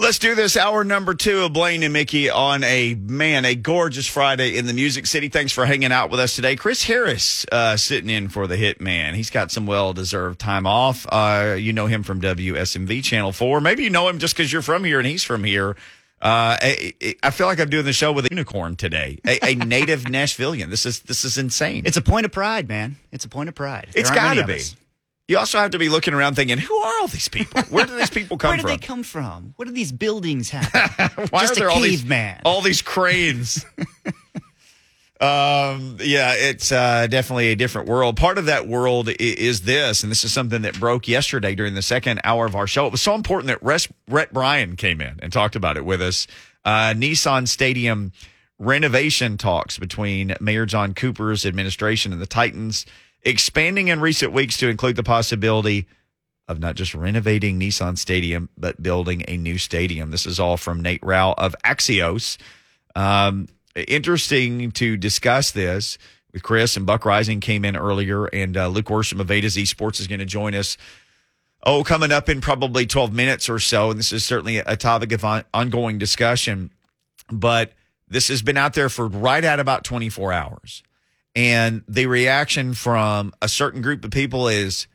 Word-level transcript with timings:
Let's 0.00 0.20
do 0.20 0.36
this 0.36 0.56
hour 0.56 0.84
number 0.84 1.12
two 1.12 1.40
of 1.40 1.52
Blaine 1.52 1.82
and 1.82 1.92
Mickey 1.92 2.30
on 2.30 2.62
a 2.62 2.94
man, 2.94 3.44
a 3.44 3.56
gorgeous 3.56 4.06
Friday 4.06 4.56
in 4.56 4.66
the 4.66 4.72
Music 4.72 5.06
City. 5.06 5.28
Thanks 5.28 5.50
for 5.50 5.66
hanging 5.66 5.90
out 5.90 6.08
with 6.08 6.20
us 6.20 6.36
today. 6.36 6.54
Chris 6.54 6.84
Harris 6.84 7.44
uh, 7.50 7.76
sitting 7.76 8.08
in 8.08 8.28
for 8.28 8.46
the 8.46 8.56
hit 8.56 8.80
man. 8.80 9.16
He's 9.16 9.28
got 9.28 9.50
some 9.50 9.66
well 9.66 9.92
deserved 9.92 10.38
time 10.38 10.68
off. 10.68 11.04
Uh, 11.10 11.56
you 11.58 11.72
know 11.72 11.86
him 11.86 12.04
from 12.04 12.20
WSMV 12.20 13.02
Channel 13.02 13.32
4. 13.32 13.60
Maybe 13.60 13.82
you 13.82 13.90
know 13.90 14.08
him 14.08 14.20
just 14.20 14.36
because 14.36 14.52
you're 14.52 14.62
from 14.62 14.84
here 14.84 15.00
and 15.00 15.06
he's 15.06 15.24
from 15.24 15.42
here. 15.42 15.70
Uh, 16.22 16.54
I, 16.62 16.94
I 17.24 17.30
feel 17.30 17.48
like 17.48 17.58
I'm 17.58 17.68
doing 17.68 17.84
the 17.84 17.92
show 17.92 18.12
with 18.12 18.24
a 18.26 18.28
unicorn 18.30 18.76
today, 18.76 19.18
a, 19.26 19.50
a 19.50 19.54
native 19.66 20.02
Nashvilleian. 20.02 20.70
This 20.70 20.86
is 20.86 21.00
this 21.00 21.24
is 21.24 21.38
insane. 21.38 21.82
It's 21.86 21.96
a 21.96 22.02
point 22.02 22.24
of 22.24 22.30
pride, 22.30 22.68
man. 22.68 22.98
It's 23.10 23.24
a 23.24 23.28
point 23.28 23.48
of 23.48 23.56
pride. 23.56 23.88
It's 23.96 24.12
got 24.12 24.34
to 24.34 24.46
be. 24.46 24.60
You 25.28 25.36
also 25.38 25.58
have 25.58 25.72
to 25.72 25.78
be 25.78 25.90
looking 25.90 26.14
around 26.14 26.36
thinking, 26.36 26.56
who 26.56 26.74
are 26.74 27.00
all 27.02 27.06
these 27.08 27.28
people? 27.28 27.62
Where 27.64 27.84
do 27.84 27.94
these 27.96 28.08
people 28.08 28.38
come 28.38 28.56
from? 28.56 28.64
Where 28.64 28.76
do 28.76 28.80
they 28.80 28.86
come 28.86 29.02
from? 29.02 29.52
What 29.56 29.66
do 29.68 29.74
these 29.74 29.92
buildings 29.92 30.48
have? 30.50 30.72
Why 31.30 31.40
Just 31.42 31.52
are 31.52 31.54
there 31.56 31.68
a 31.68 31.72
all 31.74 31.80
these 31.80 32.00
caveman. 32.00 32.40
all 32.46 32.62
these 32.62 32.80
cranes? 32.80 33.62
um, 35.20 35.98
yeah, 36.00 36.32
it's 36.34 36.72
uh, 36.72 37.06
definitely 37.08 37.48
a 37.48 37.56
different 37.56 37.88
world. 37.88 38.16
Part 38.16 38.38
of 38.38 38.46
that 38.46 38.68
world 38.68 39.10
is 39.20 39.62
this, 39.62 40.02
and 40.02 40.10
this 40.10 40.24
is 40.24 40.32
something 40.32 40.62
that 40.62 40.80
broke 40.80 41.06
yesterday 41.06 41.54
during 41.54 41.74
the 41.74 41.82
second 41.82 42.22
hour 42.24 42.46
of 42.46 42.56
our 42.56 42.66
show. 42.66 42.86
It 42.86 42.92
was 42.92 43.02
so 43.02 43.14
important 43.14 43.48
that 43.48 43.62
Res- 43.62 43.88
Rhett 44.08 44.32
Bryan 44.32 44.76
came 44.76 45.02
in 45.02 45.20
and 45.22 45.30
talked 45.30 45.56
about 45.56 45.76
it 45.76 45.84
with 45.84 46.00
us. 46.00 46.26
Uh, 46.64 46.94
Nissan 46.96 47.48
Stadium 47.48 48.12
renovation 48.58 49.36
talks 49.36 49.78
between 49.78 50.34
Mayor 50.40 50.64
John 50.66 50.94
Cooper's 50.94 51.44
administration 51.44 52.12
and 52.12 52.20
the 52.22 52.26
Titans 52.26 52.86
expanding 53.28 53.88
in 53.88 54.00
recent 54.00 54.32
weeks 54.32 54.56
to 54.56 54.68
include 54.68 54.96
the 54.96 55.02
possibility 55.02 55.86
of 56.48 56.58
not 56.58 56.74
just 56.76 56.94
renovating 56.94 57.60
Nissan 57.60 57.98
Stadium, 57.98 58.48
but 58.56 58.82
building 58.82 59.22
a 59.28 59.36
new 59.36 59.58
stadium. 59.58 60.10
This 60.10 60.24
is 60.24 60.40
all 60.40 60.56
from 60.56 60.80
Nate 60.80 61.04
Rau 61.04 61.34
of 61.36 61.54
Axios. 61.62 62.38
Um, 62.96 63.48
interesting 63.76 64.70
to 64.72 64.96
discuss 64.96 65.50
this 65.50 65.98
with 66.32 66.42
Chris 66.42 66.76
and 66.76 66.86
Buck 66.86 67.02
Reising 67.02 67.42
came 67.42 67.66
in 67.66 67.76
earlier, 67.76 68.24
and 68.26 68.56
uh, 68.56 68.68
Luke 68.68 68.86
Worsham 68.86 69.20
of 69.20 69.30
A 69.30 69.42
to 69.42 69.50
Z 69.50 69.66
Sports 69.66 70.00
is 70.00 70.06
going 70.06 70.20
to 70.20 70.24
join 70.26 70.54
us. 70.54 70.78
Oh, 71.64 71.84
coming 71.84 72.12
up 72.12 72.30
in 72.30 72.40
probably 72.40 72.86
12 72.86 73.12
minutes 73.12 73.48
or 73.50 73.58
so. 73.58 73.90
And 73.90 73.98
this 73.98 74.12
is 74.12 74.24
certainly 74.24 74.56
a 74.58 74.76
topic 74.76 75.12
of 75.12 75.22
on- 75.24 75.44
ongoing 75.52 75.98
discussion, 75.98 76.70
but 77.30 77.72
this 78.08 78.28
has 78.28 78.40
been 78.40 78.56
out 78.56 78.72
there 78.72 78.88
for 78.88 79.06
right 79.06 79.44
at 79.44 79.60
about 79.60 79.84
24 79.84 80.32
hours. 80.32 80.82
And 81.34 81.82
the 81.86 82.06
reaction 82.06 82.74
from 82.74 83.32
a 83.40 83.48
certain 83.48 83.82
group 83.82 84.04
of 84.04 84.10
people 84.10 84.48
is, 84.48 84.86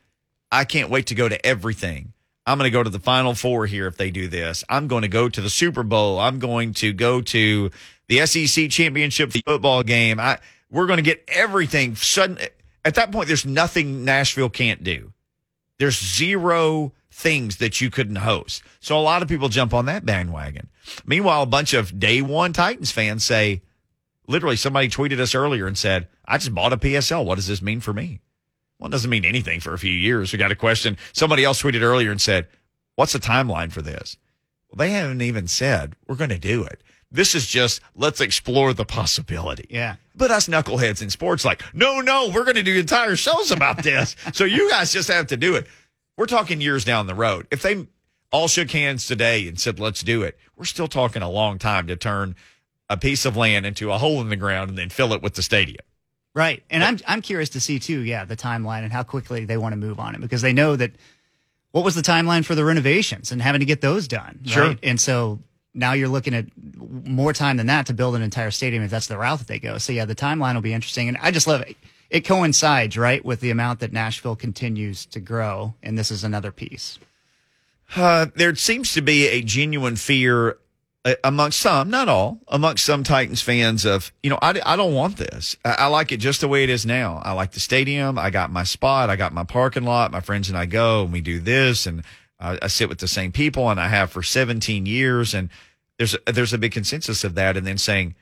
I 0.51 0.65
can't 0.65 0.89
wait 0.89 1.07
to 1.07 1.15
go 1.15 1.29
to 1.29 1.45
everything. 1.45 2.13
I'm 2.45 2.57
going 2.57 2.69
to 2.69 2.73
go 2.73 2.83
to 2.83 2.89
the 2.89 2.99
Final 2.99 3.33
Four 3.33 3.65
here 3.65 3.87
if 3.87 3.95
they 3.95 4.11
do 4.11 4.27
this. 4.27 4.63
I'm 4.67 4.87
going 4.87 5.03
to 5.03 5.07
go 5.07 5.29
to 5.29 5.41
the 5.41 5.49
Super 5.49 5.83
Bowl. 5.83 6.19
I'm 6.19 6.39
going 6.39 6.73
to 6.75 6.91
go 6.91 7.21
to 7.21 7.71
the 8.07 8.25
SEC 8.25 8.69
championship 8.69 9.31
football 9.45 9.83
game. 9.83 10.19
I 10.19 10.39
we're 10.69 10.87
going 10.87 10.97
to 10.97 11.03
get 11.03 11.23
everything. 11.27 11.95
Sudden 11.95 12.39
at 12.83 12.95
that 12.95 13.11
point, 13.11 13.27
there's 13.27 13.45
nothing 13.45 14.03
Nashville 14.03 14.49
can't 14.49 14.83
do. 14.83 15.13
There's 15.79 15.99
zero 15.99 16.91
things 17.11 17.57
that 17.57 17.79
you 17.79 17.89
couldn't 17.89 18.17
host. 18.17 18.63
So 18.79 18.97
a 18.97 19.01
lot 19.01 19.21
of 19.21 19.27
people 19.27 19.47
jump 19.47 19.73
on 19.73 19.85
that 19.85 20.05
bandwagon. 20.05 20.69
Meanwhile, 21.05 21.43
a 21.43 21.47
bunch 21.47 21.73
of 21.73 21.99
day 21.99 22.21
one 22.21 22.53
Titans 22.53 22.91
fans 22.91 23.23
say, 23.23 23.61
literally, 24.27 24.55
somebody 24.55 24.89
tweeted 24.89 25.19
us 25.19 25.35
earlier 25.35 25.67
and 25.67 25.77
said, 25.77 26.07
I 26.25 26.37
just 26.37 26.53
bought 26.53 26.73
a 26.73 26.77
PSL. 26.77 27.25
What 27.25 27.35
does 27.35 27.47
this 27.47 27.61
mean 27.61 27.79
for 27.81 27.93
me? 27.93 28.21
Well, 28.79 28.89
it 28.89 28.91
doesn't 28.91 29.09
mean 29.09 29.25
anything 29.25 29.59
for 29.59 29.73
a 29.73 29.79
few 29.79 29.91
years. 29.91 30.33
We 30.33 30.39
got 30.39 30.51
a 30.51 30.55
question. 30.55 30.97
Somebody 31.13 31.43
else 31.43 31.61
tweeted 31.61 31.81
earlier 31.81 32.11
and 32.11 32.21
said, 32.21 32.47
What's 32.95 33.13
the 33.13 33.19
timeline 33.19 33.71
for 33.71 33.81
this? 33.81 34.17
Well, 34.69 34.77
they 34.85 34.91
haven't 34.91 35.21
even 35.21 35.47
said 35.47 35.95
we're 36.07 36.15
going 36.15 36.29
to 36.29 36.37
do 36.37 36.63
it. 36.63 36.81
This 37.11 37.35
is 37.35 37.47
just 37.47 37.81
let's 37.95 38.21
explore 38.21 38.73
the 38.73 38.85
possibility. 38.85 39.67
Yeah. 39.69 39.95
But 40.15 40.31
us 40.31 40.47
knuckleheads 40.47 41.01
in 41.01 41.09
sports, 41.09 41.45
like, 41.45 41.63
no, 41.73 42.01
no, 42.01 42.29
we're 42.33 42.43
going 42.43 42.55
to 42.55 42.63
do 42.63 42.79
entire 42.79 43.15
shows 43.15 43.51
about 43.51 43.83
this. 43.83 44.15
so 44.33 44.45
you 44.45 44.69
guys 44.69 44.91
just 44.91 45.09
have 45.09 45.27
to 45.27 45.37
do 45.37 45.55
it. 45.55 45.67
We're 46.17 46.25
talking 46.25 46.61
years 46.61 46.83
down 46.85 47.07
the 47.07 47.15
road. 47.15 47.47
If 47.51 47.61
they 47.61 47.87
all 48.31 48.47
shook 48.47 48.71
hands 48.71 49.05
today 49.05 49.47
and 49.47 49.59
said, 49.59 49.79
let's 49.79 50.01
do 50.01 50.23
it, 50.23 50.37
we're 50.55 50.65
still 50.65 50.87
talking 50.87 51.21
a 51.21 51.29
long 51.29 51.59
time 51.59 51.87
to 51.87 51.95
turn 51.95 52.35
a 52.93 52.97
piece 52.97 53.25
of 53.25 53.35
land 53.35 53.65
into 53.65 53.91
a 53.91 53.97
hole 53.97 54.21
in 54.21 54.29
the 54.29 54.35
ground 54.35 54.69
and 54.69 54.77
then 54.77 54.89
fill 54.89 55.13
it 55.13 55.21
with 55.21 55.33
the 55.33 55.41
stadium. 55.41 55.83
Right. 56.35 56.63
And 56.69 56.83
I'm 56.83 56.99
I'm 57.07 57.21
curious 57.21 57.49
to 57.49 57.59
see 57.59 57.79
too, 57.79 57.99
yeah, 57.99 58.25
the 58.25 58.37
timeline 58.37 58.83
and 58.83 58.91
how 58.91 59.03
quickly 59.03 59.45
they 59.45 59.57
want 59.57 59.73
to 59.73 59.77
move 59.77 59.99
on 59.99 60.15
it 60.15 60.21
because 60.21 60.41
they 60.41 60.53
know 60.53 60.75
that 60.75 60.91
what 61.71 61.83
was 61.83 61.95
the 61.95 62.01
timeline 62.01 62.45
for 62.45 62.55
the 62.55 62.63
renovations 62.63 63.31
and 63.31 63.41
having 63.41 63.59
to 63.59 63.65
get 63.65 63.81
those 63.81 64.07
done. 64.07 64.39
Sure. 64.45 64.69
Right? 64.69 64.79
And 64.81 64.99
so 64.99 65.39
now 65.73 65.93
you're 65.93 66.07
looking 66.07 66.33
at 66.33 66.45
more 66.55 67.33
time 67.33 67.57
than 67.57 67.67
that 67.67 67.87
to 67.87 67.93
build 67.93 68.15
an 68.15 68.21
entire 68.21 68.51
stadium 68.51 68.83
if 68.83 68.91
that's 68.91 69.07
the 69.07 69.17
route 69.17 69.39
that 69.39 69.47
they 69.47 69.59
go. 69.59 69.77
So 69.79 69.91
yeah, 69.91 70.05
the 70.05 70.15
timeline 70.15 70.53
will 70.53 70.61
be 70.61 70.73
interesting. 70.73 71.07
And 71.07 71.17
I 71.17 71.31
just 71.31 71.47
love 71.47 71.61
it. 71.61 71.75
It 72.09 72.21
coincides, 72.21 72.95
right, 72.95 73.25
with 73.25 73.39
the 73.39 73.49
amount 73.49 73.79
that 73.79 73.91
Nashville 73.91 74.35
continues 74.35 75.07
to 75.07 75.19
grow. 75.19 75.73
And 75.81 75.97
this 75.97 76.11
is 76.11 76.23
another 76.23 76.51
piece. 76.51 76.99
Uh, 77.95 78.27
there 78.35 78.55
seems 78.55 78.93
to 78.93 79.01
be 79.01 79.27
a 79.27 79.41
genuine 79.41 79.95
fear 79.95 80.57
Uh, 81.05 81.15
amongst 81.25 81.59
some, 81.59 81.89
not 81.89 82.07
all, 82.07 82.39
amongst 82.47 82.85
some 82.85 83.03
Titans 83.03 83.41
fans 83.41 83.83
of, 83.83 84.13
you 84.23 84.29
know, 84.29 84.39
I, 84.41 84.61
I 84.65 84.77
don't 84.77 84.93
want 84.93 85.17
this. 85.17 85.57
I, 85.65 85.71
I 85.71 85.87
like 85.87 86.13
it 86.13 86.17
just 86.17 86.39
the 86.39 86.47
way 86.47 86.63
it 86.63 86.69
is 86.69 86.85
now. 86.85 87.21
I 87.25 87.33
like 87.33 87.51
the 87.51 87.59
stadium. 87.59 88.17
I 88.17 88.29
got 88.29 88.51
my 88.51 88.63
spot. 88.63 89.09
I 89.09 89.17
got 89.17 89.33
my 89.33 89.43
parking 89.43 89.83
lot. 89.83 90.11
My 90.11 90.21
friends 90.21 90.47
and 90.47 90.57
I 90.57 90.65
go 90.65 91.03
and 91.03 91.11
we 91.11 91.19
do 91.19 91.41
this 91.41 91.85
and 91.85 92.03
I, 92.39 92.57
I 92.61 92.67
sit 92.67 92.87
with 92.87 92.99
the 92.99 93.07
same 93.09 93.33
people 93.33 93.69
and 93.69 93.81
I 93.81 93.89
have 93.89 94.11
for 94.11 94.23
17 94.23 94.85
years. 94.85 95.33
And 95.33 95.49
there's 95.97 96.15
there's 96.25 96.53
a 96.53 96.57
big 96.57 96.71
consensus 96.71 97.25
of 97.25 97.35
that. 97.35 97.57
And 97.57 97.67
then 97.67 97.77
saying, 97.77 98.15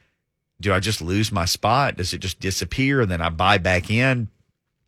do 0.60 0.74
I 0.74 0.80
just 0.80 1.04
lose 1.04 1.32
my 1.32 1.46
spot? 1.46 1.98
Does 1.98 2.14
it 2.14 2.20
just 2.20 2.40
disappear? 2.40 3.02
And 3.02 3.12
then 3.12 3.22
I 3.22 3.30
buy 3.30 3.60
back 3.60 3.92
in? 3.92 4.28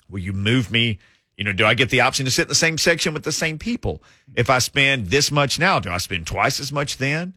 Will 0.10 0.20
you 0.20 0.34
move 0.34 0.72
me? 0.72 0.98
You 1.38 1.44
know, 1.44 1.54
do 1.54 1.66
I 1.66 1.75
get 1.75 1.92
the 1.92 2.02
option 2.02 2.25
to 2.25 2.31
sit 2.31 2.44
in 2.44 2.50
the 2.50 2.56
same 2.56 2.80
section 2.80 3.14
with 3.14 3.24
the 3.24 3.31
same 3.31 3.60
people? 3.60 4.02
If 4.36 4.50
I 4.50 4.58
spend 4.58 5.08
this 5.08 5.31
much 5.31 5.60
now, 5.60 5.80
do 5.80 5.92
I 5.92 5.98
spend 5.98 6.25
twice 6.25 6.60
as 6.60 6.72
much 6.72 6.98
then? 6.98 7.34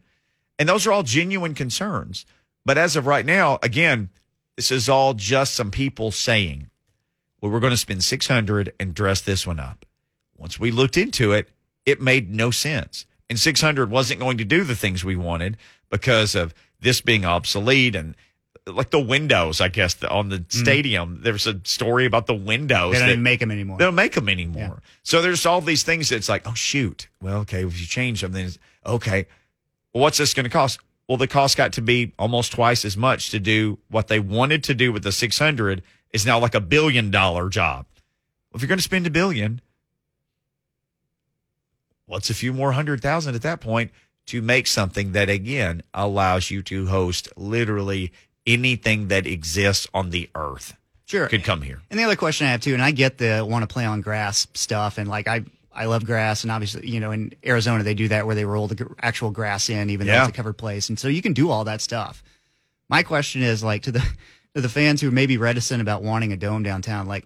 And 0.59 0.67
those 0.67 0.87
are 0.87 0.91
all 0.91 1.03
genuine 1.03 1.53
concerns. 1.53 2.25
But 2.65 2.77
as 2.77 2.95
of 2.95 3.07
right 3.07 3.25
now, 3.25 3.59
again, 3.61 4.09
this 4.55 4.71
is 4.71 4.89
all 4.89 5.13
just 5.13 5.53
some 5.53 5.71
people 5.71 6.11
saying, 6.11 6.69
well, 7.39 7.51
we're 7.51 7.59
going 7.59 7.71
to 7.71 7.77
spend 7.77 8.03
600 8.03 8.73
and 8.79 8.93
dress 8.93 9.21
this 9.21 9.45
one 9.45 9.59
up. 9.59 9.85
Once 10.35 10.59
we 10.59 10.71
looked 10.71 10.97
into 10.97 11.31
it, 11.31 11.49
it 11.85 12.01
made 12.01 12.33
no 12.33 12.51
sense. 12.51 13.05
And 13.29 13.39
600 13.39 13.89
wasn't 13.89 14.19
going 14.19 14.37
to 14.37 14.45
do 14.45 14.63
the 14.63 14.75
things 14.75 15.03
we 15.03 15.15
wanted 15.15 15.57
because 15.89 16.35
of 16.35 16.53
this 16.79 17.01
being 17.01 17.25
obsolete 17.25 17.95
and 17.95 18.15
like 18.65 18.89
the 18.89 18.99
windows, 18.99 19.61
I 19.61 19.69
guess, 19.69 20.01
on 20.03 20.29
the 20.29 20.39
mm-hmm. 20.39 20.59
stadium. 20.59 21.19
There's 21.23 21.47
a 21.47 21.59
story 21.63 22.05
about 22.05 22.27
the 22.27 22.35
windows. 22.35 22.93
They 22.93 22.99
don't 22.99 23.09
that- 23.09 23.17
make 23.19 23.39
them 23.39 23.51
anymore. 23.51 23.77
they 23.77 23.85
don't 23.85 23.95
make 23.95 24.13
them 24.13 24.29
anymore. 24.29 24.81
So 25.03 25.21
there's 25.21 25.45
all 25.45 25.61
these 25.61 25.83
things 25.83 26.09
that's 26.09 26.29
like, 26.29 26.47
oh 26.47 26.53
shoot. 26.53 27.07
Well, 27.21 27.39
okay, 27.39 27.63
if 27.65 27.79
you 27.79 27.85
change 27.85 28.21
them, 28.21 28.33
then 28.33 28.45
it's, 28.45 28.59
okay. 28.85 29.27
Well, 29.93 30.01
what's 30.03 30.17
this 30.17 30.33
going 30.33 30.43
to 30.45 30.49
cost? 30.49 30.79
Well, 31.07 31.17
the 31.17 31.27
cost 31.27 31.55
got 31.57 31.73
to 31.73 31.81
be 31.81 32.13
almost 32.19 32.51
twice 32.51 32.83
as 32.83 32.97
much 32.97 33.29
to 33.31 33.39
do 33.39 33.79
what 33.89 34.07
they 34.07 34.19
wanted 34.19 34.63
to 34.65 34.73
do 34.73 34.91
with 34.91 35.03
the 35.03 35.11
600 35.11 35.81
is 36.11 36.25
now 36.25 36.39
like 36.39 36.55
a 36.55 36.59
billion 36.59 37.11
dollar 37.11 37.49
job. 37.49 37.85
Well, 38.51 38.57
if 38.57 38.61
you're 38.61 38.67
going 38.67 38.79
to 38.79 38.83
spend 38.83 39.07
a 39.07 39.11
billion, 39.11 39.61
what's 42.05 42.29
a 42.29 42.33
few 42.33 42.53
more 42.53 42.73
hundred 42.73 43.01
thousand 43.01 43.35
at 43.35 43.41
that 43.43 43.61
point 43.61 43.91
to 44.27 44.41
make 44.41 44.67
something 44.67 45.13
that 45.13 45.29
again 45.29 45.83
allows 45.93 46.51
you 46.51 46.61
to 46.63 46.87
host 46.87 47.29
literally 47.37 48.11
anything 48.45 49.07
that 49.07 49.25
exists 49.25 49.87
on 49.93 50.09
the 50.09 50.29
earth 50.35 50.75
Sure. 51.05 51.27
could 51.27 51.43
come 51.43 51.61
here. 51.61 51.81
And 51.89 51.97
the 51.99 52.03
other 52.03 52.15
question 52.17 52.47
I 52.47 52.51
have 52.51 52.61
too, 52.61 52.73
and 52.73 52.81
I 52.81 52.91
get 52.91 53.17
the 53.17 53.45
want 53.47 53.63
to 53.63 53.67
play 53.67 53.85
on 53.85 54.01
grass 54.01 54.47
stuff, 54.53 54.97
and 54.97 55.07
like 55.09 55.27
I, 55.27 55.45
I 55.77 55.85
love 55.85 56.05
grass, 56.05 56.43
and 56.43 56.51
obviously, 56.51 56.89
you 56.89 56.99
know, 56.99 57.11
in 57.11 57.33
Arizona 57.45 57.83
they 57.83 57.93
do 57.93 58.07
that 58.07 58.25
where 58.25 58.33
they 58.35 58.45
roll 58.45 58.67
the 58.67 58.89
actual 58.99 59.29
grass 59.29 59.69
in, 59.69 59.91
even 59.91 60.07
though 60.07 60.13
it's 60.21 60.29
a 60.29 60.33
covered 60.33 60.57
place, 60.57 60.89
and 60.89 60.99
so 60.99 61.07
you 61.07 61.21
can 61.21 61.33
do 61.33 61.51
all 61.51 61.65
that 61.65 61.81
stuff. 61.81 62.23
My 62.89 63.03
question 63.03 63.43
is 63.43 63.63
like 63.63 63.83
to 63.83 63.91
the 63.91 63.99
to 64.55 64.61
the 64.61 64.69
fans 64.69 65.01
who 65.01 65.11
may 65.11 65.27
be 65.27 65.37
reticent 65.37 65.81
about 65.81 66.01
wanting 66.01 66.33
a 66.33 66.37
dome 66.37 66.63
downtown, 66.63 67.05
like, 67.05 67.25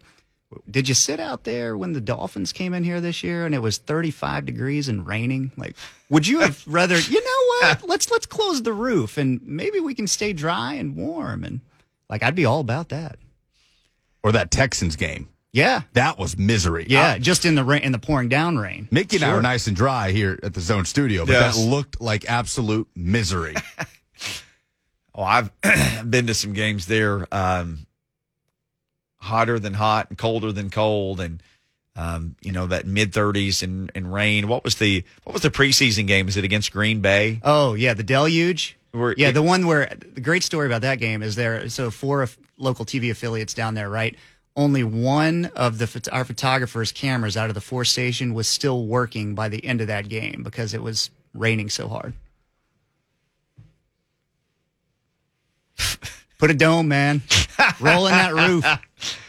did 0.70 0.90
you 0.90 0.94
sit 0.94 1.20
out 1.20 1.46
there 1.46 1.78
when 1.78 1.94
the 1.94 2.02
Dolphins 2.02 2.52
came 2.52 2.74
in 2.74 2.84
here 2.84 3.00
this 3.00 3.24
year 3.24 3.46
and 3.46 3.56
it 3.56 3.60
was 3.60 3.78
35 3.78 4.46
degrees 4.46 4.90
and 4.90 5.08
raining? 5.08 5.52
Like, 5.56 5.78
would 6.10 6.28
you 6.28 6.42
have 6.42 6.62
rather, 6.68 7.00
you 7.00 7.24
know 7.24 7.68
what? 7.68 7.88
Let's 7.88 8.12
let's 8.12 8.26
close 8.26 8.62
the 8.62 8.74
roof 8.74 9.18
and 9.18 9.42
maybe 9.44 9.80
we 9.80 9.96
can 9.96 10.08
stay 10.08 10.34
dry 10.34 10.74
and 10.74 10.96
warm 10.96 11.46
and 11.46 11.62
like 12.10 12.22
I'd 12.22 12.36
be 12.36 12.46
all 12.46 12.60
about 12.60 12.90
that. 12.90 13.18
Or 14.24 14.32
that 14.34 14.52
Texans 14.52 14.98
game. 14.98 15.30
Yeah. 15.54 15.82
That 15.94 16.18
was 16.18 16.38
misery. 16.38 16.86
Yeah, 16.90 17.12
I- 17.14 17.20
just 17.20 17.44
in 17.46 17.56
the 17.56 17.64
rain, 17.64 17.82
in 17.82 17.92
the 17.92 18.00
pouring 18.00 18.30
down 18.30 18.58
rain. 18.58 18.88
Mickey 18.92 19.18
and 19.18 19.26
I 19.26 19.28
Sure. 19.30 19.36
were 19.38 19.42
nice 19.42 19.68
and 19.68 19.76
dry 19.76 20.12
here 20.12 20.40
at 20.44 20.54
the 20.54 20.62
Zone 20.62 20.86
Studio, 20.86 21.26
but 21.26 21.34
Yes. 21.34 21.58
that 21.58 21.62
looked 21.66 22.00
like 22.02 22.26
absolute 22.30 22.88
misery. 22.96 23.56
Oh, 25.14 25.24
I've 25.24 25.52
been 26.10 26.28
to 26.28 26.34
some 26.34 26.54
games 26.54 26.86
there, 26.86 27.28
um, 27.36 27.86
hotter 29.18 29.60
than 29.60 29.74
hot 29.74 30.08
and 30.10 30.18
colder 30.18 30.52
than 30.54 30.70
cold, 30.70 31.20
and 31.20 31.44
Um, 31.94 32.38
you 32.42 32.54
know 32.54 32.68
that 32.68 32.88
mid 32.88 33.12
30s 33.12 33.62
and, 33.62 33.92
and 33.94 34.14
rain. 34.14 34.48
What 34.48 34.64
was 34.64 34.76
the 34.76 35.04
what 35.26 35.34
was 35.34 35.42
the 35.42 35.52
preseason 35.52 36.08
game? 36.08 36.30
Is 36.30 36.38
it 36.38 36.46
against 36.46 36.72
Green 36.72 37.02
Bay? 37.02 37.42
Oh 37.44 37.74
yeah, 37.74 37.94
the 37.94 38.04
deluge. 38.04 38.78
Where- 38.94 39.14
yeah, 39.18 39.32
the 39.32 39.44
one 39.44 39.68
where 39.68 39.92
the 40.14 40.22
great 40.22 40.44
story 40.44 40.66
about 40.68 40.82
that 40.84 41.00
game 41.00 41.22
is 41.22 41.36
there. 41.36 41.68
So 41.68 41.92
four 41.92 42.22
of 42.22 42.38
local 42.58 42.86
TV 42.86 43.12
affiliates 43.12 43.54
down 43.54 43.74
there, 43.74 43.90
right? 43.90 44.16
Only 44.56 44.84
one 44.84 45.46
of 45.56 45.78
the 45.78 46.10
our 46.12 46.26
photographers' 46.26 46.92
cameras 46.92 47.38
out 47.38 47.50
of 47.50 47.54
the 47.56 47.62
four 47.62 47.86
station 47.86 48.34
was 48.34 48.48
still 48.48 48.86
working 48.86 49.34
by 49.34 49.48
the 49.50 49.64
end 49.66 49.80
of 49.82 49.88
that 49.88 50.10
game 50.10 50.42
because 50.44 50.74
it 50.74 50.82
was 50.84 51.10
raining 51.34 51.70
so 51.70 51.88
hard. 51.88 52.14
Put 56.38 56.52
a 56.52 56.54
dome, 56.54 56.88
man. 56.88 57.22
Rolling 57.80 58.12
that 58.12 58.34
roof. 58.34 58.66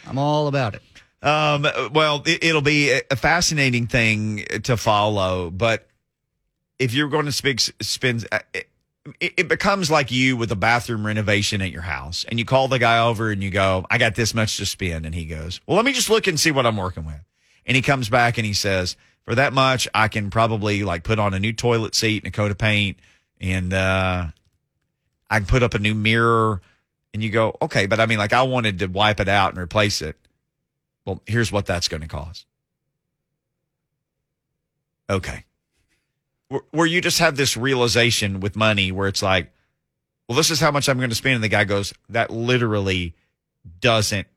I'm 0.07 0.17
all 0.17 0.47
about 0.47 0.75
it. 0.75 0.81
Um, 1.25 1.65
well, 1.93 2.21
it, 2.25 2.43
it'll 2.43 2.61
be 2.61 2.91
a- 2.91 3.01
a 3.11 3.15
fascinating 3.15 3.87
thing 3.87 4.43
to 4.63 4.75
follow, 4.75 5.49
but 5.49 5.87
if 6.79 6.93
you're 6.93 7.07
going 7.07 7.25
to 7.27 7.31
speak, 7.31 7.61
spend, 7.61 8.27
uh, 8.31 8.39
it, 9.19 9.33
it 9.37 9.47
becomes 9.47 9.91
like 9.91 10.11
you 10.11 10.37
with 10.37 10.51
a 10.51 10.55
bathroom 10.55 11.05
renovation 11.05 11.61
at 11.61 11.71
your 11.71 11.81
house, 11.81 12.25
and 12.27 12.39
you 12.39 12.45
call 12.45 12.67
the 12.67 12.79
guy 12.79 12.99
over 12.99 13.31
and 13.31 13.43
you 13.43 13.49
go, 13.49 13.85
"I 13.89 13.97
got 13.97 14.15
this 14.15 14.33
much 14.33 14.57
to 14.57 14.65
spend," 14.65 15.05
and 15.05 15.13
he 15.13 15.25
goes, 15.25 15.59
"Well, 15.67 15.75
let 15.75 15.85
me 15.85 15.93
just 15.93 16.09
look 16.09 16.27
and 16.27 16.39
see 16.39 16.51
what 16.51 16.65
I'm 16.65 16.77
working 16.77 17.05
with," 17.05 17.21
and 17.65 17.75
he 17.75 17.81
comes 17.81 18.09
back 18.09 18.37
and 18.37 18.45
he 18.45 18.53
says, 18.53 18.95
"For 19.25 19.35
that 19.35 19.53
much, 19.53 19.87
I 19.93 20.07
can 20.07 20.29
probably 20.29 20.83
like 20.83 21.03
put 21.03 21.19
on 21.19 21.33
a 21.33 21.39
new 21.39 21.53
toilet 21.53 21.95
seat 21.95 22.23
and 22.23 22.33
a 22.33 22.35
coat 22.35 22.51
of 22.51 22.57
paint, 22.57 22.97
and 23.41 23.73
uh, 23.73 24.27
I 25.29 25.39
can 25.39 25.47
put 25.47 25.63
up 25.63 25.73
a 25.73 25.79
new 25.79 25.95
mirror." 25.95 26.61
And 27.13 27.21
you 27.23 27.29
go, 27.29 27.57
"Okay, 27.61 27.85
but 27.85 27.99
I 27.99 28.05
mean, 28.05 28.17
like 28.17 28.33
I 28.33 28.43
wanted 28.43 28.79
to 28.79 28.87
wipe 28.87 29.19
it 29.19 29.27
out 29.27 29.51
and 29.51 29.59
replace 29.59 30.01
it." 30.01 30.17
Well, 31.05 31.21
here's 31.25 31.51
what 31.51 31.65
that's 31.65 31.89
going 31.89 32.01
to 32.01 32.07
cost. 32.07 32.45
Okay. 35.09 35.43
Where- 36.71 36.87
you 36.87 37.01
just 37.01 37.19
have 37.19 37.35
this 37.37 37.55
realization 37.57 38.39
with 38.39 38.55
money 38.55 38.91
where 38.91 39.07
it's 39.07 39.21
like, 39.21 39.51
well, 40.27 40.35
this 40.37 40.49
is 40.51 40.59
how 40.59 40.71
much 40.71 40.87
I'm 40.89 40.97
going 40.97 41.09
to 41.09 41.15
spend. 41.15 41.35
And 41.35 41.43
the 41.43 41.49
guy 41.49 41.63
goes, 41.63 41.93
that 42.09 42.29
literally 42.31 43.13
doesn't 43.81 44.27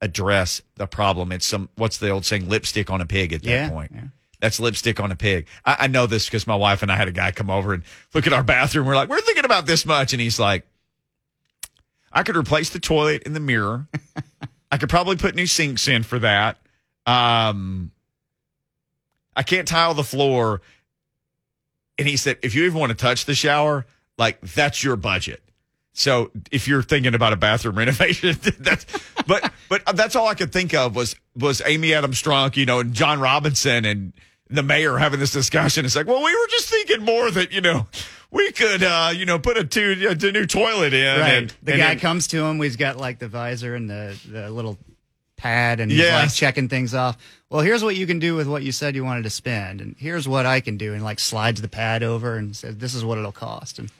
address 0.00 0.60
the 0.76 0.86
problem. 0.86 1.32
It's 1.32 1.46
some, 1.46 1.68
what's 1.76 1.98
the 1.98 2.10
old 2.10 2.24
saying, 2.24 2.48
lipstick 2.48 2.90
on 2.90 3.00
a 3.00 3.06
pig 3.06 3.32
at 3.32 3.42
that 3.42 3.48
Yeah, 3.48 3.68
point. 3.70 3.92
yeah. 3.94 4.04
That's 4.40 4.60
lipstick 4.60 5.00
on 5.00 5.10
a 5.10 5.16
pig. 5.16 5.46
I, 5.64 5.76
I 5.80 5.86
know 5.86 6.06
this 6.06 6.26
because 6.26 6.46
my 6.46 6.56
wife 6.56 6.82
and 6.82 6.92
I 6.92 6.96
had 6.96 7.08
a 7.08 7.12
guy 7.12 7.30
come 7.32 7.48
over 7.48 7.72
and 7.72 7.82
look 8.12 8.26
at 8.26 8.32
our 8.32 8.42
bathroom. 8.42 8.86
We're 8.86 8.94
like, 8.96 9.08
we're 9.08 9.20
thinking 9.22 9.44
about 9.46 9.66
this 9.66 9.86
much. 9.86 10.12
And 10.12 10.20
he's 10.20 10.38
like, 10.38 10.66
I 12.12 12.22
could 12.22 12.36
replace 12.36 12.70
the 12.70 12.78
toilet 12.80 13.22
and 13.24 13.34
the 13.34 13.40
mirror. 13.40 13.86
I 14.70 14.76
could 14.78 14.88
probably 14.90 15.16
put 15.16 15.34
new 15.34 15.46
sinks 15.46 15.88
in 15.88 16.02
for 16.02 16.18
that. 16.18 16.58
Um, 17.06 17.92
I 19.34 19.42
can't 19.42 19.66
tile 19.68 19.94
the 19.94 20.04
floor. 20.04 20.60
And 21.98 22.06
he 22.06 22.16
said, 22.16 22.38
if 22.42 22.54
you 22.54 22.64
even 22.64 22.78
want 22.78 22.90
to 22.90 22.96
touch 22.96 23.24
the 23.24 23.34
shower, 23.34 23.86
like 24.18 24.40
that's 24.40 24.82
your 24.84 24.96
budget. 24.96 25.42
So 25.92 26.30
if 26.50 26.68
you're 26.68 26.82
thinking 26.82 27.14
about 27.14 27.32
a 27.32 27.36
bathroom 27.36 27.78
renovation, 27.78 28.36
that's 28.58 28.84
but 29.26 29.50
but 29.68 29.82
that's 29.96 30.14
all 30.14 30.28
I 30.28 30.34
could 30.34 30.52
think 30.52 30.74
of 30.74 30.94
was 30.94 31.16
was 31.34 31.62
Amy 31.64 31.94
Adams 31.94 32.22
Strunk, 32.22 32.56
you 32.56 32.66
know, 32.66 32.80
and 32.80 32.92
Jon 32.92 33.18
Robinson 33.18 33.84
and 33.84 34.12
the 34.48 34.62
mayor 34.62 34.98
having 34.98 35.18
this 35.20 35.32
discussion. 35.32 35.84
It's 35.84 35.96
like, 35.96 36.06
well, 36.06 36.22
we 36.22 36.32
were 36.34 36.46
just 36.50 36.68
thinking 36.68 37.02
more 37.02 37.30
that 37.30 37.50
you 37.52 37.62
know 37.62 37.86
we 38.30 38.52
could 38.52 38.82
uh, 38.82 39.12
you 39.14 39.24
know 39.24 39.38
put 39.38 39.56
a 39.56 39.64
two 39.64 40.06
a 40.08 40.32
new 40.32 40.46
toilet 40.46 40.92
in. 40.92 41.20
Right. 41.20 41.32
And, 41.34 41.54
the 41.62 41.72
and 41.72 41.80
guy 41.80 41.88
then- 41.88 41.98
comes 42.00 42.26
to 42.28 42.44
him. 42.44 42.60
He's 42.60 42.76
got 42.76 42.98
like 42.98 43.18
the 43.18 43.28
visor 43.28 43.74
and 43.74 43.88
the, 43.88 44.18
the 44.30 44.50
little 44.50 44.76
pad 45.36 45.80
and 45.80 45.90
he's 45.90 46.00
Yes. 46.00 46.22
like 46.24 46.34
checking 46.34 46.68
things 46.68 46.94
off. 46.94 47.16
Well, 47.50 47.60
here's 47.60 47.84
what 47.84 47.96
you 47.96 48.06
can 48.06 48.18
do 48.18 48.34
with 48.34 48.48
what 48.48 48.62
you 48.62 48.72
said 48.72 48.94
you 48.96 49.04
wanted 49.04 49.22
to 49.24 49.30
spend. 49.30 49.80
And 49.80 49.94
here's 49.98 50.26
what 50.26 50.46
I 50.46 50.60
can 50.60 50.76
do. 50.76 50.94
And 50.94 51.04
like 51.04 51.20
slides 51.20 51.62
the 51.62 51.68
pad 51.68 52.02
over 52.02 52.36
and 52.36 52.56
says, 52.56 52.76
this 52.78 52.94
is 52.94 53.04
what 53.04 53.18
it'll 53.18 53.32
cost. 53.32 53.78
And 53.78 53.90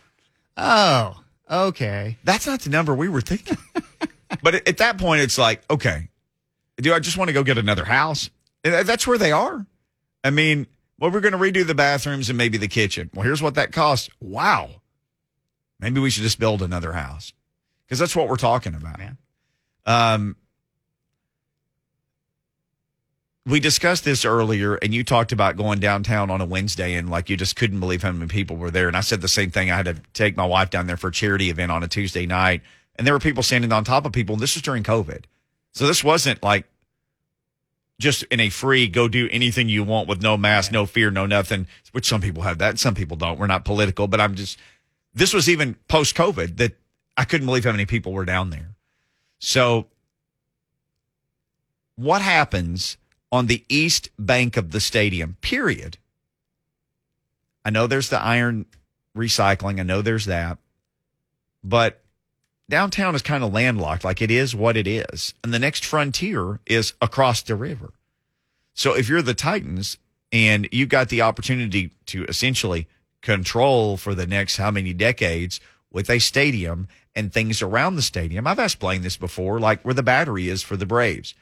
oh, 0.56 1.20
okay. 1.50 2.16
That's 2.24 2.46
not 2.46 2.60
the 2.60 2.70
number 2.70 2.94
we 2.94 3.08
were 3.08 3.20
thinking. 3.20 3.58
but 4.42 4.54
at, 4.56 4.68
at 4.68 4.78
that 4.78 4.98
point, 4.98 5.20
it's 5.20 5.38
like, 5.38 5.62
okay, 5.70 6.08
do 6.78 6.92
I 6.92 6.98
just 6.98 7.16
want 7.16 7.28
to 7.28 7.32
go 7.34 7.42
get 7.44 7.58
another 7.58 7.84
house? 7.84 8.30
And 8.64 8.86
that's 8.86 9.06
where 9.06 9.18
they 9.18 9.32
are. 9.32 9.64
I 10.24 10.30
mean, 10.30 10.66
well, 10.98 11.10
we're 11.10 11.20
going 11.20 11.32
to 11.32 11.38
redo 11.38 11.64
the 11.64 11.74
bathrooms 11.74 12.28
and 12.28 12.36
maybe 12.36 12.58
the 12.58 12.68
kitchen. 12.68 13.10
Well, 13.14 13.22
here's 13.24 13.42
what 13.42 13.54
that 13.54 13.70
costs. 13.70 14.08
Wow. 14.20 14.70
Maybe 15.78 16.00
we 16.00 16.10
should 16.10 16.22
just 16.24 16.38
build 16.40 16.62
another 16.62 16.92
house 16.94 17.32
because 17.86 17.98
that's 17.98 18.16
what 18.16 18.28
we're 18.28 18.36
talking 18.36 18.74
about. 18.74 18.98
Um, 19.84 20.36
we 23.46 23.60
discussed 23.60 24.04
this 24.04 24.24
earlier, 24.24 24.74
and 24.74 24.92
you 24.92 25.04
talked 25.04 25.30
about 25.30 25.56
going 25.56 25.78
downtown 25.78 26.30
on 26.30 26.40
a 26.40 26.44
Wednesday, 26.44 26.94
and 26.94 27.08
like 27.08 27.30
you 27.30 27.36
just 27.36 27.54
couldn't 27.54 27.78
believe 27.78 28.02
how 28.02 28.10
many 28.10 28.26
people 28.26 28.56
were 28.56 28.72
there. 28.72 28.88
And 28.88 28.96
I 28.96 29.00
said 29.00 29.20
the 29.20 29.28
same 29.28 29.52
thing. 29.52 29.70
I 29.70 29.76
had 29.76 29.86
to 29.86 29.94
take 30.14 30.36
my 30.36 30.44
wife 30.44 30.68
down 30.68 30.88
there 30.88 30.96
for 30.96 31.08
a 31.08 31.12
charity 31.12 31.48
event 31.48 31.70
on 31.70 31.84
a 31.84 31.88
Tuesday 31.88 32.26
night, 32.26 32.62
and 32.96 33.06
there 33.06 33.14
were 33.14 33.20
people 33.20 33.44
standing 33.44 33.72
on 33.72 33.84
top 33.84 34.04
of 34.04 34.12
people. 34.12 34.34
And 34.34 34.42
this 34.42 34.56
was 34.56 34.62
during 34.62 34.82
COVID, 34.82 35.24
so 35.72 35.86
this 35.86 36.02
wasn't 36.02 36.42
like 36.42 36.66
just 38.00 38.24
in 38.24 38.40
a 38.40 38.48
free 38.48 38.88
go 38.88 39.06
do 39.06 39.28
anything 39.30 39.68
you 39.68 39.84
want 39.84 40.08
with 40.08 40.20
no 40.20 40.36
mask, 40.36 40.72
no 40.72 40.84
fear, 40.84 41.12
no 41.12 41.24
nothing. 41.24 41.68
Which 41.92 42.06
some 42.08 42.20
people 42.20 42.42
have 42.42 42.58
that, 42.58 42.80
some 42.80 42.96
people 42.96 43.16
don't. 43.16 43.38
We're 43.38 43.46
not 43.46 43.64
political, 43.64 44.08
but 44.08 44.20
I'm 44.20 44.34
just. 44.34 44.58
This 45.14 45.32
was 45.32 45.48
even 45.48 45.76
post 45.86 46.16
COVID 46.16 46.56
that 46.56 46.76
I 47.16 47.24
couldn't 47.24 47.46
believe 47.46 47.64
how 47.64 47.70
many 47.70 47.86
people 47.86 48.12
were 48.12 48.24
down 48.24 48.50
there. 48.50 48.74
So, 49.38 49.86
what 51.94 52.22
happens 52.22 52.98
on 53.36 53.46
the 53.46 53.64
east 53.68 54.10
bank 54.18 54.56
of 54.56 54.72
the 54.72 54.80
stadium? 54.80 55.36
Period. 55.40 55.98
I 57.64 57.70
know 57.70 57.86
there's 57.86 58.10
the 58.10 58.20
iron 58.20 58.66
recycling. 59.16 59.80
I 59.80 59.82
know 59.82 60.02
there's 60.02 60.26
that, 60.26 60.58
but 61.62 62.02
downtown 62.68 63.14
is 63.14 63.22
kind 63.22 63.44
of 63.44 63.52
landlocked. 63.52 64.04
Like 64.04 64.22
it 64.22 64.30
is 64.30 64.54
what 64.54 64.76
it 64.76 64.86
is, 64.86 65.34
and 65.42 65.52
the 65.52 65.58
next 65.58 65.84
frontier 65.84 66.60
is 66.66 66.94
across 67.00 67.42
the 67.42 67.54
river. 67.54 67.92
So 68.74 68.94
if 68.94 69.08
you're 69.08 69.22
the 69.22 69.34
Titans 69.34 69.96
and 70.32 70.68
you've 70.70 70.90
got 70.90 71.08
the 71.08 71.22
opportunity 71.22 71.90
to 72.06 72.24
essentially 72.26 72.86
control 73.22 73.96
for 73.96 74.14
the 74.14 74.26
next 74.26 74.58
how 74.58 74.70
many 74.70 74.92
decades 74.92 75.60
with 75.90 76.10
a 76.10 76.18
stadium 76.18 76.88
and 77.14 77.32
things 77.32 77.62
around 77.62 77.96
the 77.96 78.02
stadium, 78.02 78.46
I've 78.46 78.58
explained 78.58 79.02
this 79.02 79.16
before, 79.16 79.58
like 79.58 79.82
where 79.82 79.94
the 79.94 80.02
battery 80.02 80.48
is 80.48 80.62
for 80.62 80.76
the 80.76 80.86
Braves. 80.86 81.34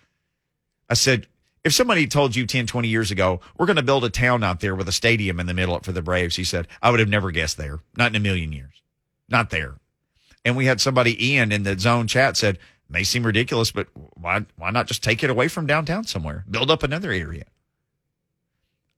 I 0.89 0.95
said, 0.95 1.27
if 1.65 1.73
somebody 1.73 2.07
told 2.07 2.37
you 2.37 2.47
10, 2.47 2.67
20 2.67 2.89
years 2.89 3.11
ago, 3.11 3.41
we're 3.57 3.67
going 3.67 3.77
to 3.77 3.83
build 3.83 4.05
a 4.05 4.11
town 4.11 4.45
out 4.45 4.61
there 4.61 4.75
with 4.75 4.89
a 4.89 4.93
stadium 4.93 5.41
in 5.41 5.47
the 5.47 5.55
middle 5.55 5.79
for 5.81 5.93
the 5.93 6.03
Braves, 6.03 6.37
he 6.37 6.45
said, 6.45 6.69
I 6.83 6.91
would 6.91 7.01
have 7.01 7.09
never 7.09 7.31
guessed 7.31 7.57
there. 7.57 7.81
Not 7.97 8.11
in 8.11 8.17
a 8.17 8.21
million 8.21 8.53
years. 8.53 8.83
Not 9.29 9.51
there. 9.51 9.77
And 10.45 10.57
we 10.57 10.67
had 10.67 10.81
somebody, 10.81 11.33
Ian, 11.33 11.53
in 11.53 11.63
the 11.63 11.79
zone 11.79 12.07
chat 12.07 12.37
said, 12.37 12.59
may 12.89 13.03
seem 13.03 13.25
ridiculous, 13.25 13.73
but 13.73 13.89
why, 13.95 14.45
why 14.57 14.71
not 14.71 14.87
just 14.87 15.03
take 15.03 15.25
it 15.25 15.31
away 15.31 15.49
from 15.49 15.67
downtown 15.67 16.05
somewhere? 16.05 16.45
Build 16.51 16.71
up 16.71 16.83
another 16.83 17.11
area. 17.11 17.45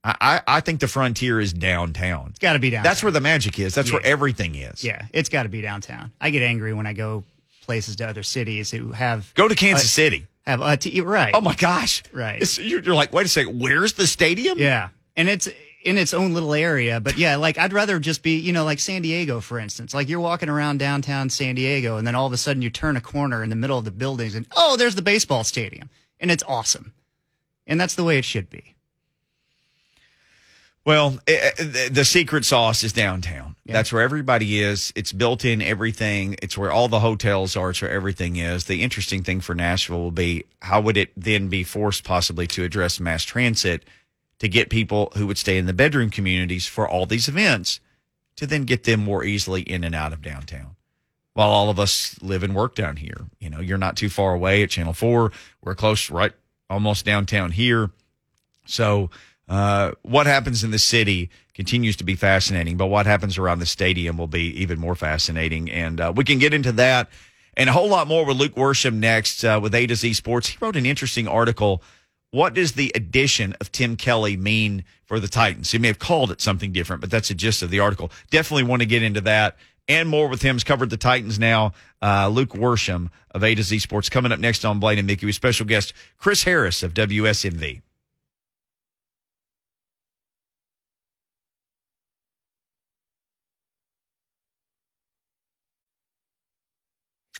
I, 0.03 0.41
I, 0.47 0.61
think 0.61 0.79
the 0.79 0.87
frontier 0.87 1.39
is 1.39 1.51
downtown. 1.51 2.27
It's 2.29 2.39
got 2.39 2.53
to 2.53 2.59
be 2.59 2.69
downtown. 2.69 2.83
That's 2.83 3.03
where 3.03 3.11
the 3.11 3.19
magic 3.19 3.59
is. 3.59 3.75
That's 3.75 3.91
where 3.91 4.05
everything 4.05 4.55
is. 4.55 4.81
Yeah, 4.81 5.05
it's 5.11 5.27
got 5.27 5.43
to 5.43 5.49
be 5.49 5.59
downtown. 5.61 6.13
I 6.21 6.29
get 6.29 6.43
angry 6.43 6.73
when 6.73 6.85
I 6.85 6.93
go 6.93 7.25
places 7.63 7.97
to 7.97 8.07
other 8.07 8.23
cities 8.23 8.71
who 8.71 8.93
have 8.93 9.33
Go 9.33 9.49
to 9.49 9.55
Kansas 9.55 9.85
Uh, 9.85 9.87
City. 9.87 10.27
Have 10.47 10.61
a 10.61 10.77
t- 10.77 10.99
right. 11.01 11.33
Oh 11.35 11.41
my 11.41 11.55
gosh. 11.55 12.01
Right. 12.11 12.37
It's- 12.41 12.57
you're 12.57 12.81
like, 12.81 13.13
wait 13.13 13.25
a 13.25 13.29
second, 13.29 13.59
where's 13.59 13.93
the 13.93 14.07
stadium? 14.07 14.57
Yeah. 14.57 14.89
And 15.15 15.29
it's 15.29 15.47
in 15.83 15.97
its 15.97 16.13
own 16.13 16.33
little 16.33 16.53
area. 16.53 16.99
But 16.99 17.17
yeah, 17.17 17.35
like 17.35 17.57
I'd 17.57 17.73
rather 17.73 17.99
just 17.99 18.23
be, 18.23 18.37
you 18.37 18.53
know, 18.53 18.63
like 18.65 18.79
San 18.79 19.01
Diego, 19.01 19.39
for 19.41 19.59
instance. 19.59 19.93
Like 19.93 20.09
you're 20.09 20.19
walking 20.19 20.49
around 20.49 20.79
downtown 20.79 21.29
San 21.29 21.55
Diego 21.55 21.97
and 21.97 22.05
then 22.07 22.15
all 22.15 22.25
of 22.27 22.33
a 22.33 22.37
sudden 22.37 22.61
you 22.61 22.69
turn 22.69 22.97
a 22.97 23.01
corner 23.01 23.43
in 23.43 23.49
the 23.49 23.55
middle 23.55 23.77
of 23.77 23.85
the 23.85 23.91
buildings 23.91 24.35
and 24.35 24.47
oh, 24.55 24.77
there's 24.77 24.95
the 24.95 25.01
baseball 25.01 25.43
stadium. 25.43 25.89
And 26.19 26.31
it's 26.31 26.43
awesome. 26.47 26.93
And 27.67 27.79
that's 27.79 27.95
the 27.95 28.03
way 28.03 28.17
it 28.17 28.25
should 28.25 28.49
be. 28.49 28.75
Well, 30.87 31.19
eh, 31.27 31.33
eh, 31.33 31.51
the 31.57 31.89
the 31.91 32.05
secret 32.05 32.45
sauce 32.45 32.81
is 32.81 32.93
downtown. 32.93 33.57
Yeah. 33.65 33.73
That's 33.73 33.91
where 33.91 34.01
everybody 34.01 34.61
is. 34.61 34.93
It's 34.95 35.11
built 35.11 35.43
in 35.43 35.61
everything. 35.61 36.37
It's 36.41 36.57
where 36.57 36.71
all 36.71 36.87
the 36.87 37.01
hotels 37.01 37.57
are. 37.57 37.71
It's 37.71 37.81
where 37.81 37.91
everything 37.91 38.37
is. 38.37 38.63
The 38.63 38.81
interesting 38.81 39.21
thing 39.21 39.41
for 39.41 39.53
Nashville 39.53 39.99
will 39.99 40.11
be 40.11 40.45
how 40.61 40.79
would 40.79 40.95
it 40.95 41.11
then 41.17 41.49
be 41.49 41.65
forced 41.65 42.05
possibly 42.05 42.47
to 42.47 42.63
address 42.63 43.01
mass 43.01 43.25
transit 43.25 43.83
to 44.39 44.47
get 44.47 44.69
people 44.69 45.11
who 45.17 45.27
would 45.27 45.37
stay 45.37 45.57
in 45.57 45.65
the 45.65 45.73
bedroom 45.73 46.09
communities 46.09 46.67
for 46.67 46.87
all 46.87 47.05
these 47.05 47.27
events 47.27 47.81
to 48.37 48.47
then 48.47 48.63
get 48.63 48.85
them 48.85 49.03
more 49.03 49.25
easily 49.25 49.63
in 49.63 49.83
and 49.83 49.93
out 49.93 50.13
of 50.13 50.21
downtown. 50.21 50.77
While 51.33 51.49
all 51.49 51.69
of 51.69 51.81
us 51.81 52.15
live 52.21 52.43
and 52.43 52.55
work 52.55 52.75
down 52.75 52.95
here, 52.95 53.25
you 53.41 53.49
know, 53.49 53.59
you're 53.59 53.77
not 53.77 53.97
too 53.97 54.07
far 54.07 54.33
away 54.33 54.63
at 54.63 54.69
Channel 54.69 54.93
4. 54.93 55.33
We're 55.61 55.75
close, 55.75 56.09
right? 56.09 56.31
Almost 56.69 57.03
downtown 57.03 57.51
here. 57.51 57.91
So, 58.65 59.09
uh, 59.47 59.91
what 60.01 60.27
happens 60.27 60.63
in 60.63 60.71
the 60.71 60.79
city 60.79 61.29
continues 61.53 61.95
to 61.97 62.03
be 62.03 62.15
fascinating, 62.15 62.77
but 62.77 62.87
what 62.87 63.05
happens 63.05 63.37
around 63.37 63.59
the 63.59 63.65
stadium 63.65 64.17
will 64.17 64.27
be 64.27 64.61
even 64.61 64.79
more 64.79 64.95
fascinating. 64.95 65.71
And 65.71 65.99
uh, 65.99 66.13
we 66.15 66.23
can 66.23 66.39
get 66.39 66.53
into 66.53 66.71
that 66.73 67.09
and 67.55 67.69
a 67.69 67.73
whole 67.73 67.89
lot 67.89 68.07
more 68.07 68.25
with 68.25 68.37
Luke 68.37 68.55
Worsham 68.55 68.95
next 68.95 69.43
uh, 69.43 69.59
with 69.61 69.73
A 69.73 69.87
to 69.87 69.95
Z 69.95 70.13
Sports. 70.13 70.47
He 70.47 70.57
wrote 70.61 70.75
an 70.75 70.85
interesting 70.85 71.27
article 71.27 71.81
what 72.31 72.53
does 72.53 72.73
the 72.73 72.91
addition 72.93 73.55
of 73.61 73.71
Tim 73.71 73.95
Kelly 73.95 74.35
mean 74.35 74.83
for 75.05 75.19
the 75.19 75.29
Titans? 75.29 75.71
He 75.71 75.77
may 75.77 75.87
have 75.87 75.99
called 75.99 76.29
it 76.29 76.41
something 76.41 76.73
different, 76.73 77.01
but 77.01 77.09
that's 77.09 77.29
the 77.29 77.33
gist 77.33 77.63
of 77.63 77.69
the 77.69 77.79
article. 77.79 78.11
Definitely 78.29 78.63
want 78.63 78.81
to 78.81 78.85
get 78.85 79.01
into 79.01 79.21
that 79.21 79.55
and 79.87 80.09
more 80.09 80.27
with 80.27 80.41
him. 80.41 80.55
He's 80.55 80.65
covered 80.65 80.89
the 80.89 80.97
Titans 80.97 81.39
now. 81.39 81.71
Uh, 82.01 82.27
Luke 82.27 82.49
Worsham 82.49 83.09
of 83.31 83.43
A 83.43 83.55
to 83.55 83.63
Z 83.63 83.79
Sports 83.79 84.09
coming 84.09 84.31
up 84.31 84.39
next 84.39 84.65
on 84.65 84.79
Blaine 84.79 84.97
and 84.97 85.07
Mickey 85.07 85.25
with 85.25 85.35
special 85.35 85.65
guest 85.65 85.93
Chris 86.17 86.43
Harris 86.43 86.83
of 86.83 86.93
WSMV. 86.93 87.81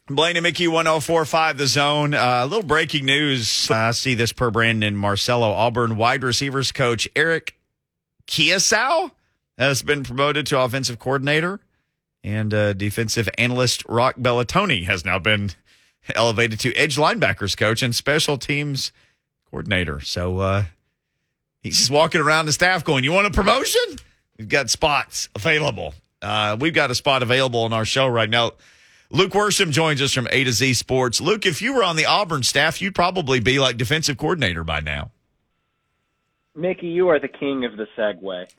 Blaine 0.09 0.37
and 0.37 0.43
Mickey 0.43 0.69
1045 0.69 1.57
the 1.57 1.67
zone. 1.67 2.13
Uh, 2.13 2.39
a 2.43 2.45
little 2.45 2.63
breaking 2.63 3.05
news. 3.05 3.69
I 3.69 3.91
see 3.91 4.15
this 4.15 4.31
per 4.31 4.49
Brandon 4.49 4.95
Marcello. 4.95 5.51
Auburn 5.51 5.97
wide 5.97 6.23
receivers 6.23 6.71
coach 6.71 7.09
Eric 7.13 7.57
Kiesau 8.25 9.11
has 9.57 9.81
been 9.81 10.03
promoted 10.03 10.47
to 10.47 10.59
offensive 10.61 10.97
coordinator, 10.97 11.59
and 12.23 12.53
uh, 12.53 12.71
defensive 12.71 13.27
analyst 13.37 13.83
Roc 13.89 14.15
Bellantoni 14.15 14.85
has 14.85 15.03
now 15.03 15.19
been 15.19 15.51
elevated 16.15 16.61
to 16.61 16.73
edge 16.75 16.95
linebackers 16.95 17.57
coach 17.57 17.83
and 17.83 17.93
special 17.93 18.37
teams 18.37 18.93
coordinator. 19.51 19.99
So 19.99 20.39
uh, 20.39 20.63
he's 21.61 21.79
just 21.79 21.91
walking 21.91 22.21
around 22.21 22.45
the 22.45 22.53
staff 22.53 22.85
going, 22.85 23.03
You 23.03 23.11
want 23.11 23.27
a 23.27 23.31
promotion? 23.31 23.97
We've 24.37 24.47
got 24.47 24.69
spots 24.69 25.27
available. 25.35 25.93
Uh, 26.21 26.55
we've 26.57 26.73
got 26.73 26.91
a 26.91 26.95
spot 26.95 27.23
available 27.23 27.63
on 27.63 27.73
our 27.73 27.83
show 27.83 28.07
right 28.07 28.29
now. 28.29 28.51
Luke 29.09 29.31
Worsham 29.31 29.71
joins 29.71 30.01
us 30.01 30.13
from 30.13 30.27
A 30.31 30.43
to 30.43 30.51
Z 30.51 30.73
Sports. 30.73 31.21
Luke, 31.21 31.45
if 31.45 31.61
you 31.61 31.73
were 31.73 31.83
on 31.83 31.95
the 31.95 32.05
Auburn 32.05 32.43
staff, 32.43 32.81
you'd 32.81 32.95
probably 32.95 33.39
be 33.39 33.59
like 33.59 33.77
defensive 33.77 34.17
coordinator 34.17 34.63
by 34.63 34.79
now. 34.81 35.11
Mickey, 36.57 36.87
you 36.87 37.07
are 37.09 37.19
the 37.19 37.27
king 37.27 37.65
of 37.65 37.77
the 37.77 37.87
segue. 37.95 38.49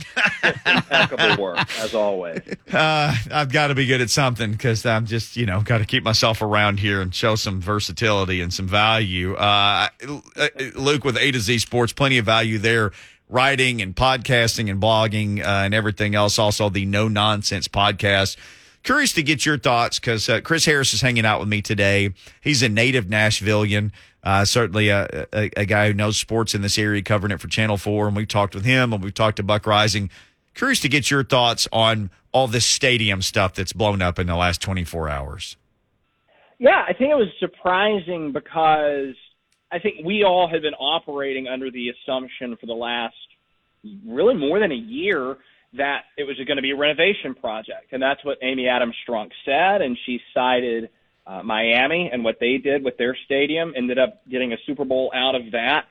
Impeccable 0.64 1.42
work, 1.42 1.58
as 1.80 1.94
always. 1.94 2.40
Uh, 2.72 3.12
I've 3.32 3.50
got 3.50 3.68
to 3.68 3.74
be 3.74 3.86
good 3.86 4.00
at 4.00 4.08
something 4.08 4.52
because 4.52 4.86
I'm 4.86 5.04
just, 5.04 5.36
you 5.36 5.46
know, 5.46 5.62
got 5.62 5.78
to 5.78 5.84
keep 5.84 6.04
myself 6.04 6.40
around 6.40 6.78
here 6.78 7.00
and 7.00 7.12
show 7.12 7.34
some 7.34 7.60
versatility 7.60 8.40
and 8.40 8.54
some 8.54 8.68
value. 8.68 9.34
Uh, 9.34 9.88
Luke 10.76 11.04
with 11.04 11.16
A 11.16 11.32
to 11.32 11.40
Z 11.40 11.58
Sports, 11.58 11.92
plenty 11.92 12.18
of 12.18 12.24
value 12.24 12.58
there. 12.58 12.92
Writing 13.28 13.82
and 13.82 13.94
podcasting 13.94 14.70
and 14.70 14.80
blogging 14.80 15.40
uh, 15.40 15.64
and 15.64 15.74
everything 15.74 16.14
else. 16.14 16.38
Also, 16.38 16.70
the 16.70 16.86
No 16.86 17.08
Nonsense 17.08 17.68
podcast 17.68 18.36
curious 18.82 19.12
to 19.14 19.22
get 19.22 19.44
your 19.44 19.58
thoughts 19.58 19.98
because 19.98 20.28
uh, 20.28 20.40
Chris 20.40 20.64
Harris 20.64 20.94
is 20.94 21.00
hanging 21.00 21.26
out 21.26 21.40
with 21.40 21.48
me 21.48 21.62
today. 21.62 22.14
He's 22.40 22.62
a 22.62 22.68
native 22.68 23.06
Nashvilleian, 23.06 23.92
uh, 24.22 24.44
certainly 24.44 24.88
a, 24.88 25.26
a, 25.32 25.50
a, 25.56 25.66
guy 25.66 25.88
who 25.88 25.94
knows 25.94 26.16
sports 26.16 26.54
in 26.54 26.62
this 26.62 26.78
area, 26.78 27.02
covering 27.02 27.32
it 27.32 27.40
for 27.40 27.48
Channel 27.48 27.76
4. 27.76 28.08
And 28.08 28.16
we've 28.16 28.28
talked 28.28 28.54
with 28.54 28.64
him 28.64 28.92
and 28.92 29.02
we've 29.02 29.14
talked 29.14 29.36
to 29.36 29.42
Buck 29.42 29.64
Reising. 29.64 30.10
Curious 30.54 30.80
to 30.80 30.88
get 30.88 31.10
your 31.10 31.22
thoughts 31.22 31.68
on 31.72 32.10
all 32.32 32.48
this 32.48 32.66
stadium 32.66 33.22
stuff 33.22 33.54
that's 33.54 33.72
blown 33.72 34.02
up 34.02 34.18
in 34.18 34.26
the 34.26 34.36
last 34.36 34.60
24 34.60 35.08
hours. 35.08 35.56
Yeah, 36.58 36.84
I 36.86 36.92
think 36.92 37.10
it 37.10 37.14
was 37.14 37.28
surprising 37.38 38.32
because 38.32 39.14
I 39.70 39.78
think 39.78 40.04
we 40.04 40.24
all 40.24 40.48
had 40.48 40.62
been 40.62 40.74
operating 40.74 41.46
under 41.46 41.70
the 41.70 41.90
assumption 41.90 42.56
for 42.56 42.66
the 42.66 42.74
last 42.74 43.14
really 44.06 44.34
more 44.34 44.58
than 44.58 44.72
a 44.72 44.76
year 44.76 45.36
that 45.74 46.04
it 46.16 46.24
was 46.24 46.36
going 46.46 46.56
to 46.56 46.62
be 46.62 46.70
a 46.70 46.76
renovation 46.76 47.34
project. 47.34 47.92
And 47.92 48.02
that's 48.02 48.24
what 48.24 48.38
Amy 48.42 48.68
Adams 48.68 48.94
Strunk 49.06 49.30
said. 49.44 49.82
And 49.82 49.98
she 50.06 50.20
cited 50.32 50.90
uh, 51.26 51.42
Miami 51.42 52.10
and 52.12 52.24
what 52.24 52.38
they 52.40 52.56
did 52.56 52.82
with 52.82 52.96
their 52.96 53.16
stadium, 53.26 53.74
ended 53.76 53.98
up 53.98 54.22
getting 54.28 54.52
a 54.52 54.56
Super 54.66 54.84
Bowl 54.84 55.12
out 55.14 55.34
of 55.34 55.52
that. 55.52 55.84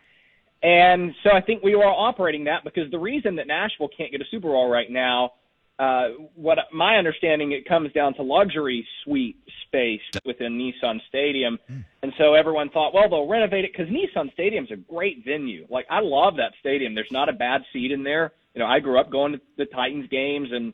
And 0.64 1.14
so 1.24 1.32
I 1.32 1.42
think 1.42 1.64
we 1.64 1.76
were 1.76 1.86
operating 1.86 2.46
that 2.46 2.64
because 2.64 2.90
the 2.90 2.98
reason 2.98 3.36
that 3.36 3.46
Nashville 3.46 3.90
can't 3.96 4.12
get 4.12 4.22
a 4.22 4.26
Super 4.32 4.48
Bowl 4.48 4.68
right 4.68 4.90
now, 4.90 5.34
uh, 5.78 6.08
what 6.34 6.58
my 6.74 6.96
understanding, 6.96 7.52
it 7.52 7.68
comes 7.68 7.94
down 7.94 8.16
to 8.16 8.24
luxury 8.24 8.88
suite 9.04 9.38
space 9.68 10.02
within 10.26 10.58
Nissan 10.58 11.00
Stadium. 11.08 11.60
Mm. 11.70 11.86
And 12.02 12.14
so 12.18 12.34
everyone 12.34 12.72
thought, 12.72 12.96
well, 12.96 13.08
they'll 13.08 13.28
renovate 13.28 13.66
it 13.66 13.72
because 13.72 13.94
Nissan 13.94 14.34
Stadium's 14.34 14.72
a 14.72 14.76
great 14.76 15.24
venue. 15.24 15.68
Like, 15.70 15.86
I 15.92 16.00
love 16.00 16.38
that 16.38 16.54
stadium. 16.60 16.96
There's 16.96 17.12
not 17.12 17.30
a 17.30 17.34
bad 17.34 17.62
seat 17.72 17.92
in 17.92 18.02
there 18.02 18.32
you 18.58 18.64
know, 18.64 18.70
I 18.70 18.80
grew 18.80 19.00
up 19.00 19.12
going 19.12 19.34
to 19.34 19.42
the 19.60 19.66
Titans 19.66 20.10
games, 20.10 20.50
and 20.52 20.74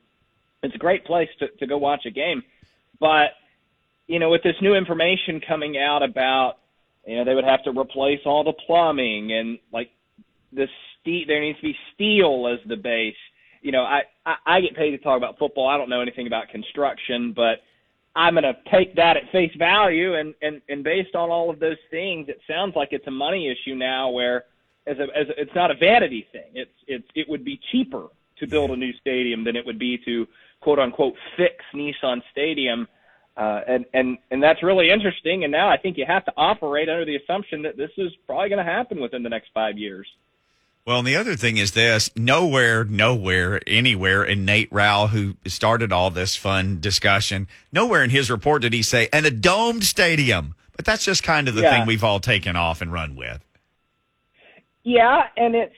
it's 0.63 0.73
a 0.73 0.77
great 0.77 1.03
place 1.03 1.27
to, 1.39 1.49
to 1.59 1.67
go 1.67 1.77
watch 1.77 2.05
a 2.05 2.11
game. 2.11 2.41
But 2.97 3.31
you 4.07 4.19
know, 4.19 4.29
with 4.29 4.41
this 4.41 4.55
new 4.61 4.73
information 4.73 5.41
coming 5.45 5.77
out 5.77 6.01
about, 6.01 6.59
you 7.05 7.17
know, 7.17 7.25
they 7.25 7.35
would 7.35 7.43
have 7.43 7.61
to 7.65 7.77
replace 7.77 8.21
all 8.25 8.45
the 8.45 8.53
plumbing 8.65 9.33
and 9.33 9.59
like 9.73 9.89
the 10.53 10.65
steel. 11.01 11.25
There 11.27 11.41
needs 11.41 11.59
to 11.59 11.63
be 11.63 11.75
steel 11.93 12.47
as 12.47 12.65
the 12.69 12.77
base. 12.77 13.15
You 13.61 13.73
know, 13.73 13.83
I, 13.83 14.03
I 14.25 14.35
I 14.45 14.61
get 14.61 14.77
paid 14.77 14.91
to 14.91 14.97
talk 14.97 15.17
about 15.17 15.37
football. 15.37 15.67
I 15.67 15.77
don't 15.77 15.89
know 15.89 15.99
anything 15.99 16.27
about 16.27 16.47
construction, 16.47 17.33
but 17.35 17.59
I'm 18.15 18.35
going 18.35 18.43
to 18.43 18.55
take 18.71 18.95
that 18.95 19.17
at 19.17 19.23
face 19.33 19.51
value, 19.59 20.15
and 20.15 20.33
and 20.41 20.61
and 20.69 20.85
based 20.85 21.15
on 21.15 21.29
all 21.29 21.49
of 21.49 21.59
those 21.59 21.83
things, 21.91 22.29
it 22.29 22.39
sounds 22.49 22.77
like 22.77 22.89
it's 22.93 23.07
a 23.07 23.11
money 23.11 23.51
issue 23.51 23.75
now 23.75 24.09
where 24.09 24.45
as 24.85 24.97
a, 24.99 25.03
as 25.17 25.29
a, 25.29 25.41
it's 25.41 25.55
not 25.55 25.71
a 25.71 25.75
vanity 25.75 26.27
thing. 26.31 26.51
It's 26.53 26.71
it's 26.87 27.07
it 27.15 27.27
would 27.29 27.45
be 27.45 27.59
cheaper 27.71 28.07
to 28.39 28.47
build 28.47 28.71
a 28.71 28.75
new 28.75 28.93
stadium 28.93 29.43
than 29.43 29.55
it 29.55 29.65
would 29.65 29.79
be 29.79 29.97
to 30.05 30.27
quote 30.61 30.79
unquote 30.79 31.15
fix 31.37 31.55
Nissan 31.73 32.21
Stadium. 32.31 32.87
Uh, 33.35 33.61
and 33.67 33.85
and 33.93 34.17
and 34.29 34.43
that's 34.43 34.61
really 34.61 34.91
interesting. 34.91 35.43
And 35.43 35.51
now 35.51 35.69
I 35.69 35.77
think 35.77 35.97
you 35.97 36.05
have 36.05 36.25
to 36.25 36.33
operate 36.37 36.89
under 36.89 37.05
the 37.05 37.15
assumption 37.15 37.63
that 37.63 37.77
this 37.77 37.91
is 37.97 38.11
probably 38.27 38.49
going 38.49 38.63
to 38.63 38.71
happen 38.71 39.01
within 39.01 39.23
the 39.23 39.29
next 39.29 39.49
five 39.53 39.77
years. 39.77 40.07
Well, 40.85 40.99
and 40.99 41.07
the 41.07 41.15
other 41.15 41.35
thing 41.35 41.57
is 41.57 41.71
this: 41.71 42.11
nowhere, 42.15 42.83
nowhere, 42.83 43.61
anywhere 43.65 44.23
in 44.23 44.45
Nate 44.45 44.69
Rau, 44.71 45.07
who 45.07 45.35
started 45.47 45.91
all 45.91 46.11
this 46.11 46.35
fun 46.35 46.79
discussion, 46.79 47.47
nowhere 47.71 48.03
in 48.03 48.09
his 48.09 48.29
report 48.29 48.61
did 48.61 48.73
he 48.73 48.83
say 48.83 49.09
and 49.11 49.25
a 49.25 49.31
domed 49.31 49.83
stadium. 49.83 50.55
But 50.75 50.85
that's 50.85 51.05
just 51.05 51.23
kind 51.23 51.47
of 51.47 51.55
the 51.55 51.61
yeah. 51.61 51.77
thing 51.77 51.87
we've 51.87 52.03
all 52.03 52.19
taken 52.19 52.55
off 52.55 52.81
and 52.81 52.91
run 52.91 53.15
with. 53.15 53.43
Yeah, 54.83 55.21
and 55.37 55.55
it's 55.55 55.75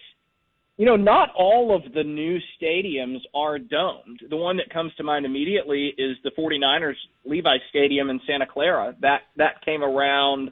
you 0.78 0.86
know, 0.86 0.98
not 0.98 1.30
all 1.38 1.74
of 1.74 1.94
the 1.94 2.04
new 2.04 2.38
stadiums 2.62 3.20
are 3.34 3.58
domed. 3.58 4.22
The 4.30 4.36
one 4.36 4.58
that 4.58 4.70
comes 4.70 4.94
to 4.96 5.04
mind 5.04 5.26
immediately 5.26 5.94
is 5.98 6.18
the 6.24 6.32
49ers 6.38 6.96
Levi 7.24 7.58
Stadium 7.70 8.10
in 8.10 8.20
Santa 8.28 8.46
Clara. 8.46 8.94
That 9.02 9.22
that 9.38 9.64
came 9.64 9.84
around 9.84 10.52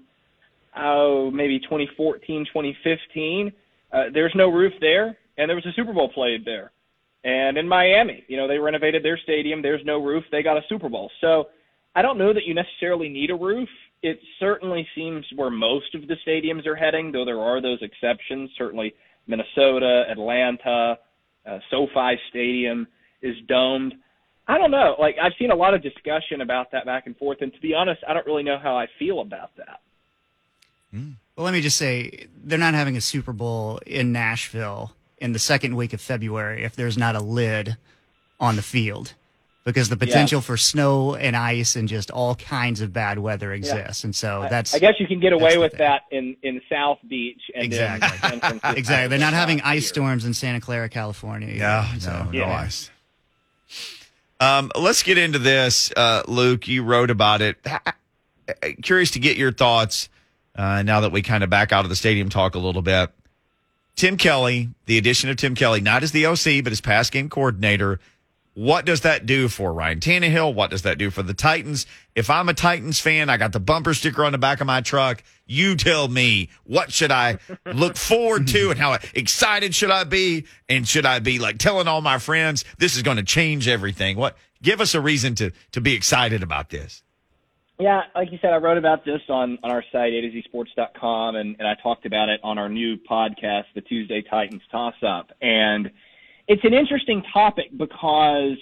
oh, 0.77 1.29
maybe 1.31 1.59
2014, 1.59 2.45
2015. 2.45 3.51
Uh, 3.91 4.03
there's 4.13 4.33
no 4.35 4.49
roof 4.49 4.73
there, 4.79 5.17
and 5.37 5.49
there 5.49 5.55
was 5.55 5.65
a 5.65 5.73
Super 5.75 5.93
Bowl 5.93 6.09
played 6.09 6.45
there. 6.45 6.71
And 7.25 7.57
in 7.57 7.67
Miami, 7.67 8.23
you 8.27 8.37
know, 8.37 8.47
they 8.47 8.57
renovated 8.57 9.03
their 9.03 9.17
stadium. 9.17 9.61
There's 9.61 9.85
no 9.85 10.03
roof. 10.03 10.23
They 10.31 10.43
got 10.43 10.57
a 10.57 10.61
Super 10.67 10.89
Bowl. 10.89 11.09
So 11.21 11.45
I 11.95 12.01
don't 12.01 12.17
know 12.17 12.33
that 12.33 12.45
you 12.45 12.53
necessarily 12.53 13.09
need 13.09 13.29
a 13.29 13.35
roof 13.35 13.69
it 14.03 14.19
certainly 14.39 14.87
seems 14.93 15.25
where 15.35 15.49
most 15.49 15.95
of 15.95 16.07
the 16.07 16.15
stadiums 16.27 16.67
are 16.67 16.75
heading, 16.75 17.11
though 17.11 17.25
there 17.25 17.39
are 17.39 17.61
those 17.61 17.79
exceptions. 17.81 18.51
Certainly, 18.57 18.93
Minnesota, 19.27 20.03
Atlanta, 20.09 20.99
uh, 21.49 21.59
SoFi 21.71 22.19
Stadium 22.29 22.85
is 23.21 23.35
domed. 23.47 23.93
I 24.47 24.57
don't 24.57 24.71
know. 24.71 24.95
Like 24.99 25.15
I've 25.21 25.31
seen 25.39 25.51
a 25.51 25.55
lot 25.55 25.73
of 25.73 25.81
discussion 25.81 26.41
about 26.41 26.71
that 26.73 26.85
back 26.85 27.07
and 27.07 27.17
forth, 27.17 27.37
and 27.41 27.53
to 27.53 27.59
be 27.61 27.73
honest, 27.73 28.01
I 28.07 28.13
don't 28.13 28.25
really 28.25 28.43
know 28.43 28.59
how 28.61 28.75
I 28.77 28.87
feel 28.99 29.21
about 29.21 29.55
that. 29.55 29.79
Mm. 30.93 31.13
Well, 31.35 31.45
let 31.45 31.53
me 31.53 31.61
just 31.61 31.77
say 31.77 32.27
they're 32.43 32.59
not 32.59 32.73
having 32.73 32.97
a 32.97 33.01
Super 33.01 33.31
Bowl 33.31 33.79
in 33.87 34.11
Nashville 34.11 34.91
in 35.17 35.31
the 35.31 35.39
second 35.39 35.75
week 35.77 35.93
of 35.93 36.01
February 36.01 36.63
if 36.63 36.75
there's 36.75 36.97
not 36.97 37.15
a 37.15 37.21
lid 37.21 37.77
on 38.39 38.57
the 38.57 38.61
field 38.61 39.13
because 39.63 39.89
the 39.89 39.97
potential 39.97 40.37
yeah. 40.37 40.43
for 40.43 40.57
snow 40.57 41.15
and 41.15 41.35
ice 41.35 41.75
and 41.75 41.87
just 41.87 42.11
all 42.11 42.35
kinds 42.35 42.81
of 42.81 42.91
bad 42.91 43.19
weather 43.19 43.53
exists. 43.53 44.03
Yeah. 44.03 44.07
And 44.07 44.15
so 44.15 44.47
that's. 44.49 44.73
I, 44.73 44.77
I, 44.77 44.79
guess 44.79 44.95
you 44.99 45.07
can 45.07 45.19
get 45.19 45.33
away 45.33 45.57
with 45.57 45.73
that 45.73 46.01
in, 46.11 46.35
in 46.43 46.61
South 46.69 46.99
Beach. 47.07 47.41
And 47.55 47.65
exactly. 47.65 48.39
In, 48.51 48.59
exactly. 48.77 49.07
They're 49.07 49.19
not 49.19 49.33
having 49.33 49.61
ice 49.61 49.87
storms 49.87 50.25
in 50.25 50.33
Santa 50.33 50.59
Clara, 50.59 50.89
California. 50.89 51.53
Yeah. 51.53 51.93
So, 51.97 52.11
no, 52.11 52.31
yeah. 52.31 52.45
no 52.47 52.51
ice. 52.51 52.91
Um, 54.39 54.71
let's 54.75 55.03
get 55.03 55.17
into 55.17 55.39
this, 55.39 55.91
uh, 55.95 56.23
Luke. 56.27 56.67
You 56.67 56.83
wrote 56.83 57.09
about 57.09 57.41
it. 57.41 57.65
Curious 58.81 59.11
to 59.11 59.19
get 59.19 59.37
your 59.37 59.53
thoughts 59.53 60.09
uh, 60.55 60.83
now 60.83 60.99
that 61.01 61.13
we 61.13 61.21
kind 61.21 61.43
of 61.43 61.49
back 61.49 61.71
out 61.71 61.85
of 61.85 61.89
the 61.89 61.95
stadium 61.95 62.27
talk 62.27 62.55
a 62.55 62.59
little 62.59 62.81
bit. 62.81 63.09
Tim 63.95 64.17
Kelly, 64.17 64.69
the 64.85 64.97
addition 64.97 65.29
of 65.29 65.37
Tim 65.37 65.55
Kelly, 65.55 65.79
not 65.79 66.03
as 66.03 66.11
the 66.11 66.25
OC, 66.25 66.63
but 66.63 66.71
as 66.71 66.81
pass 66.81 67.09
game 67.09 67.29
coordinator, 67.29 67.99
what 68.53 68.85
does 68.85 69.01
that 69.01 69.25
do 69.25 69.47
for 69.47 69.73
Ryan 69.73 69.99
Tannehill? 69.99 70.53
What 70.53 70.69
does 70.69 70.83
that 70.83 70.97
do 70.97 71.09
for 71.09 71.23
the 71.23 71.33
Titans? 71.33 71.85
If 72.15 72.29
I'm 72.29 72.49
a 72.49 72.53
Titans 72.53 72.99
fan, 72.99 73.29
I 73.29 73.37
got 73.37 73.51
the 73.51 73.59
bumper 73.59 73.93
sticker 73.93 74.23
on 74.23 74.31
the 74.31 74.37
back 74.37 74.61
of 74.61 74.67
my 74.67 74.81
truck. 74.81 75.23
You 75.45 75.75
tell 75.75 76.07
me 76.07 76.49
what 76.63 76.91
should 76.91 77.11
I 77.11 77.39
look 77.65 77.97
forward 77.97 78.47
to 78.47 78.69
and 78.69 78.79
how 78.79 78.97
excited 79.15 79.73
should 79.73 79.91
I 79.91 80.03
be? 80.03 80.45
And 80.69 80.87
should 80.87 81.05
I 81.05 81.19
be 81.19 81.39
like 81.39 81.57
telling 81.57 81.87
all 81.87 82.01
my 82.01 82.19
friends 82.19 82.63
this 82.77 82.95
is 82.95 83.01
going 83.01 83.17
to 83.17 83.23
change 83.23 83.67
everything? 83.67 84.17
What 84.17 84.37
give 84.61 84.81
us 84.81 84.93
a 84.93 85.01
reason 85.01 85.35
to 85.35 85.51
to 85.71 85.81
be 85.81 85.93
excited 85.93 86.43
about 86.43 86.69
this? 86.69 87.01
Yeah, 87.79 88.03
like 88.15 88.31
you 88.31 88.37
said, 88.39 88.53
I 88.53 88.57
wrote 88.57 88.77
about 88.77 89.03
this 89.03 89.21
on, 89.29 89.57
on 89.63 89.71
our 89.71 89.83
site, 89.91 90.13
A 90.13 90.21
to 90.21 90.31
Z 90.31 90.43
Sports.com, 90.45 91.35
and, 91.35 91.55
and 91.57 91.67
I 91.67 91.73
talked 91.81 92.05
about 92.05 92.29
it 92.29 92.39
on 92.43 92.59
our 92.59 92.69
new 92.69 92.97
podcast, 92.97 93.63
the 93.73 93.81
Tuesday 93.81 94.21
Titans 94.21 94.61
Toss 94.71 94.93
Up. 95.01 95.31
And 95.41 95.89
it's 96.47 96.63
an 96.63 96.73
interesting 96.73 97.23
topic 97.33 97.67
because 97.77 98.57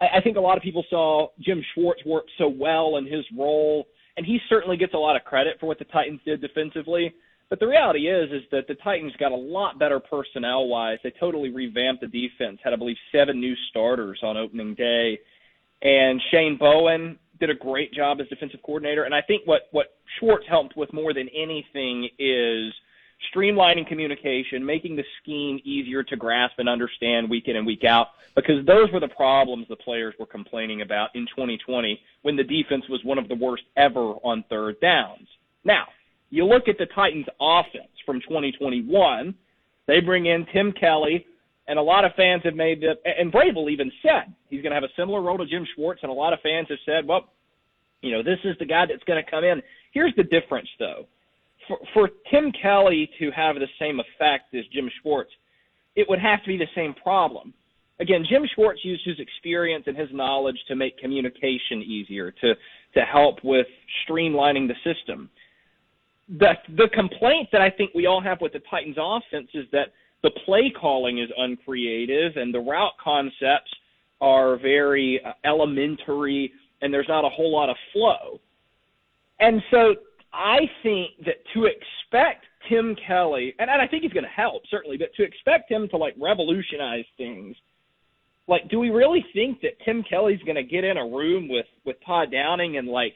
I, 0.00 0.18
I 0.18 0.20
think 0.22 0.36
a 0.36 0.40
lot 0.40 0.56
of 0.56 0.62
people 0.62 0.84
saw 0.90 1.28
Jim 1.40 1.62
Schwartz 1.74 2.04
work 2.04 2.24
so 2.38 2.48
well 2.48 2.96
in 2.96 3.06
his 3.06 3.24
role, 3.36 3.86
and 4.16 4.24
he 4.24 4.38
certainly 4.48 4.76
gets 4.76 4.94
a 4.94 4.98
lot 4.98 5.16
of 5.16 5.24
credit 5.24 5.58
for 5.60 5.66
what 5.66 5.78
the 5.78 5.84
Titans 5.86 6.20
did 6.24 6.40
defensively. 6.40 7.14
But 7.48 7.60
the 7.60 7.66
reality 7.66 8.08
is, 8.08 8.30
is 8.32 8.42
that 8.50 8.66
the 8.66 8.74
Titans 8.74 9.12
got 9.20 9.30
a 9.30 9.36
lot 9.36 9.78
better 9.78 10.00
personnel 10.00 10.66
wise. 10.66 10.98
They 11.04 11.12
totally 11.20 11.50
revamped 11.50 12.00
the 12.00 12.08
defense. 12.08 12.58
Had, 12.64 12.72
I 12.72 12.76
believe, 12.76 12.96
seven 13.12 13.40
new 13.40 13.54
starters 13.70 14.18
on 14.22 14.36
opening 14.36 14.74
day, 14.74 15.18
and 15.82 16.20
Shane 16.30 16.56
Bowen 16.58 17.18
did 17.38 17.50
a 17.50 17.54
great 17.54 17.92
job 17.92 18.18
as 18.20 18.26
defensive 18.28 18.60
coordinator. 18.64 19.04
And 19.04 19.14
I 19.14 19.22
think 19.22 19.42
what 19.46 19.68
what 19.70 19.94
Schwartz 20.18 20.46
helped 20.48 20.76
with 20.76 20.92
more 20.92 21.14
than 21.14 21.28
anything 21.28 22.08
is 22.18 22.72
streamlining 23.34 23.86
communication, 23.86 24.64
making 24.64 24.96
the 24.96 25.04
scheme 25.22 25.60
easier 25.64 26.02
to 26.02 26.16
grasp 26.16 26.54
and 26.58 26.68
understand 26.68 27.28
week 27.28 27.48
in 27.48 27.56
and 27.56 27.66
week 27.66 27.84
out, 27.84 28.08
because 28.34 28.64
those 28.66 28.90
were 28.92 29.00
the 29.00 29.08
problems 29.08 29.66
the 29.68 29.76
players 29.76 30.14
were 30.18 30.26
complaining 30.26 30.82
about 30.82 31.10
in 31.14 31.26
2020 31.26 32.00
when 32.22 32.36
the 32.36 32.44
defense 32.44 32.84
was 32.88 33.02
one 33.04 33.18
of 33.18 33.28
the 33.28 33.34
worst 33.34 33.64
ever 33.76 34.12
on 34.22 34.44
third 34.48 34.78
downs. 34.80 35.26
Now, 35.64 35.86
you 36.30 36.44
look 36.44 36.68
at 36.68 36.78
the 36.78 36.86
Titans 36.86 37.26
offense 37.40 37.88
from 38.04 38.20
2021, 38.20 39.34
they 39.86 40.00
bring 40.00 40.26
in 40.26 40.46
Tim 40.52 40.72
Kelly, 40.72 41.26
and 41.68 41.78
a 41.78 41.82
lot 41.82 42.04
of 42.04 42.12
fans 42.14 42.42
have 42.44 42.54
made 42.54 42.80
the, 42.80 42.94
and 43.18 43.32
Vrabel 43.32 43.70
even 43.70 43.90
said 44.02 44.32
he's 44.48 44.62
going 44.62 44.70
to 44.70 44.76
have 44.76 44.84
a 44.84 44.94
similar 44.96 45.20
role 45.20 45.38
to 45.38 45.46
Jim 45.46 45.66
Schwartz, 45.74 46.00
and 46.02 46.10
a 46.10 46.14
lot 46.14 46.32
of 46.32 46.40
fans 46.40 46.68
have 46.68 46.78
said, 46.84 47.06
well, 47.06 47.32
you 48.02 48.12
know, 48.12 48.22
this 48.22 48.38
is 48.44 48.56
the 48.58 48.66
guy 48.66 48.86
that's 48.86 49.02
going 49.04 49.22
to 49.22 49.28
come 49.28 49.44
in. 49.44 49.62
Here's 49.92 50.14
the 50.16 50.22
difference, 50.22 50.68
though. 50.78 51.06
For, 51.68 51.78
for 51.92 52.10
Tim 52.30 52.52
Kelly 52.60 53.10
to 53.18 53.30
have 53.32 53.56
the 53.56 53.66
same 53.78 54.00
effect 54.00 54.54
as 54.54 54.64
Jim 54.72 54.90
Schwartz, 55.00 55.30
it 55.94 56.08
would 56.08 56.18
have 56.18 56.42
to 56.42 56.48
be 56.48 56.56
the 56.56 56.66
same 56.74 56.94
problem. 56.94 57.52
Again, 57.98 58.24
Jim 58.28 58.46
Schwartz 58.54 58.84
used 58.84 59.04
his 59.06 59.18
experience 59.18 59.84
and 59.86 59.96
his 59.96 60.08
knowledge 60.12 60.58
to 60.68 60.76
make 60.76 60.98
communication 60.98 61.82
easier, 61.82 62.30
to 62.30 62.54
to 62.94 63.00
help 63.00 63.42
with 63.42 63.66
streamlining 64.06 64.68
the 64.68 64.74
system. 64.84 65.30
The 66.28 66.54
the 66.76 66.88
complaint 66.92 67.48
that 67.52 67.62
I 67.62 67.70
think 67.70 67.92
we 67.94 68.06
all 68.06 68.20
have 68.20 68.40
with 68.40 68.52
the 68.52 68.62
Titans 68.70 68.96
offense 68.98 69.48
is 69.54 69.64
that 69.72 69.92
the 70.22 70.30
play 70.44 70.72
calling 70.78 71.18
is 71.18 71.30
uncreative 71.38 72.36
and 72.36 72.52
the 72.52 72.60
route 72.60 72.92
concepts 73.02 73.72
are 74.20 74.56
very 74.58 75.20
uh, 75.24 75.32
elementary 75.44 76.52
and 76.82 76.92
there's 76.92 77.08
not 77.08 77.24
a 77.24 77.28
whole 77.28 77.52
lot 77.52 77.70
of 77.70 77.76
flow. 77.92 78.40
And 79.40 79.62
so 79.70 79.94
I 80.36 80.70
think 80.82 81.12
that 81.24 81.36
to 81.54 81.64
expect 81.64 82.44
Tim 82.68 82.94
Kelly, 83.06 83.54
and, 83.58 83.70
and 83.70 83.80
I 83.80 83.86
think 83.86 84.02
he's 84.02 84.12
going 84.12 84.24
to 84.24 84.30
help 84.30 84.62
certainly, 84.70 84.98
but 84.98 85.14
to 85.14 85.22
expect 85.22 85.70
him 85.70 85.88
to 85.88 85.96
like 85.96 86.14
revolutionize 86.18 87.06
things, 87.16 87.56
like, 88.48 88.68
do 88.68 88.78
we 88.78 88.90
really 88.90 89.24
think 89.32 89.60
that 89.62 89.80
Tim 89.84 90.02
Kelly's 90.04 90.42
going 90.42 90.56
to 90.56 90.62
get 90.62 90.84
in 90.84 90.98
a 90.98 91.06
room 91.06 91.48
with 91.48 91.66
with 91.84 91.96
Todd 92.04 92.30
Downing 92.30 92.76
and 92.76 92.86
like, 92.86 93.14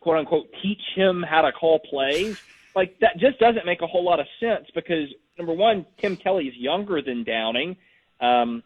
quote 0.00 0.16
unquote, 0.16 0.48
teach 0.62 0.80
him 0.94 1.22
how 1.22 1.42
to 1.42 1.52
call 1.52 1.78
plays? 1.78 2.40
Like 2.74 2.98
that 3.00 3.18
just 3.18 3.38
doesn't 3.38 3.66
make 3.66 3.82
a 3.82 3.86
whole 3.86 4.02
lot 4.02 4.18
of 4.18 4.26
sense 4.40 4.66
because 4.74 5.08
number 5.38 5.52
one, 5.52 5.86
Tim 5.98 6.16
Kelly 6.16 6.46
is 6.46 6.56
younger 6.56 7.02
than 7.02 7.24
Downing, 7.24 7.76
um, 8.20 8.62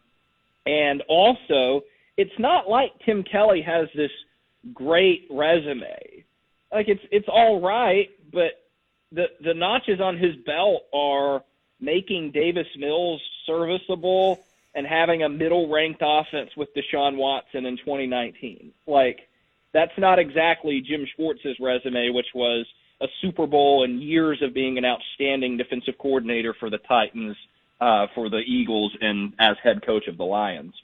and 0.66 1.02
also 1.08 1.82
it's 2.16 2.38
not 2.38 2.68
like 2.68 2.92
Tim 3.04 3.22
Kelly 3.22 3.60
has 3.62 3.88
this 3.94 4.10
great 4.72 5.26
resume. 5.30 6.24
Like 6.72 6.88
it's 6.88 7.02
it's 7.10 7.28
all 7.28 7.60
right, 7.60 8.08
but 8.32 8.52
the 9.12 9.26
the 9.42 9.54
notches 9.54 10.00
on 10.00 10.18
his 10.18 10.36
belt 10.44 10.82
are 10.92 11.42
making 11.80 12.32
Davis 12.32 12.66
Mills 12.76 13.22
serviceable 13.46 14.44
and 14.74 14.86
having 14.86 15.22
a 15.22 15.28
middle 15.28 15.70
ranked 15.70 16.02
offense 16.04 16.50
with 16.56 16.68
Deshaun 16.74 17.16
Watson 17.16 17.66
in 17.66 17.76
2019. 17.78 18.72
Like 18.86 19.20
that's 19.72 19.96
not 19.98 20.18
exactly 20.18 20.80
Jim 20.80 21.06
Schwartz's 21.14 21.56
resume, 21.60 22.10
which 22.10 22.28
was 22.34 22.66
a 23.00 23.06
Super 23.20 23.46
Bowl 23.46 23.84
and 23.84 24.02
years 24.02 24.42
of 24.42 24.52
being 24.52 24.76
an 24.76 24.84
outstanding 24.84 25.56
defensive 25.56 25.94
coordinator 25.98 26.54
for 26.58 26.68
the 26.68 26.78
Titans, 26.78 27.36
uh, 27.80 28.06
for 28.14 28.28
the 28.28 28.38
Eagles, 28.38 28.96
and 29.00 29.32
as 29.38 29.56
head 29.62 29.84
coach 29.84 30.08
of 30.08 30.16
the 30.16 30.24
Lions. 30.24 30.74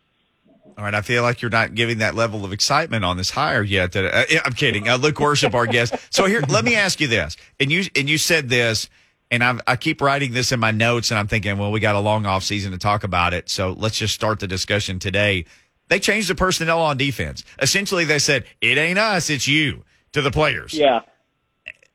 All 0.76 0.84
right, 0.84 0.94
I 0.94 1.02
feel 1.02 1.22
like 1.22 1.42
you're 1.42 1.50
not 1.50 1.74
giving 1.74 1.98
that 1.98 2.14
level 2.14 2.44
of 2.44 2.52
excitement 2.52 3.04
on 3.04 3.16
this 3.16 3.30
hire 3.30 3.62
yet. 3.62 3.92
That 3.92 4.04
uh, 4.06 4.40
I'm 4.44 4.54
kidding. 4.54 4.88
Uh, 4.88 4.96
Luke 4.96 5.16
Worsham, 5.16 5.54
our 5.54 5.66
guest. 5.66 5.94
So 6.10 6.26
here, 6.26 6.42
let 6.48 6.64
me 6.64 6.74
ask 6.74 7.00
you 7.00 7.06
this, 7.06 7.36
and 7.60 7.70
you 7.70 7.84
and 7.94 8.08
you 8.08 8.18
said 8.18 8.48
this, 8.48 8.88
and 9.30 9.44
i 9.44 9.58
I 9.66 9.76
keep 9.76 10.00
writing 10.00 10.32
this 10.32 10.52
in 10.52 10.60
my 10.60 10.70
notes, 10.70 11.10
and 11.10 11.18
I'm 11.18 11.28
thinking, 11.28 11.58
well, 11.58 11.70
we 11.70 11.80
got 11.80 11.94
a 11.94 12.00
long 12.00 12.26
off 12.26 12.42
season 12.42 12.72
to 12.72 12.78
talk 12.78 13.04
about 13.04 13.34
it, 13.34 13.48
so 13.48 13.72
let's 13.78 13.98
just 13.98 14.14
start 14.14 14.40
the 14.40 14.48
discussion 14.48 14.98
today. 14.98 15.44
They 15.88 16.00
changed 16.00 16.28
the 16.28 16.34
personnel 16.34 16.80
on 16.80 16.96
defense. 16.96 17.44
Essentially, 17.60 18.04
they 18.04 18.18
said 18.18 18.44
it 18.60 18.78
ain't 18.78 18.98
us, 18.98 19.30
it's 19.30 19.46
you 19.46 19.84
to 20.12 20.22
the 20.22 20.30
players. 20.30 20.72
Yeah. 20.72 21.00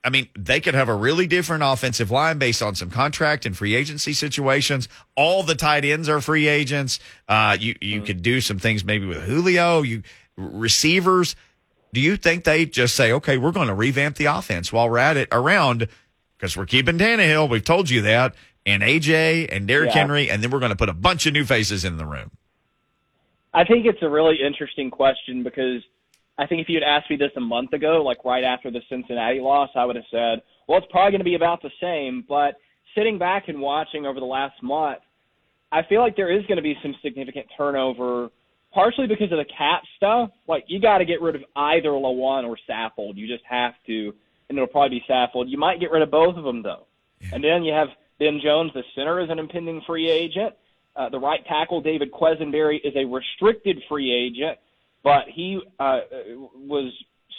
I 0.04 0.10
mean, 0.10 0.30
they 0.38 0.62
could 0.62 0.76
have 0.76 0.88
a 0.88 0.96
really 0.96 1.28
different 1.28 1.64
offensive 1.64 2.10
line 2.10 2.38
based 2.38 2.62
on 2.62 2.76
some 2.76 2.90
contract 2.90 3.46
and 3.46 3.56
free 3.56 3.76
agency 3.76 4.14
situations. 4.14 4.88
All 5.16 5.44
the 5.44 5.56
tight 5.56 5.84
ends 5.84 6.08
are 6.08 6.22
free 6.22 6.48
agents. 6.48 7.00
Uh, 7.28 7.58
you 7.60 7.76
you 7.82 7.98
mm-hmm. 7.98 8.06
could 8.06 8.22
do 8.22 8.40
some 8.40 8.60
things 8.60 8.86
maybe 8.86 9.06
with 9.06 9.24
Julio. 9.24 9.82
You 9.82 10.04
receivers. 10.38 11.36
Do 11.94 12.00
you 12.00 12.18
think 12.18 12.44
they 12.44 12.66
just 12.66 12.96
say, 12.96 13.12
okay, 13.12 13.38
we're 13.38 13.52
going 13.52 13.68
to 13.68 13.74
revamp 13.74 14.16
the 14.16 14.26
offense 14.26 14.72
while 14.72 14.90
we're 14.90 15.00
at 15.00 15.18
it 15.18 15.28
around 15.32 15.88
because 16.38 16.56
we're 16.56 16.66
keeping 16.66 16.98
Tannehill. 16.98 17.50
We've 17.50 17.64
told 17.64 17.90
you 17.90 18.04
that, 18.04 18.36
and 18.66 18.84
AJ 18.84 19.50
and 19.52 19.68
Derrick 19.68 19.90
yeah. 19.90 20.02
Henry, 20.02 20.30
and 20.30 20.42
then 20.42 20.52
we're 20.52 20.60
going 20.60 20.72
to 20.72 20.78
put 20.78 20.90
a 20.90 20.94
bunch 20.94 21.26
of 21.26 21.34
new 21.34 21.46
faces 21.46 21.84
in 21.84 21.98
the 21.98 22.06
room. 22.06 22.32
I 23.54 23.66
think 23.66 23.86
it's 23.86 24.02
a 24.02 24.10
really 24.10 24.38
interesting 24.46 24.92
question 24.92 25.44
because 25.44 25.82
I 26.40 26.48
think 26.48 26.62
if 26.62 26.70
you 26.70 26.80
had 26.80 26.88
asked 26.88 27.10
me 27.10 27.18
this 27.18 27.32
a 27.36 27.42
month 27.42 27.74
ago, 27.74 28.02
like 28.02 28.24
right 28.24 28.46
after 28.46 28.72
the 28.72 28.80
Cincinnati 28.90 29.42
loss, 29.42 29.70
I 29.76 29.84
would 29.84 29.98
have 29.98 30.06
said, 30.10 30.42
well, 30.68 30.78
it's 30.78 30.88
probably 30.90 31.12
going 31.12 31.20
to 31.20 31.26
be 31.26 31.36
about 31.36 31.62
the 31.62 31.70
same. 31.82 32.24
But 32.28 32.56
sitting 32.96 33.20
back 33.20 33.50
and 33.50 33.60
watching 33.60 34.06
over 34.06 34.22
the 34.22 34.26
last 34.26 34.64
month, 34.64 35.00
I 35.70 35.82
feel 35.84 36.00
like 36.00 36.16
there 36.16 36.32
is 36.32 36.46
going 36.46 36.56
to 36.56 36.64
be 36.64 36.78
some 36.82 36.96
significant 37.04 37.48
turnover, 37.58 38.30
partially 38.74 39.06
because 39.06 39.34
of 39.34 39.38
the 39.38 39.46
cap 39.46 39.82
stuff. 39.98 40.30
Like 40.48 40.64
you 40.68 40.80
got 40.80 41.00
to 41.00 41.06
get 41.06 41.22
rid 41.22 41.36
of 41.36 41.44
either 41.58 41.90
Lewan 41.90 42.48
or 42.48 42.58
Saffold. 42.70 43.18
You 43.18 43.28
just 43.28 43.44
have 43.44 43.74
to, 43.88 44.14
and 44.48 44.58
it'll 44.58 44.68
probably 44.68 45.00
be 45.00 45.06
Saffold. 45.10 45.50
You 45.50 45.58
might 45.58 45.82
get 45.82 45.92
rid 45.92 46.02
of 46.02 46.10
both 46.10 46.38
of 46.38 46.46
them 46.46 46.64
though, 46.64 46.88
yeah. 47.20 47.30
and 47.34 47.44
then 47.44 47.64
you 47.64 47.74
have 47.74 47.90
Ben 48.18 48.40
Jones, 48.42 48.72
the 48.74 48.84
center, 48.96 49.20
is 49.20 49.30
an 49.30 49.40
impending 49.40 49.82
free 49.86 50.10
agent. 50.10 50.56
Uh, 50.96 51.10
the 51.10 51.20
right 51.20 51.46
tackle 51.48 51.82
David 51.82 52.12
Quessenberry 52.14 52.80
is 52.84 52.94
a 52.96 53.06
restricted 53.06 53.78
free 53.90 54.12
agent 54.12 54.58
but 55.04 55.24
he 55.34 55.60
uh, 55.80 56.00
was 56.56 56.92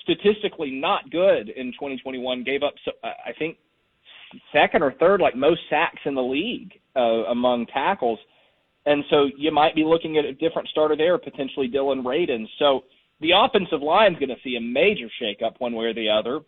statistically 0.03 0.70
not 0.70 1.11
good 1.11 1.49
in 1.51 1.73
2021. 1.73 2.44
Gave 2.44 2.62
up, 2.62 2.75
uh, 3.03 3.09
I 3.27 3.33
think, 3.38 3.59
second 4.53 4.83
or 4.83 4.92
third, 4.92 5.20
like 5.20 5.37
most 5.37 5.61
sacks 5.68 6.01
in 6.05 6.14
the 6.14 6.23
league 6.23 6.73
uh, 6.96 7.25
among 7.31 7.66
tackles. 7.66 8.18
And 8.87 9.05
so 9.11 9.29
you 9.37 9.53
might 9.53 9.75
be 9.75 9.85
looking 9.85 10.16
at 10.16 10.25
a 10.25 10.33
different 10.33 10.68
starter 10.68 10.96
there, 10.96 11.18
potentially 11.18 11.68
Dillon 11.68 12.03
Radunz. 12.03 12.49
So 12.59 12.85
the 13.20 13.33
offensive 13.37 13.83
line 13.83 14.14
is 14.14 14.18
going 14.18 14.31
to 14.31 14.42
see 14.42 14.57
a 14.57 14.61
major 14.61 15.09
shakeup 15.20 15.55
one 15.59 15.75
way 15.75 15.87
or 15.87 15.94
the 15.94 16.09
other. 16.09 16.40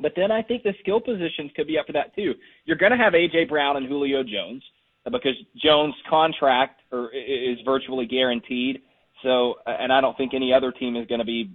But 0.00 0.12
then 0.14 0.30
I 0.30 0.42
think 0.42 0.62
the 0.62 0.74
skill 0.80 1.00
positions 1.00 1.50
could 1.56 1.66
be 1.66 1.78
up 1.78 1.86
for 1.86 1.92
that 1.92 2.14
too. 2.14 2.34
You're 2.64 2.76
going 2.76 2.92
to 2.92 2.98
have 2.98 3.14
AJ 3.14 3.48
Brown 3.48 3.76
and 3.76 3.88
Julio 3.88 4.22
Jones 4.22 4.62
uh, 5.04 5.10
because 5.10 5.34
Jones' 5.56 5.94
contract 6.08 6.82
or 6.92 7.10
is 7.12 7.58
virtually 7.64 8.06
guaranteed. 8.06 8.80
So, 9.22 9.56
and 9.66 9.92
I 9.92 10.00
don't 10.00 10.16
think 10.16 10.34
any 10.34 10.52
other 10.52 10.72
team 10.72 10.96
is 10.96 11.06
going 11.06 11.18
to 11.20 11.24
be 11.24 11.50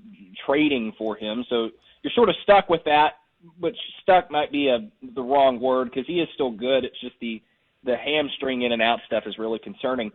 trading 0.45 0.93
for 0.97 1.15
him. 1.15 1.45
So 1.49 1.69
you're 2.02 2.13
sort 2.13 2.30
of 2.30 2.36
stuck 2.43 2.69
with 2.69 2.84
that, 2.86 3.13
which 3.60 3.78
stuck 4.02 4.30
might 4.30 4.52
be 4.52 4.67
a 4.67 4.89
the 5.15 5.21
wrong 5.21 5.60
word 5.60 5.86
because 5.86 6.06
he 6.08 6.19
is 6.19 6.28
still 6.34 6.52
good. 6.52 6.84
It's 6.84 6.99
just 7.02 7.15
the 7.21 7.41
the 7.86 7.97
hamstring 7.97 8.62
in 8.62 8.71
and 8.71 8.82
out 8.82 8.99
stuff 9.06 9.23
is 9.26 9.38
really 9.38 9.60
concerning. 9.60 10.12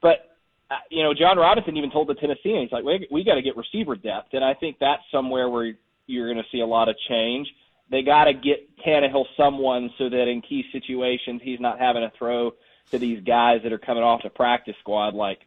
But 0.00 0.36
uh, 0.70 0.76
you 0.90 1.02
know, 1.02 1.12
Jon 1.14 1.36
Robinson 1.36 1.76
even 1.76 1.90
told 1.90 2.08
the 2.08 2.14
Tennesseans, 2.14 2.64
he's 2.64 2.72
like, 2.72 2.84
we 2.84 3.06
we 3.10 3.24
got 3.24 3.34
to 3.34 3.42
get 3.42 3.56
receiver 3.56 3.94
depth, 3.94 4.32
and 4.32 4.44
I 4.44 4.54
think 4.54 4.76
that's 4.80 5.02
somewhere 5.10 5.48
where 5.48 5.74
you're 6.06 6.32
going 6.32 6.42
to 6.42 6.50
see 6.50 6.60
a 6.60 6.66
lot 6.66 6.88
of 6.88 6.96
change. 7.08 7.48
They 7.90 8.02
got 8.02 8.24
to 8.24 8.32
get 8.32 8.68
Tannehill 8.78 9.26
someone 9.36 9.90
so 9.98 10.08
that 10.08 10.28
in 10.28 10.40
key 10.40 10.64
situations 10.72 11.40
he's 11.44 11.60
not 11.60 11.78
having 11.78 12.02
to 12.02 12.12
throw 12.16 12.52
to 12.90 12.98
these 12.98 13.22
guys 13.22 13.60
that 13.62 13.72
are 13.72 13.78
coming 13.78 14.02
off 14.02 14.22
the 14.22 14.30
practice 14.30 14.74
squad 14.80 15.14
like 15.14 15.40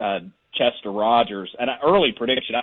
uh, 0.00 0.20
Chester 0.54 0.90
Rogers. 0.90 1.54
And 1.58 1.70
an 1.70 1.78
early 1.82 2.12
prediction. 2.12 2.56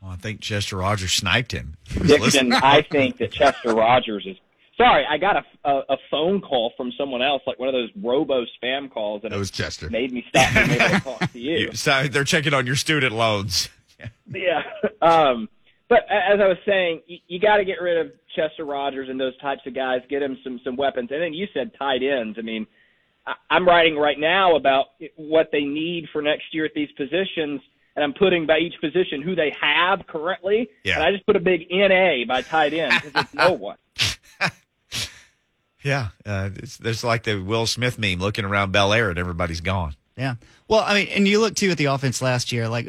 Well, 0.00 0.12
I 0.12 0.16
think 0.16 0.40
Chester 0.40 0.76
Rogers 0.76 1.12
sniped 1.12 1.52
him. 1.52 1.76
Dixon, 2.06 2.52
I 2.52 2.82
think 2.82 3.18
that 3.18 3.32
Chester 3.32 3.74
Rogers 3.74 4.24
is. 4.26 4.36
Sorry, 4.76 5.04
I 5.10 5.18
got 5.18 5.36
a, 5.36 5.68
a, 5.68 5.82
a 5.94 5.96
phone 6.08 6.40
call 6.40 6.72
from 6.76 6.92
someone 6.96 7.20
else, 7.20 7.42
like 7.48 7.58
one 7.58 7.68
of 7.68 7.72
those 7.72 7.90
robo 8.00 8.44
spam 8.62 8.88
calls, 8.88 9.24
and 9.24 9.34
it 9.34 9.36
was 9.36 9.50
Chester. 9.50 9.90
Made 9.90 10.12
me 10.12 10.24
stop 10.28 10.54
able 10.54 10.74
to 10.76 11.00
talk 11.04 11.32
to 11.32 11.38
you. 11.38 11.72
so 11.72 12.06
they're 12.06 12.22
checking 12.22 12.54
on 12.54 12.64
your 12.64 12.76
student 12.76 13.12
loans. 13.12 13.68
yeah. 14.32 14.62
Um, 15.02 15.48
but 15.88 16.00
as 16.08 16.38
I 16.40 16.46
was 16.46 16.58
saying, 16.64 17.00
you, 17.08 17.18
you 17.26 17.40
got 17.40 17.56
to 17.56 17.64
get 17.64 17.80
rid 17.80 17.98
of 17.98 18.12
Chester 18.36 18.64
Rogers 18.64 19.08
and 19.08 19.18
those 19.18 19.36
types 19.38 19.62
of 19.66 19.74
guys. 19.74 20.00
Get 20.08 20.22
him 20.22 20.38
some 20.44 20.60
some 20.62 20.76
weapons. 20.76 21.10
And 21.10 21.20
then 21.20 21.34
you 21.34 21.48
said 21.52 21.72
tight 21.76 22.02
ends. 22.04 22.36
I 22.38 22.42
mean, 22.42 22.64
I, 22.64 22.77
I'm 23.50 23.66
writing 23.66 23.96
right 23.96 24.18
now 24.18 24.56
about 24.56 24.86
what 25.16 25.50
they 25.52 25.62
need 25.62 26.08
for 26.12 26.22
next 26.22 26.52
year 26.52 26.64
at 26.64 26.72
these 26.74 26.90
positions, 26.92 27.60
and 27.96 28.04
I'm 28.04 28.14
putting 28.14 28.46
by 28.46 28.58
each 28.58 28.74
position 28.80 29.22
who 29.22 29.34
they 29.34 29.54
have 29.60 30.06
currently. 30.06 30.68
Yeah. 30.84 30.96
And 30.96 31.04
I 31.04 31.12
just 31.12 31.26
put 31.26 31.36
a 31.36 31.40
big 31.40 31.66
NA 31.70 32.24
by 32.26 32.42
tight 32.42 32.72
end 32.72 32.92
because 33.02 33.24
it's 33.24 33.34
no 33.34 33.52
one. 33.54 33.76
Yeah, 35.84 36.08
uh, 36.26 36.50
it's, 36.56 36.76
there's 36.76 37.04
like 37.04 37.22
the 37.22 37.40
Will 37.40 37.66
Smith 37.66 37.98
meme 37.98 38.18
looking 38.18 38.44
around 38.44 38.72
Bel 38.72 38.92
Air 38.92 39.10
and 39.10 39.18
everybody's 39.18 39.60
gone. 39.60 39.94
Yeah. 40.16 40.34
Well, 40.66 40.82
I 40.84 40.94
mean, 40.94 41.08
and 41.08 41.28
you 41.28 41.40
look 41.40 41.54
too 41.54 41.70
at 41.70 41.78
the 41.78 41.86
offense 41.86 42.20
last 42.20 42.50
year, 42.50 42.68
like 42.68 42.86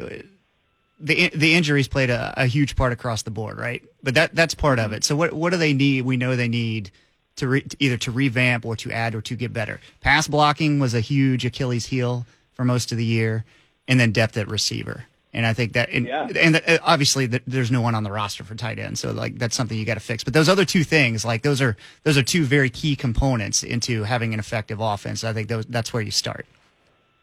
the 0.98 1.30
the 1.30 1.54
injuries 1.54 1.88
played 1.88 2.10
a, 2.10 2.34
a 2.36 2.46
huge 2.46 2.76
part 2.76 2.92
across 2.92 3.22
the 3.22 3.30
board, 3.30 3.58
right? 3.58 3.82
But 4.02 4.14
that 4.14 4.34
that's 4.34 4.54
part 4.54 4.78
of 4.78 4.92
it. 4.92 5.04
So 5.04 5.14
what 5.14 5.32
what 5.32 5.50
do 5.50 5.56
they 5.56 5.72
need? 5.72 6.02
We 6.02 6.16
know 6.16 6.34
they 6.34 6.48
need 6.48 6.90
to 7.36 7.48
re, 7.48 7.66
either 7.78 7.96
to 7.98 8.10
revamp 8.10 8.64
or 8.66 8.76
to 8.76 8.90
add 8.92 9.14
or 9.14 9.20
to 9.22 9.36
get 9.36 9.52
better. 9.52 9.80
Pass 10.00 10.28
blocking 10.28 10.78
was 10.78 10.94
a 10.94 11.00
huge 11.00 11.44
Achilles 11.44 11.86
heel 11.86 12.26
for 12.52 12.64
most 12.64 12.92
of 12.92 12.98
the 12.98 13.04
year, 13.04 13.44
and 13.88 13.98
then 13.98 14.12
depth 14.12 14.36
at 14.36 14.48
receiver. 14.48 15.04
And 15.32 15.46
I 15.46 15.52
think 15.52 15.74
that, 15.74 15.90
and, 15.90 16.06
Yeah. 16.06 16.26
and 16.36 16.56
uh, 16.56 16.78
obviously 16.82 17.26
the, 17.26 17.40
there's 17.46 17.70
no 17.70 17.80
one 17.80 17.94
on 17.94 18.02
the 18.02 18.10
roster 18.10 18.42
for 18.42 18.54
tight 18.56 18.78
end, 18.80 18.98
so 18.98 19.12
like 19.12 19.38
that's 19.38 19.54
something 19.54 19.78
you 19.78 19.84
got 19.84 19.94
to 19.94 20.00
fix. 20.00 20.24
But 20.24 20.34
those 20.34 20.48
other 20.48 20.64
two 20.64 20.82
things, 20.82 21.24
like 21.24 21.42
those 21.42 21.62
are 21.62 21.76
those 22.02 22.18
are 22.18 22.22
two 22.22 22.44
very 22.44 22.68
key 22.68 22.96
components 22.96 23.62
into 23.62 24.02
having 24.02 24.34
an 24.34 24.40
effective 24.40 24.80
offense. 24.80 25.22
I 25.22 25.32
think 25.32 25.48
those, 25.48 25.66
that's 25.66 25.92
where 25.92 26.02
you 26.02 26.10
start. 26.10 26.46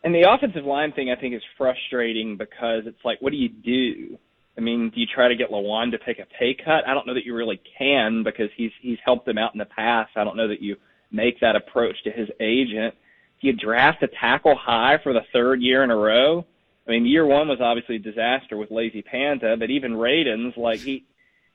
And 0.04 0.16
the 0.16 0.22
offensive 0.32 0.64
line 0.64 0.94
thing, 0.94 1.12
I 1.12 1.16
think, 1.16 1.36
is 1.36 1.42
frustrating 1.58 2.38
because 2.38 2.86
it's 2.86 3.04
like, 3.04 3.22
what 3.22 3.32
do 3.32 3.38
you 3.38 3.50
do? 3.50 4.18
I 4.58 4.62
mean, 4.62 4.90
do 4.90 5.00
you 5.00 5.06
try 5.06 5.28
to 5.28 5.36
get 5.36 5.52
Lewan 5.52 5.92
to 5.92 5.98
take 6.00 6.20
a 6.20 6.26
pay 6.26 6.56
cut? 6.56 6.88
I 6.88 6.94
don't 6.94 7.06
know 7.06 7.14
that 7.14 7.26
you 7.26 7.36
really 7.36 7.62
can 7.78 8.24
because 8.24 8.50
he's 8.56 8.72
he's 8.82 8.98
helped 9.06 9.26
them 9.26 9.38
out 9.38 9.54
in 9.54 9.60
the 9.60 9.66
past. 9.66 10.12
I 10.16 10.24
don't 10.24 10.36
know 10.36 10.48
that 10.48 10.62
you 10.62 10.78
make 11.12 11.40
that 11.42 11.56
approach 11.56 12.04
to 12.04 12.12
his 12.12 12.30
agent. 12.40 12.96
Do 13.40 13.48
you 13.48 13.54
draft 13.54 14.02
a 14.02 14.08
tackle 14.08 14.56
high 14.56 14.98
for 15.04 15.14
the 15.14 15.22
third 15.32 15.62
year 15.62 15.84
in 15.84 15.92
a 15.92 15.96
row? 15.96 16.46
I 16.88 16.92
mean, 16.92 17.06
year 17.06 17.26
one 17.26 17.48
was 17.48 17.60
obviously 17.62 17.98
a 17.98 18.00
disaster 18.00 18.58
with 18.58 18.72
Lazy 18.72 19.02
Panta, 19.02 19.58
but 19.58 19.70
even 19.70 19.94
Radunz, 19.94 20.58
like 20.58 20.80
he 20.80 21.06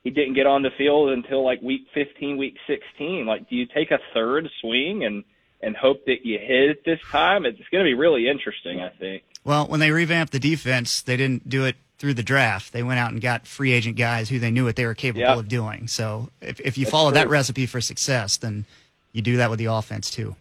he 0.03 0.09
didn't 0.09 0.35
get 0.35 0.45
on 0.45 0.61
the 0.61 0.69
field 0.77 1.09
until 1.09 1.43
like 1.43 1.61
week 1.61 1.87
15, 1.93 2.37
week 2.37 2.55
16. 2.67 3.25
Like, 3.25 3.49
do 3.49 3.55
you 3.55 3.65
take 3.65 3.91
a 3.91 3.99
third 4.13 4.47
swing 4.61 5.03
and 5.03 5.23
and 5.61 5.75
hope 5.75 6.05
that 6.05 6.25
you 6.25 6.37
hit 6.39 6.69
it 6.69 6.85
this 6.85 6.99
time? 7.09 7.45
It's 7.45 7.57
going 7.71 7.83
to 7.83 7.87
be 7.87 7.93
really 7.93 8.27
interesting, 8.27 8.81
I 8.81 8.89
think. 8.89 9.23
Well, 9.43 9.65
when 9.67 9.79
they 9.79 9.91
revamped 9.91 10.33
the 10.33 10.39
defense, 10.39 11.01
they 11.01 11.17
didn't 11.17 11.49
do 11.49 11.65
it 11.65 11.75
through 11.99 12.13
the 12.15 12.23
draft. 12.23 12.73
They 12.73 12.83
went 12.83 12.99
out 12.99 13.11
and 13.11 13.21
got 13.21 13.47
free 13.47 13.71
agent 13.71 13.95
guys 13.97 14.29
who 14.29 14.39
they 14.39 14.51
knew 14.51 14.65
what 14.65 14.75
they 14.75 14.85
were 14.85 14.95
capable 14.95 15.21
Yeah. 15.21 15.39
of 15.39 15.47
doing. 15.47 15.87
So 15.87 16.29
if, 16.41 16.59
if 16.59 16.77
you 16.77 16.85
That's 16.85 16.91
follow 16.91 17.11
that 17.11 17.29
recipe 17.29 17.65
for 17.65 17.79
success, 17.81 18.37
then 18.37 18.65
you 19.13 19.21
do 19.21 19.37
that 19.37 19.49
with 19.49 19.59
the 19.59 19.65
offense 19.65 20.09
too. 20.09 20.35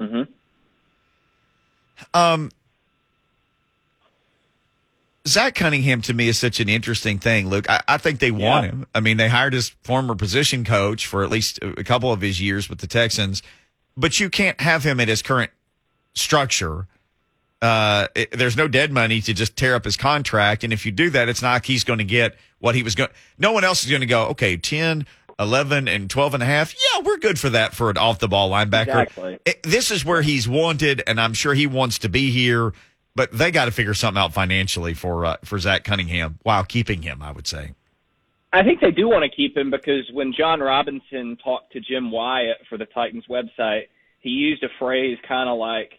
hmm 0.00 0.22
Um, 2.12 2.50
Zach 5.26 5.54
Cunningham 5.54 6.02
to 6.02 6.14
me 6.14 6.28
is 6.28 6.38
such 6.38 6.60
an 6.60 6.68
interesting 6.68 7.18
thing, 7.18 7.48
Luke. 7.48 7.68
I, 7.68 7.82
I 7.88 7.98
think 7.98 8.20
they 8.20 8.30
want 8.30 8.66
him. 8.66 8.86
I 8.94 9.00
mean, 9.00 9.16
they 9.16 9.28
hired 9.28 9.54
his 9.54 9.70
former 9.82 10.14
position 10.14 10.64
coach 10.64 11.06
for 11.06 11.24
at 11.24 11.30
least 11.30 11.58
a 11.62 11.82
couple 11.82 12.12
of 12.12 12.20
his 12.20 12.40
years 12.40 12.68
with 12.68 12.78
the 12.78 12.86
Texans, 12.86 13.42
but 13.96 14.20
you 14.20 14.30
can't 14.30 14.60
have 14.60 14.84
him 14.84 15.00
at 15.00 15.08
his 15.08 15.22
current 15.22 15.50
structure. 16.14 16.86
Uh, 17.62 18.06
it- 18.14 18.30
there's 18.32 18.56
no 18.56 18.68
dead 18.68 18.92
money 18.92 19.20
to 19.22 19.32
just 19.34 19.56
tear 19.56 19.74
up 19.74 19.84
his 19.84 19.96
contract. 19.96 20.64
And 20.64 20.72
if 20.72 20.84
you 20.86 20.92
do 20.92 21.10
that, 21.10 21.28
it's 21.28 21.42
not 21.42 21.52
like 21.54 21.66
he's 21.66 21.84
going 21.84 21.98
to 21.98 22.04
get 22.04 22.36
what 22.58 22.74
he 22.74 22.82
was 22.82 22.94
going. 22.94 23.10
No 23.38 23.52
one 23.52 23.64
else 23.64 23.84
is 23.84 23.90
going 23.90 24.00
to 24.00 24.06
go, 24.06 24.26
okay, 24.28 24.56
10, 24.56 25.06
11, 25.38 25.88
and 25.88 26.08
12 26.10 26.34
and 26.34 26.42
a 26.42 26.46
half. 26.46 26.74
Yeah, 26.74 27.02
we're 27.02 27.18
good 27.18 27.38
for 27.38 27.50
that 27.50 27.74
for 27.74 27.90
an 27.90 27.96
off 27.98 28.18
the 28.18 28.28
ball 28.28 28.50
linebacker. 28.50 29.02
Exactly. 29.04 29.38
It- 29.46 29.62
this 29.62 29.90
is 29.90 30.04
where 30.04 30.22
he's 30.22 30.46
wanted, 30.48 31.02
and 31.06 31.20
I'm 31.20 31.32
sure 31.34 31.54
he 31.54 31.66
wants 31.66 31.98
to 32.00 32.08
be 32.08 32.30
here. 32.30 32.72
But 33.14 33.32
they 33.32 33.50
got 33.50 33.64
to 33.64 33.70
figure 33.70 33.94
something 33.94 34.22
out 34.22 34.34
financially 34.34 34.92
for 34.92 35.24
uh, 35.24 35.36
for 35.42 35.58
Zach 35.58 35.84
Cunningham 35.84 36.38
while 36.42 36.64
keeping 36.64 37.00
him. 37.00 37.22
I 37.22 37.32
would 37.32 37.46
say. 37.46 37.72
I 38.52 38.62
think 38.62 38.80
they 38.82 38.90
do 38.90 39.08
want 39.08 39.22
to 39.24 39.34
keep 39.34 39.56
him 39.56 39.70
because 39.70 40.10
when 40.12 40.34
Jon 40.34 40.60
Robinson 40.60 41.38
talked 41.42 41.72
to 41.72 41.80
Jim 41.80 42.10
Wyatt 42.10 42.58
for 42.68 42.76
the 42.76 42.84
Titans 42.84 43.24
website, 43.30 43.84
he 44.20 44.28
used 44.28 44.62
a 44.64 44.68
phrase 44.78 45.16
kind 45.26 45.48
of 45.48 45.56
like, 45.58 45.98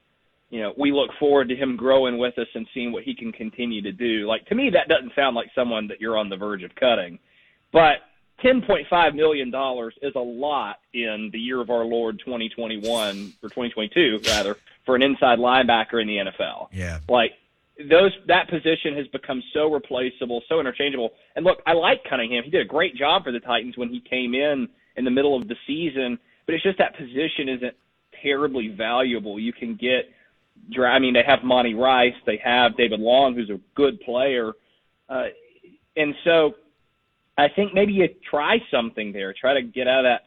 you 0.49 0.61
know, 0.61 0.73
we 0.77 0.91
look 0.91 1.09
forward 1.19 1.49
to 1.49 1.55
him 1.55 1.75
growing 1.75 2.17
with 2.17 2.37
us 2.39 2.47
and 2.55 2.67
seeing 2.73 2.91
what 2.91 3.03
he 3.03 3.15
can 3.15 3.31
continue 3.31 3.81
to 3.81 3.91
do. 3.91 4.27
Like 4.27 4.45
to 4.47 4.55
me, 4.55 4.69
that 4.69 4.87
doesn't 4.87 5.13
sound 5.15 5.35
like 5.35 5.47
someone 5.53 5.87
that 5.87 5.99
you're 5.99 6.17
on 6.17 6.29
the 6.29 6.37
verge 6.37 6.63
of 6.63 6.75
cutting, 6.75 7.19
but. 7.71 7.97
$10.5 8.43 9.15
million 9.15 9.47
is 10.03 10.13
a 10.15 10.19
lot 10.19 10.75
in 10.93 11.31
the 11.33 11.39
year 11.39 11.59
of 11.59 11.71
our 11.71 11.83
Lord 11.83 12.21
2021 12.23 13.33
or 13.41 13.49
2022 13.49 14.19
rather 14.27 14.57
for 14.85 14.95
an 14.95 15.01
inside 15.01 15.39
linebacker 15.39 15.99
in 15.99 16.07
the 16.07 16.17
NFL. 16.17 16.67
Yeah. 16.71 16.99
Like 17.09 17.31
those 17.89 18.11
that 18.27 18.49
position 18.49 18.95
has 18.95 19.07
become 19.07 19.41
so 19.53 19.71
replaceable, 19.71 20.41
so 20.49 20.59
interchangeable. 20.59 21.11
And 21.35 21.45
look, 21.45 21.59
I 21.65 21.73
like 21.73 22.03
Cunningham. 22.09 22.43
He 22.43 22.49
did 22.49 22.61
a 22.61 22.65
great 22.65 22.95
job 22.95 23.23
for 23.23 23.31
the 23.31 23.39
Titans 23.39 23.77
when 23.77 23.89
he 23.89 23.99
came 24.01 24.33
in 24.33 24.67
in 24.95 25.05
the 25.05 25.11
middle 25.11 25.35
of 25.39 25.47
the 25.47 25.55
season, 25.67 26.17
but 26.45 26.55
it's 26.55 26.63
just 26.63 26.77
that 26.79 26.97
position 26.97 27.49
isn't 27.49 27.75
terribly 28.21 28.69
valuable. 28.69 29.39
You 29.39 29.53
can 29.53 29.75
get 29.75 30.09
I 30.85 30.99
mean, 30.99 31.13
they 31.13 31.23
have 31.25 31.43
Monty 31.43 31.73
Rice, 31.73 32.15
they 32.25 32.39
have 32.43 32.77
David 32.77 32.99
Long 32.99 33.35
who's 33.35 33.49
a 33.49 33.59
good 33.75 33.99
player. 34.01 34.53
Uh 35.09 35.25
and 35.95 36.13
so 36.23 36.53
I 37.37 37.47
think 37.49 37.73
maybe 37.73 37.93
you 37.93 38.07
try 38.29 38.57
something 38.71 39.11
there. 39.11 39.33
Try 39.33 39.53
to 39.55 39.61
get 39.61 39.87
out 39.87 40.05
of 40.05 40.05
that 40.05 40.21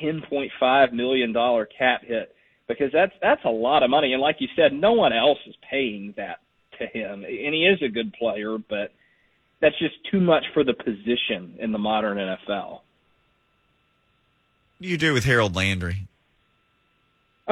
ten 0.00 0.22
point 0.28 0.50
five 0.58 0.92
million 0.92 1.32
dollar 1.32 1.66
cap 1.66 2.02
hit 2.04 2.34
because 2.68 2.90
that's 2.92 3.12
that's 3.20 3.44
a 3.44 3.50
lot 3.50 3.82
of 3.82 3.90
money. 3.90 4.12
And 4.12 4.22
like 4.22 4.36
you 4.40 4.48
said, 4.54 4.72
no 4.72 4.92
one 4.92 5.12
else 5.12 5.38
is 5.46 5.54
paying 5.68 6.14
that 6.16 6.38
to 6.78 6.86
him. 6.86 7.24
And 7.24 7.54
he 7.54 7.66
is 7.66 7.80
a 7.82 7.88
good 7.88 8.12
player, 8.14 8.58
but 8.58 8.92
that's 9.60 9.78
just 9.78 9.94
too 10.10 10.20
much 10.20 10.44
for 10.54 10.64
the 10.64 10.74
position 10.74 11.56
in 11.58 11.72
the 11.72 11.78
modern 11.78 12.16
NFL. 12.16 12.80
You 14.78 14.96
do 14.96 15.12
with 15.12 15.24
Harold 15.24 15.54
Landry? 15.54 16.08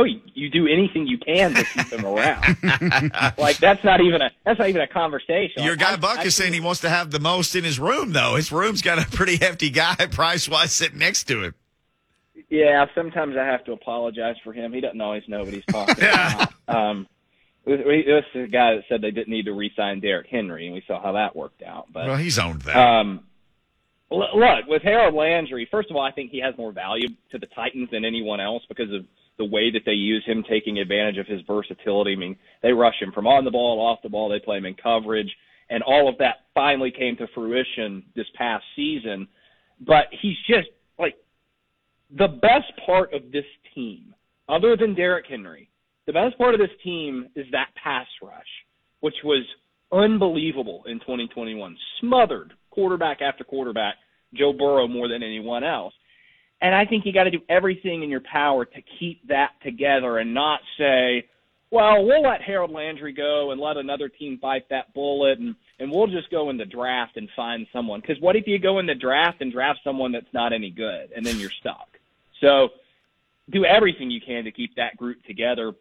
Oh, 0.00 0.04
you, 0.04 0.20
you 0.32 0.48
do 0.48 0.68
anything 0.68 1.08
you 1.08 1.18
can 1.18 1.52
to 1.54 1.64
keep 1.64 1.86
him 1.92 2.06
around. 2.06 2.56
like 3.36 3.58
that's 3.58 3.82
not 3.82 4.00
even 4.00 4.22
a 4.22 4.30
that's 4.44 4.58
not 4.60 4.68
even 4.68 4.80
a 4.80 4.86
conversation. 4.86 5.64
Your 5.64 5.72
Like, 5.72 5.80
guy 5.80 5.92
I- 5.94 5.96
Buck 5.96 6.18
I 6.20 6.22
is 6.22 6.36
saying 6.36 6.52
he 6.52 6.60
wants 6.60 6.80
to 6.82 6.88
have 6.88 7.10
the 7.10 7.18
most 7.18 7.56
in 7.56 7.64
his 7.64 7.80
room, 7.80 8.12
though. 8.12 8.36
His 8.36 8.52
room's 8.52 8.80
got 8.80 8.98
a 8.98 9.06
pretty 9.10 9.36
hefty 9.36 9.70
guy, 9.70 9.94
price 10.10 10.48
wise, 10.48 10.72
sitting 10.72 10.98
next 10.98 11.24
to 11.24 11.42
him. 11.42 11.54
Yeah, 12.48 12.86
sometimes 12.94 13.36
I 13.36 13.44
have 13.44 13.64
to 13.64 13.72
apologize 13.72 14.36
for 14.44 14.52
him. 14.52 14.72
He 14.72 14.80
doesn't 14.80 15.00
always 15.00 15.24
know 15.28 15.42
what 15.42 15.52
he's 15.52 15.64
talking 15.66 15.96
about. 16.04 16.52
Um, 16.68 17.06
this 17.66 17.80
this 17.84 18.24
is 18.34 18.44
a 18.44 18.46
guy 18.46 18.76
that 18.76 18.84
said 18.88 19.02
they 19.02 19.10
didn't 19.10 19.28
need 19.32 19.46
to 19.46 19.52
re-sign 19.52 19.98
Derrick 20.00 20.28
Henry, 20.30 20.66
and 20.66 20.74
we 20.74 20.82
saw 20.86 21.02
how 21.02 21.12
that 21.12 21.34
worked 21.34 21.62
out. 21.62 21.86
But 21.92 22.06
Well, 22.06 22.16
he's 22.16 22.38
owned 22.38 22.62
that. 22.62 22.76
Um, 22.76 23.20
look, 24.10 24.66
with 24.68 24.82
Harold 24.82 25.14
Landry, 25.14 25.66
first 25.70 25.90
of 25.90 25.96
all, 25.96 26.02
I 26.02 26.12
think 26.12 26.30
he 26.30 26.40
has 26.40 26.56
more 26.56 26.72
value 26.72 27.08
to 27.32 27.38
the 27.38 27.46
Titans 27.46 27.90
than 27.90 28.04
anyone 28.04 28.40
else 28.40 28.62
because 28.68 28.92
of 28.92 29.04
the 29.38 29.44
way 29.44 29.70
that 29.70 29.82
they 29.86 29.92
use 29.92 30.24
him, 30.26 30.44
taking 30.48 30.78
advantage 30.78 31.16
of 31.16 31.26
his 31.26 31.40
versatility. 31.46 32.12
I 32.12 32.16
mean, 32.16 32.36
they 32.62 32.72
rush 32.72 33.00
him 33.00 33.12
from 33.12 33.26
on 33.26 33.44
the 33.44 33.50
ball, 33.50 33.80
off 33.80 34.00
the 34.02 34.08
ball, 34.08 34.28
they 34.28 34.40
play 34.40 34.58
him 34.58 34.66
in 34.66 34.74
coverage, 34.74 35.30
and 35.70 35.82
all 35.82 36.08
of 36.08 36.18
that 36.18 36.46
finally 36.54 36.90
came 36.90 37.16
to 37.16 37.26
fruition 37.34 38.02
this 38.16 38.26
past 38.34 38.64
season. 38.74 39.28
But 39.86 40.06
he's 40.20 40.36
just 40.48 40.68
like 40.98 41.16
the 42.10 42.28
best 42.28 42.72
part 42.84 43.14
of 43.14 43.30
this 43.32 43.44
team, 43.74 44.14
other 44.48 44.76
than 44.76 44.94
Derrick 44.94 45.26
Henry, 45.28 45.70
the 46.06 46.12
best 46.12 46.36
part 46.38 46.54
of 46.54 46.60
this 46.60 46.70
team 46.82 47.28
is 47.36 47.46
that 47.52 47.68
pass 47.82 48.06
rush, 48.22 48.46
which 49.00 49.14
was 49.22 49.44
unbelievable 49.92 50.82
in 50.86 50.98
2021. 51.00 51.76
Smothered 52.00 52.54
quarterback 52.70 53.20
after 53.20 53.44
quarterback, 53.44 53.96
Joe 54.34 54.52
Burrow 54.52 54.88
more 54.88 55.08
than 55.08 55.22
anyone 55.22 55.64
else. 55.64 55.94
And 56.60 56.74
I 56.74 56.84
think 56.84 57.06
you 57.06 57.12
got 57.12 57.24
to 57.24 57.30
do 57.30 57.40
everything 57.48 58.02
in 58.02 58.10
your 58.10 58.22
power 58.30 58.64
to 58.64 58.82
keep 58.98 59.26
that 59.28 59.50
together 59.62 60.18
and 60.18 60.34
not 60.34 60.60
say, 60.76 61.28
well, 61.70 62.04
we'll 62.04 62.22
let 62.22 62.40
Harold 62.40 62.70
Landry 62.70 63.12
go 63.12 63.50
and 63.52 63.60
let 63.60 63.76
another 63.76 64.08
team 64.08 64.38
bite 64.40 64.68
that 64.70 64.92
bullet 64.94 65.38
and, 65.38 65.54
and 65.78 65.90
we'll 65.90 66.06
just 66.06 66.30
go 66.30 66.50
in 66.50 66.56
the 66.56 66.64
draft 66.64 67.16
and 67.16 67.28
find 67.36 67.66
someone. 67.72 68.00
Because 68.00 68.20
what 68.20 68.36
if 68.36 68.46
you 68.46 68.58
go 68.58 68.78
in 68.78 68.86
the 68.86 68.94
draft 68.94 69.40
and 69.40 69.52
draft 69.52 69.80
someone 69.84 70.10
that's 70.10 70.32
not 70.32 70.52
any 70.52 70.70
good 70.70 71.12
and 71.14 71.24
then 71.24 71.38
you're 71.38 71.50
stuck? 71.50 71.88
So 72.40 72.70
do 73.50 73.64
everything 73.64 74.10
you 74.10 74.20
can 74.20 74.44
to 74.44 74.52
keep 74.52 74.74
that 74.76 74.96
group 74.96 75.22
together. 75.24 75.72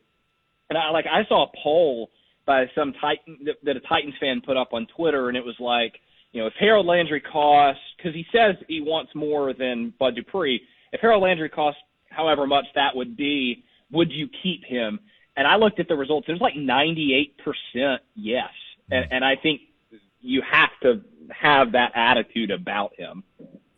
And 0.69 0.77
I 0.77 0.89
like 0.89 1.05
I 1.05 1.25
saw 1.27 1.45
a 1.45 1.51
poll 1.63 2.09
by 2.45 2.65
some 2.75 2.93
Titan 2.93 3.39
that, 3.45 3.55
that 3.63 3.77
a 3.77 3.81
Titans 3.81 4.15
fan 4.19 4.41
put 4.45 4.57
up 4.57 4.73
on 4.73 4.87
Twitter, 4.95 5.27
and 5.27 5.37
it 5.37 5.43
was 5.43 5.55
like, 5.59 5.99
you 6.31 6.41
know, 6.41 6.47
if 6.47 6.53
Harold 6.59 6.85
Landry 6.85 7.21
costs 7.21 7.81
because 7.97 8.13
he 8.13 8.25
says 8.31 8.55
he 8.67 8.81
wants 8.81 9.13
more 9.15 9.53
than 9.53 9.93
Bud 9.99 10.15
Dupree. 10.15 10.61
If 10.91 11.01
Harold 11.01 11.23
Landry 11.23 11.49
costs 11.49 11.81
however 12.09 12.45
much 12.47 12.65
that 12.75 12.95
would 12.95 13.17
be, 13.17 13.63
would 13.91 14.11
you 14.11 14.27
keep 14.43 14.63
him? 14.63 14.99
And 15.35 15.47
I 15.47 15.55
looked 15.55 15.79
at 15.79 15.87
the 15.87 15.95
results. 15.95 16.27
It 16.27 16.31
was 16.31 16.41
like 16.41 16.55
98% 16.55 17.97
yes. 18.15 18.49
And, 18.89 19.05
and 19.11 19.25
I 19.25 19.35
think 19.35 19.61
you 20.21 20.41
have 20.49 20.69
to 20.83 21.01
have 21.29 21.73
that 21.73 21.91
attitude 21.95 22.51
about 22.51 22.93
him. 22.97 23.23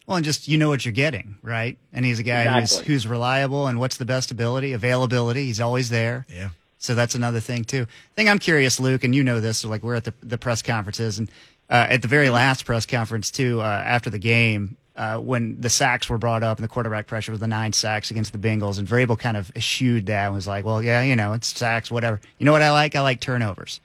Well, 0.08 0.18
and 0.18 0.26
just 0.26 0.48
you 0.48 0.58
know 0.58 0.70
what 0.70 0.86
you're 0.86 0.92
getting, 0.92 1.38
right? 1.44 1.78
And 1.94 2.04
he's 2.04 2.20
a 2.20 2.24
guy 2.24 2.46
who's 2.46 2.72
Exactly. 2.72 2.94
who's 2.94 3.08
reliable. 3.08 3.68
And 3.68 3.80
what's 3.80 3.98
the 3.98 4.06
best 4.06 4.32
ability? 4.32 4.74
Availability. 4.74 5.46
He's 5.46 5.62
always 5.62 5.90
there. 5.90 6.26
Yeah. 6.30 6.50
So 6.80 6.96
that's 6.96 7.14
another 7.14 7.40
thing 7.42 7.66
too. 7.66 7.86
thing 8.16 8.30
I'm 8.30 8.40
curious, 8.40 8.80
Luke, 8.80 9.04
and 9.04 9.14
you 9.14 9.24
know 9.24 9.40
this. 9.40 9.60
So 9.60 9.70
like 9.70 9.84
we're 9.84 9.96
at 9.96 10.06
the 10.06 10.14
the 10.24 10.38
press 10.38 10.62
conferences, 10.62 11.20
and 11.20 11.30
uh, 11.70 11.88
at 11.90 12.02
the 12.02 12.08
very 12.08 12.30
last 12.30 12.66
press 12.66 12.86
conference 12.86 13.32
too, 13.32 13.62
uh, 13.62 13.64
after 13.64 14.10
the 14.10 14.20
game, 14.20 14.78
uh, 14.96 15.18
when 15.18 15.60
the 15.62 15.70
sacks 15.70 16.10
were 16.10 16.18
brought 16.18 16.44
up 16.44 16.58
and 16.58 16.64
the 16.64 16.68
quarterback 16.70 17.08
pressure 17.08 17.32
was 17.32 17.40
the 17.40 17.48
nine 17.48 17.72
sacks 17.72 18.12
against 18.12 18.34
the 18.34 18.40
Bengals, 18.40 18.80
and 18.80 18.88
Vrabel 18.88 19.18
kind 19.18 19.38
of 19.38 19.52
eschewed 19.56 20.08
that 20.08 20.26
and 20.26 20.36
was 20.36 20.48
like, 20.48 20.66
"Well, 20.66 20.84
yeah, 20.84 21.04
you 21.04 21.16
know, 21.16 21.34
it's 21.34 21.48
sacks, 21.48 21.90
whatever. 21.90 22.20
You 22.38 22.46
know 22.46 22.52
what 22.52 22.62
I 22.62 22.72
like? 22.72 22.96
I 22.96 23.02
like 23.02 23.22
turnovers." 23.22 23.80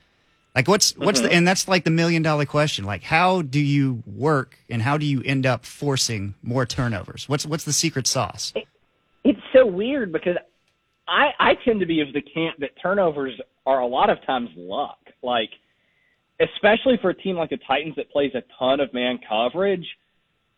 Like 0.55 0.69
what's 0.69 0.97
what's 0.97 1.21
the 1.21 1.33
and 1.33 1.47
that's 1.47 1.67
like 1.67 1.85
the 1.85 1.91
million 1.91 2.23
dollar 2.23 2.47
question. 2.47 2.85
Like 2.85 3.03
how 3.03 3.43
do 3.43 3.59
you 3.59 4.05
work 4.07 4.57
and 4.71 4.81
how 4.83 4.97
do 4.97 5.05
you 5.05 5.21
end 5.25 5.47
up 5.47 5.65
forcing 5.67 6.35
more 6.43 6.65
turnovers? 6.65 7.29
What's 7.29 7.45
what's 7.45 7.65
the 7.65 7.73
secret 7.73 8.07
sauce? 8.07 8.53
It's 9.25 9.41
so 9.53 9.67
weird 9.67 10.13
because 10.13 10.37
I 11.09 11.31
I 11.41 11.55
tend 11.65 11.81
to 11.81 11.87
be 11.87 12.01
of 12.01 12.13
the 12.13 12.23
camp 12.23 12.59
that 12.61 12.71
turnovers 12.81 13.33
are 13.67 13.81
a 13.81 13.87
lot 13.87 14.11
of 14.11 14.25
times 14.25 14.51
luck. 14.57 14.99
Like 15.25 15.51
especially 16.41 16.99
for 17.01 17.11
a 17.11 17.15
team 17.15 17.37
like 17.37 17.51
the 17.51 17.59
Titans 17.67 17.95
that 17.97 18.11
plays 18.11 18.33
a 18.35 18.43
ton 18.59 18.81
of 18.81 18.93
man 18.93 19.19
coverage, 19.29 19.87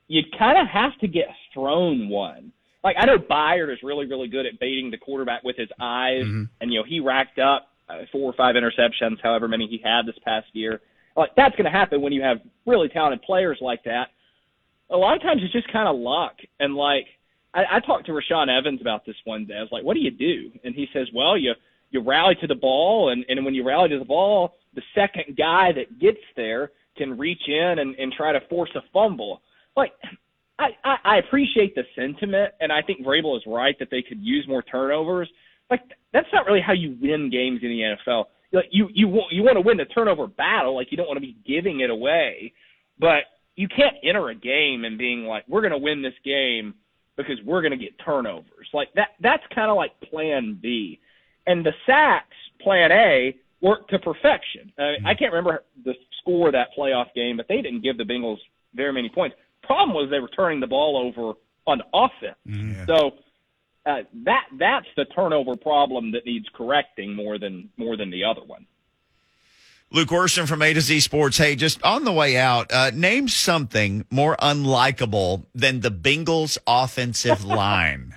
you 0.09 0.23
kind 0.39 0.59
of 0.59 0.67
have 0.69 0.99
to 1.01 1.09
get 1.09 1.27
thrown 1.53 2.09
one. 2.09 2.53
Like 2.85 2.97
I 2.99 3.05
know 3.05 3.19
Byard 3.19 3.73
is 3.73 3.79
really 3.83 4.07
really 4.07 4.29
good 4.29 4.47
at 4.47 4.61
baiting 4.61 4.91
the 4.91 4.99
quarterback 4.99 5.43
with 5.43 5.57
his 5.57 5.69
eyes, 5.81 6.23
and 6.61 6.73
you 6.73 6.79
know 6.79 6.85
he 6.87 7.01
racked 7.01 7.39
up 7.39 7.69
uh, 7.89 8.03
four 8.13 8.31
or 8.31 8.35
five 8.35 8.55
interceptions, 8.55 9.19
however 9.23 9.49
many 9.49 9.67
he 9.67 9.81
had 9.83 10.07
this 10.07 10.15
past 10.25 10.47
year. 10.53 10.81
Like 11.17 11.31
that's 11.37 11.57
going 11.57 11.65
to 11.65 11.71
happen 11.71 12.01
when 12.01 12.13
you 12.13 12.23
have 12.23 12.39
really 12.67 12.89
talented 12.89 13.23
players 13.23 13.59
like 13.61 13.83
that. 13.85 14.09
A 14.91 14.97
lot 14.97 15.17
of 15.17 15.23
times 15.23 15.41
it's 15.43 15.53
just 15.53 15.73
kind 15.73 15.89
of 15.89 15.97
luck, 15.97 16.37
and 16.61 16.77
like 16.77 17.07
I, 17.55 17.65
I 17.77 17.81
talked 17.81 18.07
to 18.07 18.13
Rashaan 18.13 18.49
Evans 18.57 18.81
about 18.81 19.05
this 19.05 19.17
one 19.25 19.47
day. 19.47 19.55
I 19.55 19.63
was 19.63 19.73
like, 19.73 19.83
"What 19.83 19.95
do 19.95 20.01
you 20.01 20.13
do?" 20.13 20.53
And 20.63 20.75
he 20.75 20.87
says, 20.93 21.09
"Well, 21.13 21.37
you 21.37 21.55
you 21.91 22.03
rally 22.03 22.37
to 22.41 22.47
the 22.47 22.55
ball, 22.55 23.11
and 23.11 23.25
and 23.29 23.45
when 23.45 23.55
you 23.55 23.67
rally 23.67 23.89
to 23.89 23.99
the 23.99 24.05
ball, 24.05 24.55
the 24.77 24.83
second 24.95 25.37
guy 25.37 25.73
that 25.73 25.99
gets 25.99 26.23
there 26.37 26.71
can 26.97 27.19
reach 27.19 27.43
in 27.49 27.79
and, 27.81 27.97
and 27.97 28.13
try 28.13 28.33
to 28.33 28.41
force 28.49 28.71
a 28.77 28.81
fumble." 28.93 29.43
Like, 29.77 29.93
I, 30.59 30.69
I 30.85 30.97
I 31.05 31.17
appreciate 31.19 31.75
the 31.75 31.83
sentiment, 31.97 32.53
and 32.61 32.71
I 32.71 32.83
think 32.83 33.05
Vrabel 33.05 33.37
is 33.37 33.43
right 33.47 33.77
that 33.81 33.89
they 33.91 34.03
could 34.03 34.21
use 34.21 34.47
more 34.47 34.63
turnovers. 34.63 35.29
Like, 35.69 35.81
that's 36.13 36.29
not 36.33 36.47
really 36.47 36.63
how 36.65 36.75
you 36.75 36.97
win 37.01 37.29
games 37.31 37.61
in 37.63 37.69
the 37.69 37.97
NFL. 38.11 38.27
Like, 38.53 38.67
you 38.71 38.89
you 38.95 39.09
want 39.09 39.33
you 39.33 39.43
want 39.43 39.57
to 39.57 39.61
win 39.63 39.79
the 39.79 39.87
turnover 39.87 40.29
battle. 40.29 40.77
Like, 40.77 40.93
you 40.93 40.97
don't 40.97 41.09
want 41.09 41.17
to 41.17 41.27
be 41.27 41.37
giving 41.45 41.81
it 41.81 41.91
away, 41.91 42.53
but 43.01 43.25
you 43.57 43.67
can't 43.67 43.97
enter 44.05 44.29
a 44.29 44.35
game 44.35 44.85
and 44.85 44.97
being 44.97 45.25
like, 45.25 45.45
"We're 45.49 45.63
going 45.63 45.73
to 45.73 45.79
win 45.79 46.03
this 46.03 46.15
game." 46.25 46.75
because 47.17 47.37
we're 47.45 47.63
going 47.63 47.73
to 47.73 47.83
get 47.83 47.99
turnovers. 48.05 48.69
Like 48.73 48.89
that 48.95 49.09
that's 49.21 49.43
kind 49.55 49.71
of 49.71 49.77
like 49.77 49.93
plan 50.11 50.59
B. 50.61 51.01
And 51.47 51.65
the 51.65 51.73
sacks, 51.87 52.37
plan 52.61 52.93
A, 52.93 53.37
worked 53.61 53.91
to 53.91 53.99
perfection. 53.99 54.73
Uh, 54.79 54.93
I 55.05 55.15
can't 55.15 55.33
remember 55.33 55.65
the 55.85 55.95
score 56.21 56.49
of 56.49 56.53
that 56.53 56.69
playoff 56.79 57.07
game, 57.15 57.37
but 57.37 57.49
they 57.49 57.63
didn't 57.63 57.83
give 57.83 57.97
the 57.97 58.05
Bengals 58.05 58.39
very 58.75 58.93
many 58.93 59.09
points. 59.09 59.37
Problem 59.63 59.95
was 59.97 60.11
they 60.11 60.21
were 60.21 60.29
turning 60.29 60.61
the 60.61 60.67
ball 60.67 60.97
over 60.97 61.39
on 61.67 61.83
offense. 61.93 62.87
So 62.87 63.13
uh, 63.85 64.03
that 64.25 64.45
that's 64.59 64.87
the 64.97 65.05
turnover 65.07 65.57
problem 65.57 66.13
that 66.13 66.25
needs 66.27 66.47
correcting 66.55 67.15
more 67.15 67.39
than 67.39 67.71
more 67.77 67.97
than 67.97 68.11
the 68.11 68.25
other 68.25 68.43
one. 68.45 68.67
Luke 69.93 70.09
Worsham 70.09 70.49
from 70.49 70.63
A 70.63 70.75
to 70.75 70.81
Z 70.81 71.01
Sports. 71.01 71.39
Hey, 71.39 71.55
just 71.55 71.83
on 71.83 72.05
the 72.05 72.13
way 72.13 72.37
out, 72.37 72.73
uh, 72.73 72.91
name 72.93 73.29
something 73.29 74.05
more 74.11 74.37
unlikable 74.37 75.47
than 75.55 75.81
the 75.81 75.91
Bengals 75.91 76.59
offensive 76.67 77.45
line. 77.63 78.13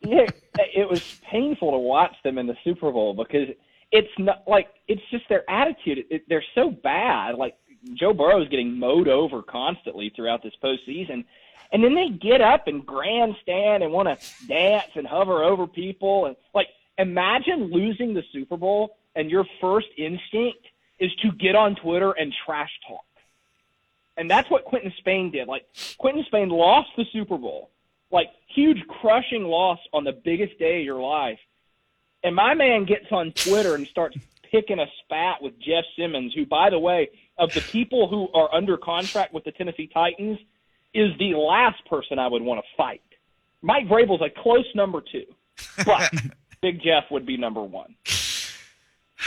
yeah, 0.00 0.26
it 0.74 0.88
was 0.88 1.20
painful 1.30 1.70
to 1.72 1.78
watch 1.78 2.14
them 2.24 2.36
in 2.38 2.46
the 2.46 2.56
Super 2.62 2.92
Bowl 2.92 3.14
because 3.14 3.48
it's 3.92 4.12
not 4.18 4.42
like 4.46 4.68
it's 4.88 5.02
just 5.10 5.28
their 5.28 5.48
attitude. 5.50 6.04
It, 6.10 6.28
they're 6.28 6.44
so 6.54 6.70
bad. 6.70 7.36
Like 7.36 7.56
Joe 7.94 8.12
Burrow 8.12 8.42
is 8.42 8.48
getting 8.48 8.78
mowed 8.78 9.08
over 9.08 9.42
constantly 9.42 10.12
throughout 10.14 10.42
this 10.42 10.54
postseason, 10.62 11.24
and 11.72 11.82
then 11.82 11.94
they 11.94 12.08
get 12.08 12.40
up 12.40 12.66
and 12.66 12.84
grandstand 12.84 13.82
and 13.82 13.92
want 13.92 14.08
to 14.08 14.46
dance 14.46 14.90
and 14.94 15.06
hover 15.06 15.44
over 15.44 15.66
people 15.66 16.26
and 16.26 16.36
like 16.54 16.68
imagine 16.98 17.70
losing 17.70 18.14
the 18.14 18.22
Super 18.32 18.56
Bowl 18.56 18.96
and 19.14 19.30
your 19.30 19.44
first 19.60 19.88
instinct 19.96 20.66
is 20.98 21.14
to 21.22 21.30
get 21.32 21.54
on 21.54 21.76
Twitter 21.76 22.12
and 22.12 22.32
trash 22.44 22.70
talk. 22.88 23.04
And 24.18 24.30
that's 24.30 24.50
what 24.50 24.64
Quinton 24.64 24.92
Spain 24.98 25.30
did. 25.30 25.46
Like 25.46 25.66
Quinton 25.98 26.24
Spain 26.26 26.48
lost 26.48 26.88
the 26.96 27.04
Super 27.12 27.36
Bowl 27.36 27.70
like 28.10 28.30
huge 28.54 28.78
crushing 28.88 29.44
loss 29.44 29.78
on 29.92 30.04
the 30.04 30.12
biggest 30.12 30.58
day 30.58 30.78
of 30.78 30.84
your 30.84 31.00
life. 31.00 31.38
And 32.26 32.34
my 32.34 32.54
man 32.54 32.86
gets 32.86 33.06
on 33.12 33.30
Twitter 33.30 33.76
and 33.76 33.86
starts 33.86 34.16
picking 34.50 34.80
a 34.80 34.86
spat 35.04 35.40
with 35.40 35.56
Jeff 35.60 35.84
Simmons, 35.96 36.34
who, 36.34 36.44
by 36.44 36.70
the 36.70 36.78
way, 36.78 37.08
of 37.38 37.52
the 37.52 37.60
people 37.60 38.08
who 38.08 38.28
are 38.36 38.52
under 38.52 38.76
contract 38.76 39.32
with 39.32 39.44
the 39.44 39.52
Tennessee 39.52 39.88
Titans, 39.94 40.36
is 40.92 41.12
the 41.20 41.36
last 41.36 41.86
person 41.88 42.18
I 42.18 42.26
would 42.26 42.42
want 42.42 42.60
to 42.60 42.66
fight. 42.76 43.00
Mike 43.62 43.86
Vrabel's 43.86 44.22
a 44.22 44.42
close 44.42 44.66
number 44.74 45.00
two, 45.00 45.22
but 45.84 46.12
Big 46.62 46.82
Jeff 46.82 47.04
would 47.12 47.26
be 47.26 47.36
number 47.36 47.62
one. 47.62 47.94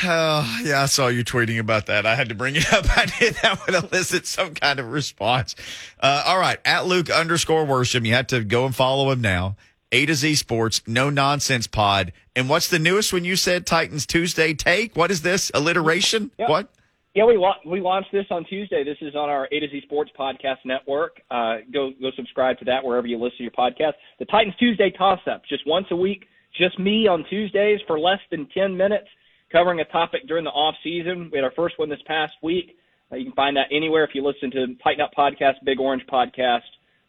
Oh, 0.03 0.59
yeah, 0.65 0.81
I 0.81 0.85
saw 0.87 1.07
you 1.07 1.23
tweeting 1.23 1.57
about 1.57 1.85
that. 1.85 2.05
I 2.05 2.15
had 2.15 2.27
to 2.29 2.35
bring 2.35 2.57
it 2.57 2.73
up. 2.73 2.85
I 2.97 3.05
did 3.05 3.35
that 3.35 3.65
would 3.65 3.75
elicit 3.75 4.27
some 4.27 4.55
kind 4.55 4.77
of 4.77 4.91
response. 4.91 5.55
Uh, 6.01 6.23
all 6.25 6.37
right, 6.37 6.59
at 6.65 6.85
Luke 6.85 7.09
underscore 7.09 7.65
Worsham, 7.65 8.05
you 8.05 8.13
have 8.15 8.27
to 8.27 8.43
go 8.43 8.65
and 8.65 8.75
follow 8.75 9.09
him 9.09 9.21
now. 9.21 9.55
A 9.91 10.05
to 10.05 10.13
Z 10.13 10.35
Sports, 10.35 10.81
no 10.85 11.09
nonsense 11.09 11.65
pod. 11.65 12.13
And 12.39 12.47
what's 12.47 12.69
the 12.69 12.79
newest 12.79 13.11
when 13.11 13.25
you 13.25 13.35
said 13.35 13.65
Titans 13.65 14.05
Tuesday 14.05 14.53
take? 14.53 14.95
What 14.95 15.11
is 15.11 15.23
this? 15.23 15.51
Alliteration? 15.53 16.31
Yep. 16.37 16.49
What? 16.49 16.69
Yeah, 17.13 17.25
we 17.25 17.35
la- 17.35 17.57
we 17.65 17.81
launched 17.81 18.13
this 18.13 18.27
on 18.31 18.45
Tuesday. 18.45 18.81
This 18.85 18.95
is 19.01 19.13
on 19.13 19.29
our 19.29 19.49
A 19.51 19.59
to 19.59 19.67
Z 19.67 19.81
Sports 19.81 20.09
Podcast 20.17 20.59
Network. 20.63 21.19
Uh, 21.29 21.57
go 21.73 21.91
go 21.99 22.11
subscribe 22.15 22.57
to 22.59 22.65
that 22.65 22.81
wherever 22.81 23.07
you 23.07 23.17
listen 23.17 23.39
to 23.39 23.43
your 23.43 23.51
podcast. 23.51 23.91
The 24.19 24.25
Titans 24.25 24.55
Tuesday 24.57 24.89
toss 24.89 25.19
up, 25.29 25.41
just 25.49 25.67
once 25.67 25.87
a 25.91 25.97
week, 25.97 26.27
just 26.57 26.79
me 26.79 27.07
on 27.07 27.25
Tuesdays 27.29 27.81
for 27.85 27.99
less 27.99 28.21
than 28.31 28.47
ten 28.53 28.77
minutes, 28.77 29.07
covering 29.51 29.81
a 29.81 29.85
topic 29.85 30.21
during 30.25 30.45
the 30.45 30.51
off 30.51 30.75
season. 30.81 31.29
We 31.33 31.39
had 31.39 31.43
our 31.43 31.53
first 31.57 31.77
one 31.77 31.89
this 31.89 31.99
past 32.05 32.35
week. 32.41 32.77
Uh, 33.11 33.17
you 33.17 33.25
can 33.25 33.33
find 33.33 33.57
that 33.57 33.67
anywhere 33.69 34.05
if 34.05 34.11
you 34.13 34.25
listen 34.25 34.49
to 34.51 34.75
Tighten 34.81 35.01
Up 35.01 35.11
Podcast, 35.13 35.55
Big 35.65 35.81
Orange 35.81 36.03
Podcast. 36.09 36.61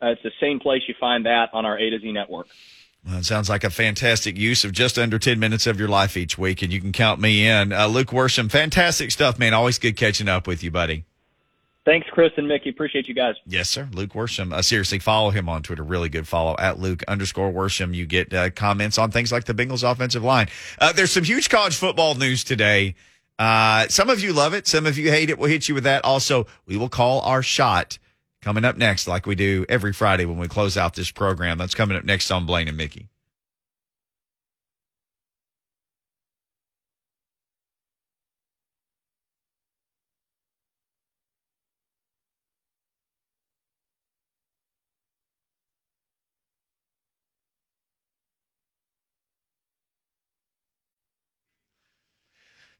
Uh, 0.02 0.08
it's 0.08 0.22
the 0.24 0.32
same 0.40 0.58
place 0.58 0.82
you 0.88 0.94
find 0.98 1.24
that 1.26 1.50
on 1.52 1.64
our 1.64 1.78
A 1.78 1.88
to 1.88 2.00
Z 2.00 2.10
network. 2.10 2.48
Well, 3.06 3.18
it 3.18 3.24
sounds 3.24 3.48
like 3.48 3.64
a 3.64 3.70
fantastic 3.70 4.36
use 4.36 4.64
of 4.64 4.72
just 4.72 4.98
under 4.98 5.18
10 5.18 5.38
minutes 5.38 5.66
of 5.66 5.78
your 5.78 5.88
life 5.88 6.16
each 6.16 6.36
week, 6.36 6.60
and 6.60 6.72
you 6.72 6.80
can 6.80 6.92
count 6.92 7.18
me 7.20 7.46
in. 7.46 7.72
Uh, 7.72 7.86
Luke 7.86 8.08
Worsham, 8.08 8.50
fantastic 8.50 9.10
stuff, 9.10 9.38
man. 9.38 9.54
Always 9.54 9.78
good 9.78 9.96
catching 9.96 10.28
up 10.28 10.46
with 10.46 10.62
you, 10.62 10.70
buddy. 10.70 11.04
Thanks, 11.86 12.06
Chris 12.10 12.30
and 12.36 12.46
Mickey. 12.46 12.68
Appreciate 12.68 13.08
you 13.08 13.14
guys. 13.14 13.36
Yes, 13.46 13.70
sir. 13.70 13.88
Luke 13.92 14.10
Worsham. 14.12 14.52
Uh, 14.52 14.60
seriously, 14.60 14.98
follow 14.98 15.30
him 15.30 15.48
on 15.48 15.62
Twitter. 15.62 15.82
Really 15.82 16.10
good 16.10 16.28
follow 16.28 16.54
at 16.58 16.78
Luke 16.78 17.02
underscore 17.08 17.50
Worsham. 17.50 17.94
You 17.94 18.04
get 18.04 18.34
uh, 18.34 18.50
comments 18.50 18.98
on 18.98 19.10
things 19.10 19.32
like 19.32 19.44
the 19.44 19.54
Bengals 19.54 19.90
offensive 19.90 20.22
line. 20.22 20.48
Uh, 20.78 20.92
there's 20.92 21.10
some 21.10 21.24
huge 21.24 21.48
college 21.48 21.76
football 21.76 22.14
news 22.14 22.44
today. 22.44 22.96
Uh, 23.38 23.88
some 23.88 24.10
of 24.10 24.20
you 24.20 24.34
love 24.34 24.52
it. 24.52 24.66
Some 24.66 24.84
of 24.84 24.98
you 24.98 25.10
hate 25.10 25.30
it. 25.30 25.38
We'll 25.38 25.48
hit 25.48 25.70
you 25.70 25.74
with 25.74 25.84
that. 25.84 26.04
Also, 26.04 26.46
we 26.66 26.76
will 26.76 26.90
call 26.90 27.22
our 27.22 27.42
shot 27.42 27.98
coming 28.42 28.64
up 28.64 28.76
next, 28.76 29.06
like 29.06 29.26
we 29.26 29.34
do 29.34 29.64
every 29.68 29.92
Friday 29.92 30.24
when 30.24 30.38
we 30.38 30.48
close 30.48 30.76
out 30.76 30.94
this 30.94 31.10
program. 31.10 31.58
That's 31.58 31.74
coming 31.74 31.96
up 31.96 32.04
next 32.04 32.30
on 32.30 32.46
Blaine 32.46 32.68
and 32.68 32.76
Mickey. 32.76 33.08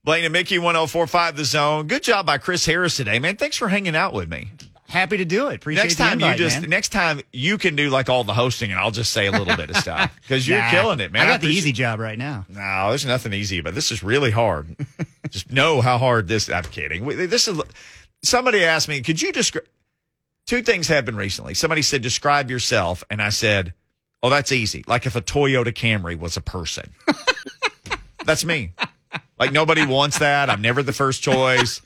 Blaine 0.02 0.24
and 0.24 0.32
Mickey, 0.32 0.58
1045 0.58 1.36
The 1.36 1.44
Zone. 1.44 1.86
Good 1.86 2.02
job 2.02 2.24
by 2.24 2.38
Chris 2.38 2.64
Harris 2.64 2.96
today, 2.96 3.18
man. 3.18 3.36
Thanks 3.36 3.58
for 3.58 3.68
hanging 3.68 3.94
out 3.94 4.14
with 4.14 4.30
me. 4.30 4.50
Happy 4.90 5.18
to 5.18 5.24
do 5.24 5.48
it. 5.50 5.54
Appreciate 5.56 5.84
next 5.84 5.94
time 5.98 6.14
invite, 6.14 6.36
you 6.38 6.44
just 6.44 6.60
man. 6.62 6.70
next 6.70 6.88
time 6.88 7.20
you 7.32 7.58
can 7.58 7.76
do 7.76 7.90
like 7.90 8.08
all 8.08 8.24
the 8.24 8.34
hosting 8.34 8.72
and 8.72 8.80
I'll 8.80 8.90
just 8.90 9.12
say 9.12 9.26
a 9.26 9.30
little 9.30 9.56
bit 9.56 9.70
of 9.70 9.76
stuff 9.76 10.12
because 10.20 10.48
you're 10.48 10.58
Nah, 10.58 10.70
killing 10.70 10.98
it, 10.98 11.12
man. 11.12 11.22
I 11.22 11.30
got 11.30 11.40
the 11.40 11.46
easy 11.46 11.70
job 11.70 12.00
right 12.00 12.18
now. 12.18 12.44
No, 12.48 12.88
there's 12.88 13.06
nothing 13.06 13.32
easy, 13.32 13.60
but 13.60 13.76
this 13.76 13.92
is 13.92 14.02
really 14.02 14.32
hard. 14.32 14.74
just 15.30 15.52
know 15.52 15.80
how 15.80 15.96
hard 15.96 16.26
this. 16.26 16.50
I'm 16.50 16.64
kidding. 16.64 17.06
This 17.06 17.46
is. 17.46 17.60
Somebody 18.24 18.64
asked 18.64 18.88
me, 18.88 19.00
could 19.00 19.22
you 19.22 19.30
describe? 19.32 19.64
Two 20.46 20.62
things 20.62 20.88
happened 20.88 21.16
recently. 21.16 21.54
Somebody 21.54 21.82
said, 21.82 22.02
describe 22.02 22.50
yourself, 22.50 23.04
and 23.08 23.22
I 23.22 23.28
said, 23.28 23.72
oh, 24.24 24.28
that's 24.30 24.50
easy. 24.50 24.82
Like 24.88 25.06
if 25.06 25.14
a 25.14 25.20
Toyota 25.20 25.72
Camry 25.72 26.18
was 26.18 26.36
a 26.36 26.40
person. 26.40 26.90
that's 28.24 28.44
me. 28.44 28.72
Like 29.38 29.52
nobody 29.52 29.86
wants 29.86 30.18
that. 30.18 30.50
I'm 30.50 30.60
never 30.60 30.82
the 30.82 30.92
first 30.92 31.22
choice. 31.22 31.80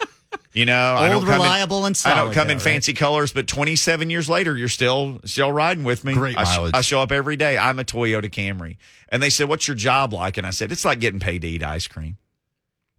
You 0.54 0.66
know, 0.66 0.94
I 0.94 1.12
Old, 1.12 1.24
don't 1.24 1.32
come 1.32 1.42
reliable, 1.42 1.84
in, 1.84 1.94
and 1.94 2.00
I 2.06 2.14
don't 2.14 2.32
come 2.32 2.46
though, 2.46 2.52
in 2.52 2.58
right? 2.58 2.64
fancy 2.64 2.92
colors, 2.92 3.32
but 3.32 3.48
27 3.48 4.08
years 4.08 4.28
later, 4.28 4.56
you're 4.56 4.68
still 4.68 5.20
still 5.24 5.50
riding 5.50 5.82
with 5.82 6.04
me. 6.04 6.14
Great 6.14 6.38
I, 6.38 6.44
mileage. 6.44 6.74
I 6.74 6.80
show 6.80 7.00
up 7.00 7.10
every 7.10 7.36
day. 7.36 7.58
I'm 7.58 7.80
a 7.80 7.84
Toyota 7.84 8.30
Camry, 8.30 8.76
and 9.08 9.20
they 9.20 9.30
said, 9.30 9.48
"What's 9.48 9.66
your 9.66 9.74
job 9.74 10.12
like?" 10.12 10.38
And 10.38 10.46
I 10.46 10.50
said, 10.50 10.70
"It's 10.70 10.84
like 10.84 11.00
getting 11.00 11.18
paid 11.18 11.42
to 11.42 11.48
eat 11.48 11.64
ice 11.64 11.88
cream." 11.88 12.18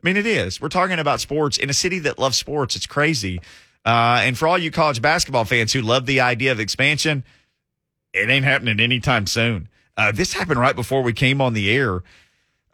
I 0.04 0.08
mean, 0.08 0.18
it 0.18 0.26
is. 0.28 0.60
We're 0.60 0.68
talking 0.68 1.00
about 1.00 1.22
sports 1.22 1.58
in 1.58 1.70
a 1.70 1.74
city 1.74 2.00
that 2.00 2.20
loves 2.20 2.38
sports. 2.38 2.76
It's 2.76 2.86
crazy. 2.86 3.39
Uh, 3.86 4.20
and 4.22 4.38
for 4.38 4.48
all 4.50 4.58
you 4.58 4.70
college 4.70 5.02
basketball 5.02 5.46
fans 5.46 5.72
who 5.72 5.82
love 5.82 6.06
the 6.08 6.20
idea 6.20 6.52
of 6.52 6.60
expansion, 6.60 7.24
it 8.13 8.30
ain't 8.30 8.44
happening 8.46 8.82
anytime 8.82 9.28
soon. 9.28 9.70
Uh, 9.96 10.12
this 10.12 10.34
happened 10.34 10.60
right 10.60 10.76
before 10.76 11.02
we 11.02 11.13
came 11.13 11.39
on 11.39 11.54
the 11.54 11.72
air. 11.72 12.04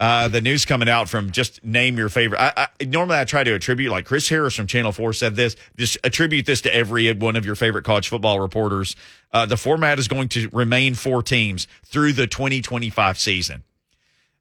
Uh, 0.01 0.27
the 0.27 0.41
news 0.41 0.65
coming 0.65 0.89
out 0.89 1.07
from 1.07 1.29
just 1.29 1.63
name 1.63 1.95
your 1.95 2.09
favorite. 2.09 2.41
I, 2.41 2.67
I, 2.81 2.85
normally, 2.85 3.19
I 3.19 3.23
try 3.23 3.43
to 3.43 3.53
attribute, 3.53 3.91
like 3.91 4.05
Chris 4.05 4.27
Harris 4.27 4.55
from 4.55 4.65
Channel 4.65 4.91
4 4.91 5.13
said 5.13 5.35
this, 5.35 5.55
just 5.77 5.95
attribute 6.03 6.47
this 6.47 6.61
to 6.61 6.73
every 6.73 7.13
one 7.13 7.35
of 7.35 7.45
your 7.45 7.53
favorite 7.53 7.85
college 7.85 8.09
football 8.09 8.39
reporters. 8.39 8.95
Uh, 9.31 9.45
the 9.45 9.57
format 9.57 9.99
is 9.99 10.07
going 10.07 10.27
to 10.29 10.49
remain 10.53 10.95
four 10.95 11.21
teams 11.21 11.67
through 11.85 12.13
the 12.13 12.25
2025 12.25 13.19
season. 13.19 13.63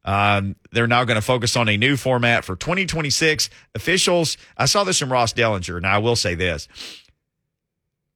Um, 0.02 0.56
they're 0.72 0.86
now 0.86 1.04
going 1.04 1.16
to 1.16 1.20
focus 1.20 1.54
on 1.56 1.68
a 1.68 1.76
new 1.76 1.98
format 1.98 2.42
for 2.46 2.56
2026. 2.56 3.50
Officials, 3.74 4.38
I 4.56 4.64
saw 4.64 4.84
this 4.84 4.98
from 4.98 5.12
Ross 5.12 5.34
Dellenger, 5.34 5.76
and 5.76 5.86
I 5.86 5.98
will 5.98 6.16
say 6.16 6.34
this. 6.34 6.68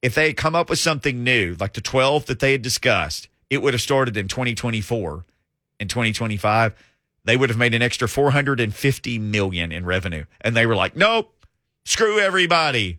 If 0.01 0.15
they 0.15 0.29
had 0.29 0.39
come 0.39 0.55
up 0.55 0.71
with 0.71 0.79
something 0.79 1.23
new, 1.23 1.57
like 1.61 1.75
the 1.75 1.83
12 1.83 2.25
that 2.25 2.41
they 2.41 2.53
had 2.53 2.63
discussed, 2.63 3.29
it 3.51 3.61
would 3.61 3.75
have 3.75 3.83
started 3.83 4.17
in 4.17 4.29
2024 4.29 5.27
and 5.79 5.91
2025. 5.91 6.75
They 7.25 7.37
would 7.37 7.49
have 7.49 7.59
made 7.59 7.75
an 7.75 7.83
extra 7.83 8.07
450 8.09 9.19
million 9.19 9.73
in 9.73 9.87
revenue. 9.87 10.25
And 10.41 10.57
they 10.57 10.67
were 10.67 10.77
like, 10.77 10.95
nope, 10.97 11.47
screw 11.85 12.19
everybody. 12.19 12.99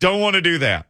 Don't 0.00 0.20
want 0.20 0.34
to 0.34 0.40
do 0.40 0.58
that. 0.58 0.86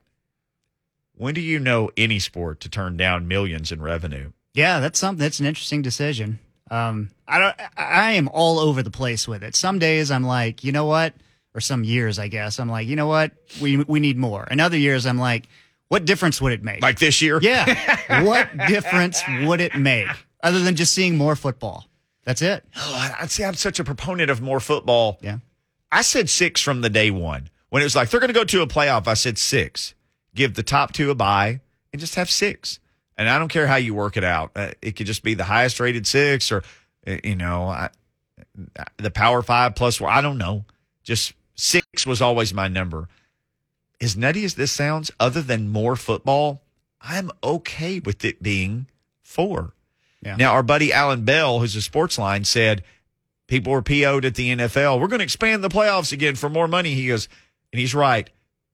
When 1.15 1.35
do 1.35 1.41
you 1.41 1.59
know 1.59 1.91
any 1.97 2.19
sport 2.19 2.61
to 2.61 2.69
turn 2.69 2.97
down 2.97 3.27
millions 3.27 3.73
in 3.73 3.83
revenue? 3.83 4.33
Yeah, 4.55 4.81
that's 4.81 4.99
something. 4.99 5.21
That's 5.21 5.41
an 5.41 5.47
interesting 5.47 5.83
decision. 5.83 6.39
Um, 6.71 7.11
I 7.27 7.39
don't. 7.39 7.57
I- 7.77 8.13
am 8.13 8.29
all 8.29 8.59
over 8.59 8.83
the 8.83 8.91
place 8.91 9.27
with 9.27 9.43
it. 9.43 9.57
Some 9.57 9.79
days 9.79 10.11
I'm 10.11 10.25
like, 10.25 10.63
you 10.63 10.71
know 10.71 10.85
what, 10.85 11.15
or 11.55 11.61
some 11.61 11.83
years 11.83 12.19
I 12.19 12.29
guess 12.29 12.61
I'm 12.61 12.69
like, 12.69 12.87
you 12.87 12.95
know 12.95 13.07
what, 13.07 13.33
we 13.61 13.79
we 13.79 14.01
need 14.01 14.17
more. 14.19 14.47
And 14.51 14.61
other 14.61 14.77
years 14.77 15.07
I'm 15.07 15.19
like, 15.19 15.49
what 15.89 16.05
difference 16.05 16.41
would 16.41 16.53
it 16.53 16.63
make? 16.63 16.83
Like 16.83 16.99
this 16.99 17.23
year? 17.23 17.41
yeah, 17.43 18.23
what 18.23 18.49
difference 18.69 19.23
would 19.43 19.61
it 19.61 19.75
make 19.77 20.09
other 20.43 20.61
than 20.61 20.77
just 20.77 20.93
seeing 20.93 21.17
more 21.17 21.35
football? 21.35 21.88
That's 22.29 22.43
it. 22.43 22.63
Oh, 22.77 23.15
I'd 23.21 23.31
say 23.31 23.45
I'm 23.45 23.55
such 23.55 23.81
a 23.81 23.85
proponent 23.85 24.31
of 24.31 24.43
more 24.43 24.61
football. 24.61 25.19
Yeah. 25.23 25.39
I 25.91 26.03
said 26.03 26.29
six 26.29 26.61
from 26.61 26.83
the 26.83 26.91
day 26.91 27.11
one. 27.11 27.49
When 27.71 27.83
it 27.83 27.87
was 27.87 27.97
like 27.97 28.11
they're 28.11 28.21
going 28.21 28.29
to 28.29 28.35
go 28.35 28.45
to 28.45 28.61
a 28.63 28.67
playoff, 28.67 29.09
I 29.09 29.15
said 29.15 29.39
six. 29.39 29.95
Give 30.35 30.53
the 30.55 30.63
top 30.63 30.93
two 30.93 31.11
a 31.11 31.15
bye 31.15 31.61
and 31.93 32.01
just 32.01 32.17
have 32.17 32.31
six. 32.31 32.81
And 33.17 33.29
I 33.29 33.39
don't 33.39 33.49
care 33.49 33.67
how 33.67 33.77
you 33.77 33.95
work 33.95 34.17
it 34.17 34.25
out. 34.25 34.53
Uh, 34.55 34.73
it 34.83 34.93
could 34.93 35.07
just 35.07 35.23
be 35.23 35.35
the 35.35 35.45
highest 35.45 35.81
rated 35.81 36.07
six 36.07 36.53
or, 36.53 36.63
uh, 37.07 37.17
you 37.25 37.35
know, 37.35 37.65
I, 37.65 37.89
the 38.99 39.11
power 39.11 39.43
five 39.43 39.75
plus 39.75 39.97
four. 39.97 40.11
I 40.11 40.21
don't 40.21 40.39
know. 40.39 40.67
Just 41.03 41.33
six 41.55 42.07
was 42.07 42.21
always 42.21 42.53
my 42.53 42.69
number. 42.69 43.09
As 44.01 44.17
nutty 44.17 44.45
as 44.45 44.55
this 44.55 44.71
sounds, 44.71 45.11
other 45.19 45.41
than 45.41 45.71
more 45.71 45.97
football, 45.97 46.63
I'm 47.01 47.31
okay 47.43 48.01
with 48.01 48.23
it 48.25 48.43
being 48.43 48.87
four. 49.23 49.73
Yeah. 50.23 50.37
Now, 50.37 50.53
our 50.53 50.63
buddy 50.63 50.93
Alan 50.93 51.25
Bell, 51.25 51.61
who's 51.61 51.77
a 51.77 51.83
sports 51.83 52.19
line, 52.19 52.45
said 52.45 52.83
people 53.47 53.73
were 53.73 53.83
PO'd 53.83 54.25
at 54.25 54.35
the 54.35 54.51
NFL. 54.57 55.01
We're 55.01 55.07
going 55.09 55.21
to 55.21 55.25
expand 55.25 55.63
the 55.63 55.69
playoffs 55.69 56.13
again 56.13 56.35
for 56.35 56.49
more 56.49 56.67
money. 56.69 56.95
He 56.95 57.07
goes, 57.09 57.29
and 57.73 57.81
he's 57.81 57.95
right. 57.95 58.29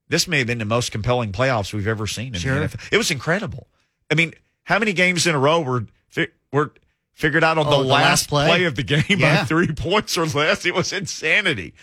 This 0.09 0.27
may 0.29 0.39
have 0.39 0.47
been 0.47 0.59
the 0.59 0.65
most 0.65 0.91
compelling 0.93 1.33
playoffs 1.33 1.73
we've 1.73 1.87
ever 1.87 2.07
seen 2.07 2.35
in 2.35 2.41
Sure. 2.41 2.59
the 2.61 2.67
NFL. 2.69 2.89
It 2.93 2.97
was 2.99 3.11
incredible. 3.11 3.67
I 4.11 4.15
mean, 4.15 4.33
how 4.65 4.79
many 4.79 4.93
games 4.93 5.27
in 5.27 5.35
a 5.35 5.39
row 5.39 5.61
were 5.61 5.87
fi- 6.09 6.29
were 6.53 6.73
figured 7.13 7.45
out 7.45 7.59
on 7.59 7.67
Oh, 7.67 7.71
the, 7.71 7.77
the 7.79 7.85
last, 7.89 8.03
last 8.05 8.29
play? 8.29 8.47
play? 8.49 8.65
of 8.65 8.75
the 8.77 8.83
game 8.83 9.19
by 9.21 9.45
three 9.45 9.73
points 9.77 10.17
or 10.19 10.27
less? 10.27 10.65
It 10.67 10.75
was 10.75 10.93
insanity. 10.93 11.75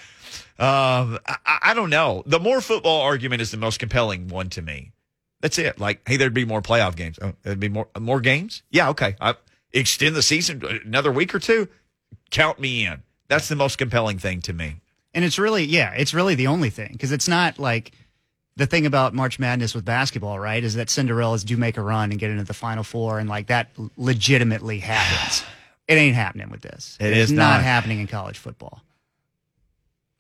Um, 0.60 1.18
I, 1.28 1.38
I- 1.46 1.60
I 1.64 1.74
don't 1.74 1.90
know. 1.90 2.24
The 2.26 2.40
more 2.40 2.62
football 2.62 3.02
argument 3.02 3.42
is 3.42 3.52
the 3.52 3.58
most 3.58 3.80
compelling 3.80 4.28
one 4.28 4.50
to 4.52 4.62
me. 4.62 4.92
That's 5.42 5.58
it. 5.58 5.80
Like, 5.80 6.08
hey, 6.08 6.18
there'd 6.18 6.34
be 6.34 6.46
more 6.46 6.62
playoff 6.62 6.96
games. 6.96 7.18
Oh, 7.22 7.34
there'd 7.44 7.60
be 7.60 7.70
more 7.70 7.88
more 8.00 8.22
games. 8.22 8.62
Yeah, 8.70 8.90
okay. 8.90 9.16
I, 9.20 9.34
extend 9.74 10.16
the 10.16 10.22
season 10.22 10.64
another 10.86 11.12
week 11.12 11.34
or 11.34 11.40
two. 11.40 11.68
Count 12.30 12.60
me 12.60 12.86
in. 12.86 13.04
That's 13.28 13.48
the 13.48 13.56
most 13.56 13.78
compelling 13.78 14.20
thing 14.20 14.42
to 14.42 14.54
me. 14.54 14.82
And 15.14 15.26
it's 15.26 15.40
really, 15.40 15.64
yeah, 15.64 15.94
it's 15.94 16.14
really 16.14 16.36
the 16.36 16.48
only 16.48 16.70
thing 16.70 16.90
because 16.94 17.12
it's 17.12 17.28
not 17.28 17.60
like 17.60 17.92
the 18.56 18.66
thing 18.66 18.86
about 18.86 19.14
March 19.14 19.40
Madness 19.40 19.74
with 19.74 19.86
basketball, 19.86 20.40
right? 20.40 20.64
Is 20.64 20.76
that 20.76 20.88
Cinderellas 20.88 21.46
do 21.46 21.58
make 21.58 21.78
a 21.78 21.82
run 21.82 22.12
and 22.12 22.20
get 22.20 22.32
into 22.32 22.44
the 22.44 22.54
Final 22.54 22.84
Four, 22.84 23.20
and 23.20 23.30
like 23.30 23.48
that 23.48 23.70
legitimately 23.98 24.80
happens. 24.80 25.44
it 25.88 25.96
ain't 25.96 26.16
happening 26.16 26.50
with 26.50 26.62
this. 26.62 26.98
It 27.00 27.08
it's 27.08 27.32
is 27.32 27.32
not. 27.32 27.62
happening 27.62 28.00
in 28.00 28.08
college 28.08 28.38
football. 28.38 28.82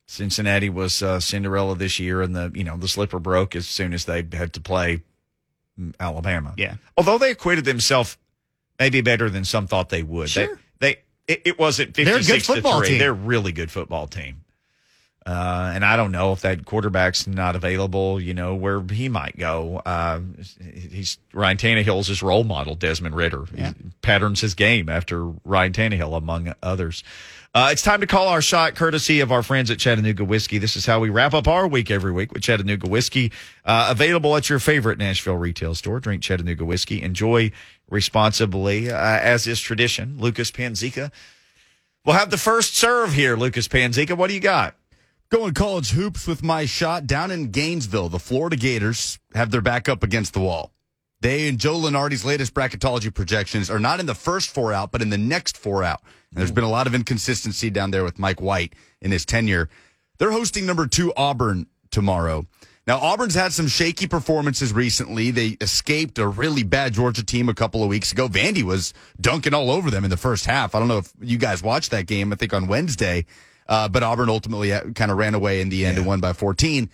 Cincinnati 0.07 0.69
was 0.69 1.01
uh, 1.01 1.21
Cinderella 1.21 1.75
this 1.75 1.99
year, 1.99 2.21
and 2.21 2.35
the 2.35 2.51
you 2.53 2.63
know 2.63 2.77
the 2.77 2.87
slipper 2.87 3.19
broke 3.19 3.55
as 3.55 3.67
soon 3.67 3.93
as 3.93 4.05
they 4.05 4.25
had 4.33 4.53
to 4.53 4.61
play 4.61 5.03
mm, 5.79 5.93
Alabama. 5.99 6.53
Yeah. 6.57 6.75
Although 6.97 7.17
they 7.17 7.31
acquitted 7.31 7.65
themselves 7.65 8.17
maybe 8.81 9.01
better 9.01 9.29
than 9.29 9.45
some 9.45 9.67
thought 9.67 9.89
they 9.89 10.03
would. 10.03 10.29
Sure. 10.29 10.59
They, 10.79 10.93
they 11.27 11.33
it, 11.33 11.41
it 11.45 11.59
wasn't 11.59 11.95
56 11.95 12.27
They're 12.27 12.35
a 12.35 12.39
good 12.39 12.45
football 12.45 12.79
to 12.79 12.79
3. 12.79 12.87
team. 12.89 12.99
They're 12.99 13.11
a 13.11 13.13
really 13.13 13.51
good 13.51 13.71
football 13.71 14.07
team. 14.07 14.41
Uh, 15.23 15.71
and 15.75 15.85
I 15.85 15.97
don't 15.97 16.11
know 16.11 16.33
if 16.33 16.41
that 16.41 16.65
quarterback's 16.65 17.27
not 17.27 17.55
available, 17.55 18.19
you 18.19 18.33
know, 18.33 18.55
where 18.55 18.81
he 18.81 19.07
might 19.07 19.37
go. 19.37 19.79
Uh, 19.85 20.21
he's 20.63 21.19
Ryan 21.31 21.57
Tannehill's 21.57 22.07
his 22.07 22.23
role 22.23 22.43
model, 22.43 22.73
Desmond 22.73 23.15
Ridder. 23.15 23.45
Yeah. 23.53 23.73
He 23.77 23.91
patterns 24.01 24.41
his 24.41 24.55
game 24.55 24.89
after 24.89 25.25
Ryan 25.45 25.73
Tannehill, 25.73 26.17
among 26.17 26.51
others. 26.63 27.03
Uh, 27.53 27.69
it's 27.71 27.81
time 27.81 27.99
to 27.99 28.07
call 28.07 28.29
our 28.29 28.41
shot, 28.41 28.75
courtesy 28.75 29.19
of 29.19 29.31
our 29.31 29.43
friends 29.43 29.69
at 29.69 29.77
Chattanooga 29.77 30.23
Whiskey. 30.23 30.57
This 30.57 30.77
is 30.77 30.85
how 30.85 31.01
we 31.01 31.09
wrap 31.09 31.33
up 31.33 31.49
our 31.49 31.67
week 31.67 31.91
every 31.91 32.13
week 32.13 32.31
with 32.31 32.43
Chattanooga 32.43 32.87
Whiskey. 32.87 33.31
Uh, 33.65 33.87
available 33.91 34.35
at 34.37 34.49
your 34.49 34.59
favorite 34.59 34.97
Nashville 34.97 35.35
retail 35.35 35.75
store. 35.75 35.99
Drink 35.99 36.23
Chattanooga 36.23 36.63
Whiskey. 36.63 37.01
Enjoy 37.01 37.51
responsibly, 37.89 38.89
uh, 38.89 38.95
as 38.95 39.47
is 39.47 39.59
tradition. 39.59 40.17
Lucas 40.17 40.49
Panzica 40.49 41.11
We'll 42.03 42.15
have 42.15 42.31
the 42.31 42.37
first 42.37 42.75
serve 42.75 43.13
here. 43.13 43.35
Lucas 43.35 43.67
Panzica, 43.67 44.17
what 44.17 44.27
do 44.27 44.33
you 44.33 44.39
got? 44.39 44.75
Going 45.29 45.53
college 45.53 45.91
hoops 45.91 46.25
with 46.25 46.41
my 46.41 46.65
shot 46.65 47.05
down 47.05 47.29
in 47.29 47.51
Gainesville. 47.51 48.09
The 48.09 48.17
Florida 48.17 48.55
Gators 48.55 49.19
have 49.35 49.51
their 49.51 49.61
back 49.61 49.87
up 49.87 50.01
against 50.01 50.33
the 50.33 50.39
wall. 50.39 50.71
They 51.21 51.47
and 51.47 51.59
Joe 51.59 51.75
Lunardi's 51.75 52.25
latest 52.25 52.53
bracketology 52.53 53.13
projections 53.13 53.69
are 53.69 53.79
not 53.79 53.99
in 53.99 54.07
the 54.07 54.15
first 54.15 54.49
four 54.49 54.73
out, 54.73 54.91
but 54.91 55.01
in 55.01 55.09
the 55.09 55.17
next 55.17 55.55
four 55.55 55.83
out. 55.83 56.01
And 56.31 56.39
there's 56.39 56.51
been 56.51 56.63
a 56.63 56.69
lot 56.69 56.87
of 56.87 56.95
inconsistency 56.95 57.69
down 57.69 57.91
there 57.91 58.03
with 58.03 58.17
Mike 58.17 58.41
White 58.41 58.73
in 59.01 59.11
his 59.11 59.25
tenure. 59.25 59.69
They're 60.17 60.31
hosting 60.31 60.65
number 60.65 60.87
two 60.87 61.13
Auburn 61.15 61.67
tomorrow. 61.91 62.47
Now, 62.87 62.97
Auburn's 62.97 63.35
had 63.35 63.53
some 63.53 63.67
shaky 63.67 64.07
performances 64.07 64.73
recently. 64.73 65.29
They 65.29 65.49
escaped 65.61 66.17
a 66.17 66.27
really 66.27 66.63
bad 66.63 66.93
Georgia 66.93 67.23
team 67.23 67.47
a 67.47 67.53
couple 67.53 67.83
of 67.83 67.89
weeks 67.89 68.11
ago. 68.11 68.27
Vandy 68.27 68.63
was 68.63 68.91
dunking 69.19 69.53
all 69.53 69.69
over 69.69 69.91
them 69.91 70.03
in 70.03 70.09
the 70.09 70.17
first 70.17 70.47
half. 70.47 70.73
I 70.73 70.79
don't 70.79 70.87
know 70.87 70.97
if 70.97 71.13
you 71.21 71.37
guys 71.37 71.61
watched 71.61 71.91
that 71.91 72.07
game, 72.07 72.33
I 72.33 72.35
think 72.35 72.53
on 72.53 72.65
Wednesday. 72.65 73.25
Uh, 73.67 73.87
but 73.87 74.01
Auburn 74.01 74.29
ultimately 74.29 74.71
kind 74.95 75.11
of 75.11 75.17
ran 75.17 75.35
away 75.35 75.61
in 75.61 75.69
the 75.69 75.85
end 75.85 75.97
and 75.99 76.07
won 76.07 76.19
by 76.19 76.33
14. 76.33 76.89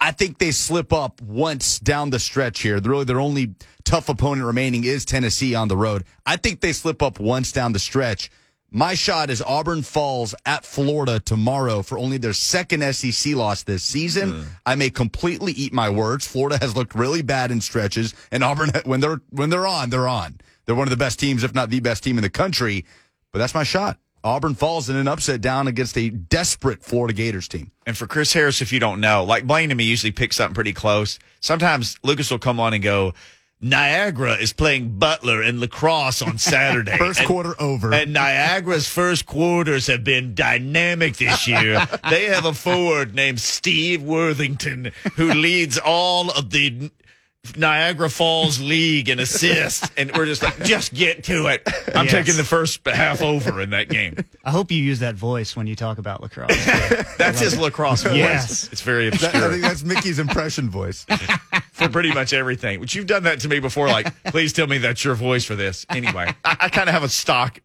I 0.00 0.12
think 0.12 0.38
they 0.38 0.50
slip 0.50 0.92
up 0.92 1.20
once 1.20 1.78
down 1.78 2.10
the 2.10 2.18
stretch 2.18 2.60
here. 2.62 2.80
Really, 2.80 3.04
their 3.04 3.20
only 3.20 3.54
tough 3.84 4.08
opponent 4.08 4.46
remaining 4.46 4.84
is 4.84 5.04
Tennessee 5.04 5.54
on 5.54 5.68
the 5.68 5.76
road. 5.76 6.04
I 6.24 6.36
think 6.36 6.60
they 6.60 6.72
slip 6.72 7.02
up 7.02 7.20
once 7.20 7.52
down 7.52 7.72
the 7.72 7.78
stretch. 7.78 8.30
My 8.72 8.94
shot 8.94 9.30
is 9.30 9.42
Auburn 9.42 9.82
falls 9.82 10.34
at 10.46 10.64
Florida 10.64 11.18
tomorrow 11.18 11.82
for 11.82 11.98
only 11.98 12.18
their 12.18 12.32
second 12.32 12.82
SEC 12.94 13.34
loss 13.34 13.64
this 13.64 13.82
season. 13.82 14.30
Hmm. 14.30 14.42
I 14.64 14.76
may 14.76 14.90
completely 14.90 15.52
eat 15.52 15.72
my 15.72 15.90
words. 15.90 16.26
Florida 16.26 16.56
has 16.60 16.76
looked 16.76 16.94
really 16.94 17.22
bad 17.22 17.50
in 17.50 17.60
stretches, 17.60 18.14
and 18.30 18.44
Auburn, 18.44 18.70
when 18.84 19.00
they're 19.00 19.20
when 19.30 19.50
they're 19.50 19.66
on, 19.66 19.90
they're 19.90 20.08
on. 20.08 20.40
They're 20.64 20.76
one 20.76 20.86
of 20.86 20.90
the 20.90 20.96
best 20.96 21.18
teams, 21.18 21.42
if 21.42 21.52
not 21.52 21.68
the 21.68 21.80
best 21.80 22.04
team 22.04 22.16
in 22.16 22.22
the 22.22 22.30
country. 22.30 22.84
But 23.32 23.40
that's 23.40 23.54
my 23.54 23.64
shot. 23.64 23.98
Auburn 24.22 24.54
falls 24.54 24.90
in 24.90 24.96
an 24.96 25.08
upset 25.08 25.40
down 25.40 25.66
against 25.66 25.96
a 25.96 26.10
desperate 26.10 26.82
Florida 26.82 27.14
Gators 27.14 27.48
team. 27.48 27.70
And 27.86 27.96
for 27.96 28.06
Chris 28.06 28.32
Harris, 28.32 28.60
if 28.60 28.72
you 28.72 28.78
don't 28.80 29.00
know, 29.00 29.24
like 29.24 29.46
Blaine 29.46 29.70
and 29.70 29.78
me 29.78 29.84
usually 29.84 30.12
pick 30.12 30.32
something 30.32 30.54
pretty 30.54 30.72
close. 30.74 31.18
Sometimes 31.40 31.98
Lucas 32.02 32.30
will 32.30 32.38
come 32.38 32.60
on 32.60 32.74
and 32.74 32.82
go, 32.82 33.14
Niagara 33.62 34.34
is 34.36 34.54
playing 34.54 34.98
Butler 34.98 35.42
in 35.42 35.60
lacrosse 35.60 36.22
on 36.22 36.38
Saturday. 36.38 36.96
First 36.98 37.20
And- 37.20 37.28
quarter 37.28 37.54
over. 37.60 37.92
And 37.92 38.12
Niagara's 38.14 38.88
first 38.88 39.26
quarters 39.26 39.86
have 39.86 40.02
been 40.02 40.34
dynamic 40.34 41.16
this 41.18 41.46
year. 41.46 41.86
they 42.10 42.24
have 42.26 42.46
a 42.46 42.54
forward 42.54 43.14
named 43.14 43.38
Steve 43.40 44.02
Worthington 44.02 44.92
who 45.16 45.32
leads 45.34 45.78
all 45.78 46.30
of 46.30 46.50
the 46.50 46.90
Niagara 47.56 48.10
Falls 48.10 48.60
League 48.60 49.08
and 49.08 49.18
assists, 49.20 49.90
and 49.96 50.12
we're 50.14 50.26
just 50.26 50.42
like, 50.42 50.62
just 50.62 50.92
get 50.94 51.24
to 51.24 51.46
it. 51.46 51.62
I'm 51.94 52.04
Yes. 52.04 52.12
taking 52.12 52.36
the 52.36 52.44
first 52.44 52.86
half 52.86 53.22
over 53.22 53.60
in 53.60 53.70
that 53.70 53.88
game. 53.88 54.16
I 54.44 54.50
hope 54.50 54.70
you 54.70 54.80
use 54.82 55.00
that 55.00 55.14
voice 55.14 55.56
when 55.56 55.66
you 55.66 55.74
talk 55.74 55.98
about 55.98 56.20
lacrosse. 56.22 56.64
That's 57.16 57.40
his 57.40 57.58
lacrosse 57.58 58.02
voice. 58.02 58.16
Yes. 58.16 58.68
It's 58.72 58.82
very 58.82 59.08
That- 59.10 59.22
I 59.22 59.26
obscure 59.28 59.50
think 59.50 59.62
that's 59.62 59.82
Mickey's 59.82 60.18
impression 60.18 60.68
voice. 60.70 61.06
for 61.72 61.88
pretty 61.88 62.12
much 62.12 62.32
everything. 62.34 62.78
Which 62.78 62.94
you've 62.94 63.06
done 63.06 63.22
that 63.24 63.40
to 63.40 63.48
me 63.48 63.58
before. 63.58 63.88
Like, 63.88 64.22
please 64.24 64.52
tell 64.52 64.66
me 64.66 64.78
that's 64.78 65.02
your 65.02 65.14
voice 65.14 65.44
for 65.44 65.56
this. 65.56 65.86
Anyway, 65.88 66.32
I, 66.44 66.56
I 66.60 66.68
kind 66.68 66.88
of 66.88 66.94
have 66.94 67.02
a 67.02 67.08
stock 67.08 67.58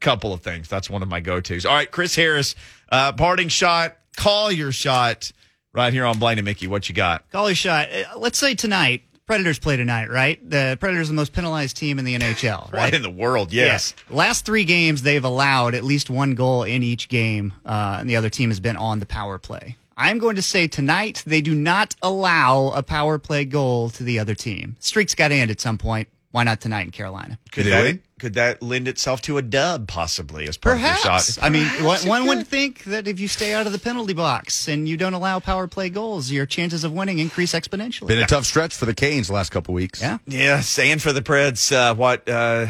couple 0.00 0.32
of 0.32 0.42
things. 0.42 0.68
That's 0.68 0.90
one 0.90 1.02
of 1.02 1.08
my 1.08 1.20
go 1.20 1.40
tos. 1.40 1.64
All 1.64 1.74
right, 1.74 1.90
Chris 1.90 2.14
Harris, 2.16 2.54
uh, 2.90 3.12
parting 3.12 3.48
shot. 3.48 3.96
Call 4.16 4.50
your 4.52 4.72
shot 4.72 5.30
right 5.72 5.92
here 5.92 6.04
on 6.04 6.18
Blaine 6.18 6.38
and 6.38 6.44
Mickey. 6.44 6.66
What 6.66 6.88
you 6.88 6.94
got? 6.96 7.30
Call 7.30 7.48
your 7.48 7.54
shot. 7.56 7.88
Uh, 7.92 8.18
Let's 8.18 8.38
say 8.38 8.54
tonight, 8.54 9.02
Predators 9.30 9.60
play 9.60 9.76
tonight, 9.76 10.10
right? 10.10 10.40
The 10.50 10.76
Predators 10.80 11.06
are 11.06 11.12
the 11.12 11.16
most 11.16 11.32
penalized 11.32 11.76
team 11.76 12.00
in 12.00 12.04
the 12.04 12.18
NHL, 12.18 12.72
right? 12.72 12.92
in 12.92 13.02
the 13.02 13.08
world? 13.08 13.52
Yes. 13.52 13.94
Yeah. 14.10 14.16
Last 14.16 14.44
three 14.44 14.64
games, 14.64 15.02
they've 15.02 15.24
allowed 15.24 15.76
at 15.76 15.84
least 15.84 16.10
one 16.10 16.34
goal 16.34 16.64
in 16.64 16.82
each 16.82 17.08
game, 17.08 17.52
uh, 17.64 17.98
and 18.00 18.10
the 18.10 18.16
other 18.16 18.28
team 18.28 18.50
has 18.50 18.58
been 18.58 18.76
on 18.76 18.98
the 18.98 19.06
power 19.06 19.38
play. 19.38 19.76
I'm 19.96 20.18
going 20.18 20.34
to 20.34 20.42
say 20.42 20.66
tonight 20.66 21.22
they 21.24 21.40
do 21.42 21.54
not 21.54 21.94
allow 22.02 22.70
a 22.70 22.82
power 22.82 23.20
play 23.20 23.44
goal 23.44 23.90
to 23.90 24.02
the 24.02 24.18
other 24.18 24.34
team. 24.34 24.74
Streak's 24.80 25.14
got 25.14 25.28
to 25.28 25.36
end 25.36 25.52
at 25.52 25.60
some 25.60 25.78
point. 25.78 26.08
Why 26.32 26.44
not 26.44 26.60
tonight 26.60 26.82
in 26.82 26.90
Carolina? 26.92 27.38
Could 27.50 27.64
Did 27.64 27.72
that 27.72 27.82
win? 27.82 28.02
could 28.20 28.34
that 28.34 28.62
lend 28.62 28.86
itself 28.86 29.20
to 29.22 29.38
a 29.38 29.42
dub 29.42 29.88
possibly 29.88 30.46
as 30.46 30.56
part 30.56 30.76
of 30.76 30.82
Perhaps. 30.82 31.04
your 31.04 31.18
shot? 31.42 31.44
I 31.44 31.48
mean, 31.48 31.66
one, 31.82 32.06
one 32.06 32.26
would 32.26 32.46
think 32.46 32.84
that 32.84 33.08
if 33.08 33.18
you 33.18 33.26
stay 33.26 33.52
out 33.54 33.66
of 33.66 33.72
the 33.72 33.78
penalty 33.80 34.12
box 34.12 34.68
and 34.68 34.88
you 34.88 34.96
don't 34.96 35.14
allow 35.14 35.40
power 35.40 35.66
play 35.66 35.88
goals, 35.88 36.30
your 36.30 36.46
chances 36.46 36.84
of 36.84 36.92
winning 36.92 37.18
increase 37.18 37.52
exponentially. 37.52 38.06
Been 38.08 38.18
a 38.18 38.26
tough 38.26 38.44
stretch 38.44 38.76
for 38.76 38.84
the 38.86 38.94
Canes 38.94 39.26
the 39.28 39.32
last 39.32 39.50
couple 39.50 39.74
weeks. 39.74 40.00
yeah. 40.02 40.18
Yes, 40.26 40.78
and 40.78 41.02
for 41.02 41.12
the 41.12 41.22
Preds, 41.22 41.72
uh, 41.72 41.94
what 41.96 42.28
uh, 42.28 42.66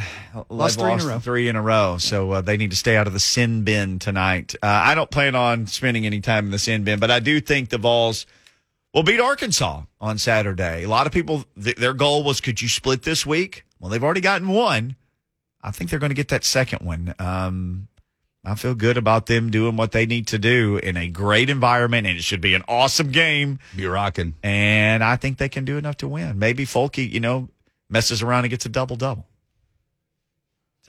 Lost 0.48 0.78
they've 0.78 0.84
three 0.86 0.92
in 0.94 1.00
a 1.00 1.06
row. 1.06 1.18
Three 1.18 1.48
in 1.48 1.56
a 1.56 1.62
row, 1.62 1.96
so 1.98 2.30
uh, 2.30 2.40
they 2.40 2.56
need 2.56 2.70
to 2.70 2.76
stay 2.76 2.96
out 2.96 3.06
of 3.08 3.12
the 3.12 3.20
sin 3.20 3.64
bin 3.64 3.98
tonight. 3.98 4.54
Uh, 4.62 4.68
I 4.68 4.94
don't 4.94 5.10
plan 5.10 5.34
on 5.34 5.66
spending 5.66 6.06
any 6.06 6.20
time 6.20 6.46
in 6.46 6.50
the 6.52 6.58
sin 6.58 6.84
bin, 6.84 6.98
but 7.00 7.10
I 7.10 7.18
do 7.20 7.40
think 7.40 7.68
the 7.68 7.78
Vols 7.78 8.24
will 8.92 9.02
beat 9.02 9.20
Arkansas 9.20 9.82
on 10.00 10.18
Saturday. 10.18 10.84
A 10.84 10.88
lot 10.88 11.06
of 11.06 11.12
people, 11.12 11.44
th- 11.62 11.76
their 11.76 11.94
goal 11.94 12.24
was, 12.24 12.40
could 12.40 12.60
you 12.60 12.68
split 12.68 13.02
this 13.02 13.24
week? 13.24 13.64
Well, 13.78 13.90
they've 13.90 14.02
already 14.02 14.20
gotten 14.20 14.48
one. 14.48 14.96
I 15.62 15.70
think 15.70 15.90
they're 15.90 15.98
going 15.98 16.10
to 16.10 16.16
get 16.16 16.28
that 16.28 16.44
second 16.44 16.86
one. 16.86 17.14
Um, 17.18 17.88
I 18.44 18.54
feel 18.54 18.74
good 18.74 18.96
about 18.96 19.26
them 19.26 19.50
doing 19.50 19.76
what 19.76 19.92
they 19.92 20.06
need 20.06 20.26
to 20.28 20.38
do 20.38 20.78
in 20.78 20.96
a 20.96 21.08
great 21.08 21.50
environment, 21.50 22.06
and 22.06 22.16
it 22.16 22.22
should 22.22 22.40
be 22.40 22.54
an 22.54 22.62
awesome 22.66 23.10
game. 23.10 23.58
Be 23.76 23.86
rocking. 23.86 24.34
And 24.42 25.04
I 25.04 25.16
think 25.16 25.36
they 25.36 25.50
can 25.50 25.66
do 25.66 25.76
enough 25.76 25.98
to 25.98 26.08
win. 26.08 26.38
Maybe 26.38 26.64
Folky, 26.64 27.10
you 27.10 27.20
know, 27.20 27.48
messes 27.90 28.22
around 28.22 28.44
and 28.44 28.50
gets 28.50 28.64
a 28.64 28.70
double 28.70 28.96
double. 28.96 29.26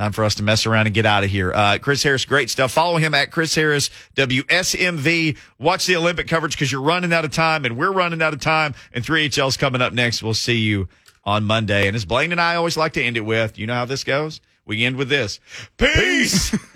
Time 0.02 0.14
for 0.14 0.24
us 0.24 0.34
to 0.34 0.42
mess 0.42 0.66
around 0.66 0.88
and 0.88 0.96
get 0.96 1.06
out 1.06 1.24
of 1.24 1.30
here. 1.30 1.54
Uh, 1.54 1.78
Chris 1.80 2.02
Harris, 2.02 2.26
great 2.26 2.50
stuff. 2.50 2.72
Follow 2.72 2.98
him 2.98 3.14
at 3.14 3.30
Chris 3.30 3.54
Harris 3.54 3.92
WSMV. 4.16 5.38
Watch 5.60 5.86
the 5.86 5.96
Olympic 5.96 6.28
coverage 6.28 6.54
because 6.54 6.72
you're 6.72 6.82
running 6.82 7.14
out 7.14 7.24
of 7.24 7.32
time 7.32 7.66
and 7.66 7.78
we're 7.78 7.92
running 7.92 8.20
out 8.20 8.34
of 8.34 8.40
time. 8.40 8.74
And 8.94 9.06
3HL's 9.06 9.58
coming 9.58 9.80
up 9.80 9.94
next. 9.94 10.24
We'll 10.24 10.34
see 10.34 10.58
you 10.58 10.90
on 11.24 11.44
Monday. 11.44 11.86
And 11.86 11.96
as 11.96 12.04
Blaine 12.04 12.32
and 12.32 12.42
I 12.42 12.56
always 12.56 12.78
like 12.78 12.94
to 12.94 13.04
end 13.04 13.16
it 13.16 13.22
with, 13.22 13.60
you 13.60 13.68
know 13.68 13.76
how 13.76 13.86
this 13.86 14.04
goes? 14.04 14.42
We 14.66 14.84
end 14.86 14.96
with 14.96 15.10
this. 15.10 15.40
Peace. 15.78 16.58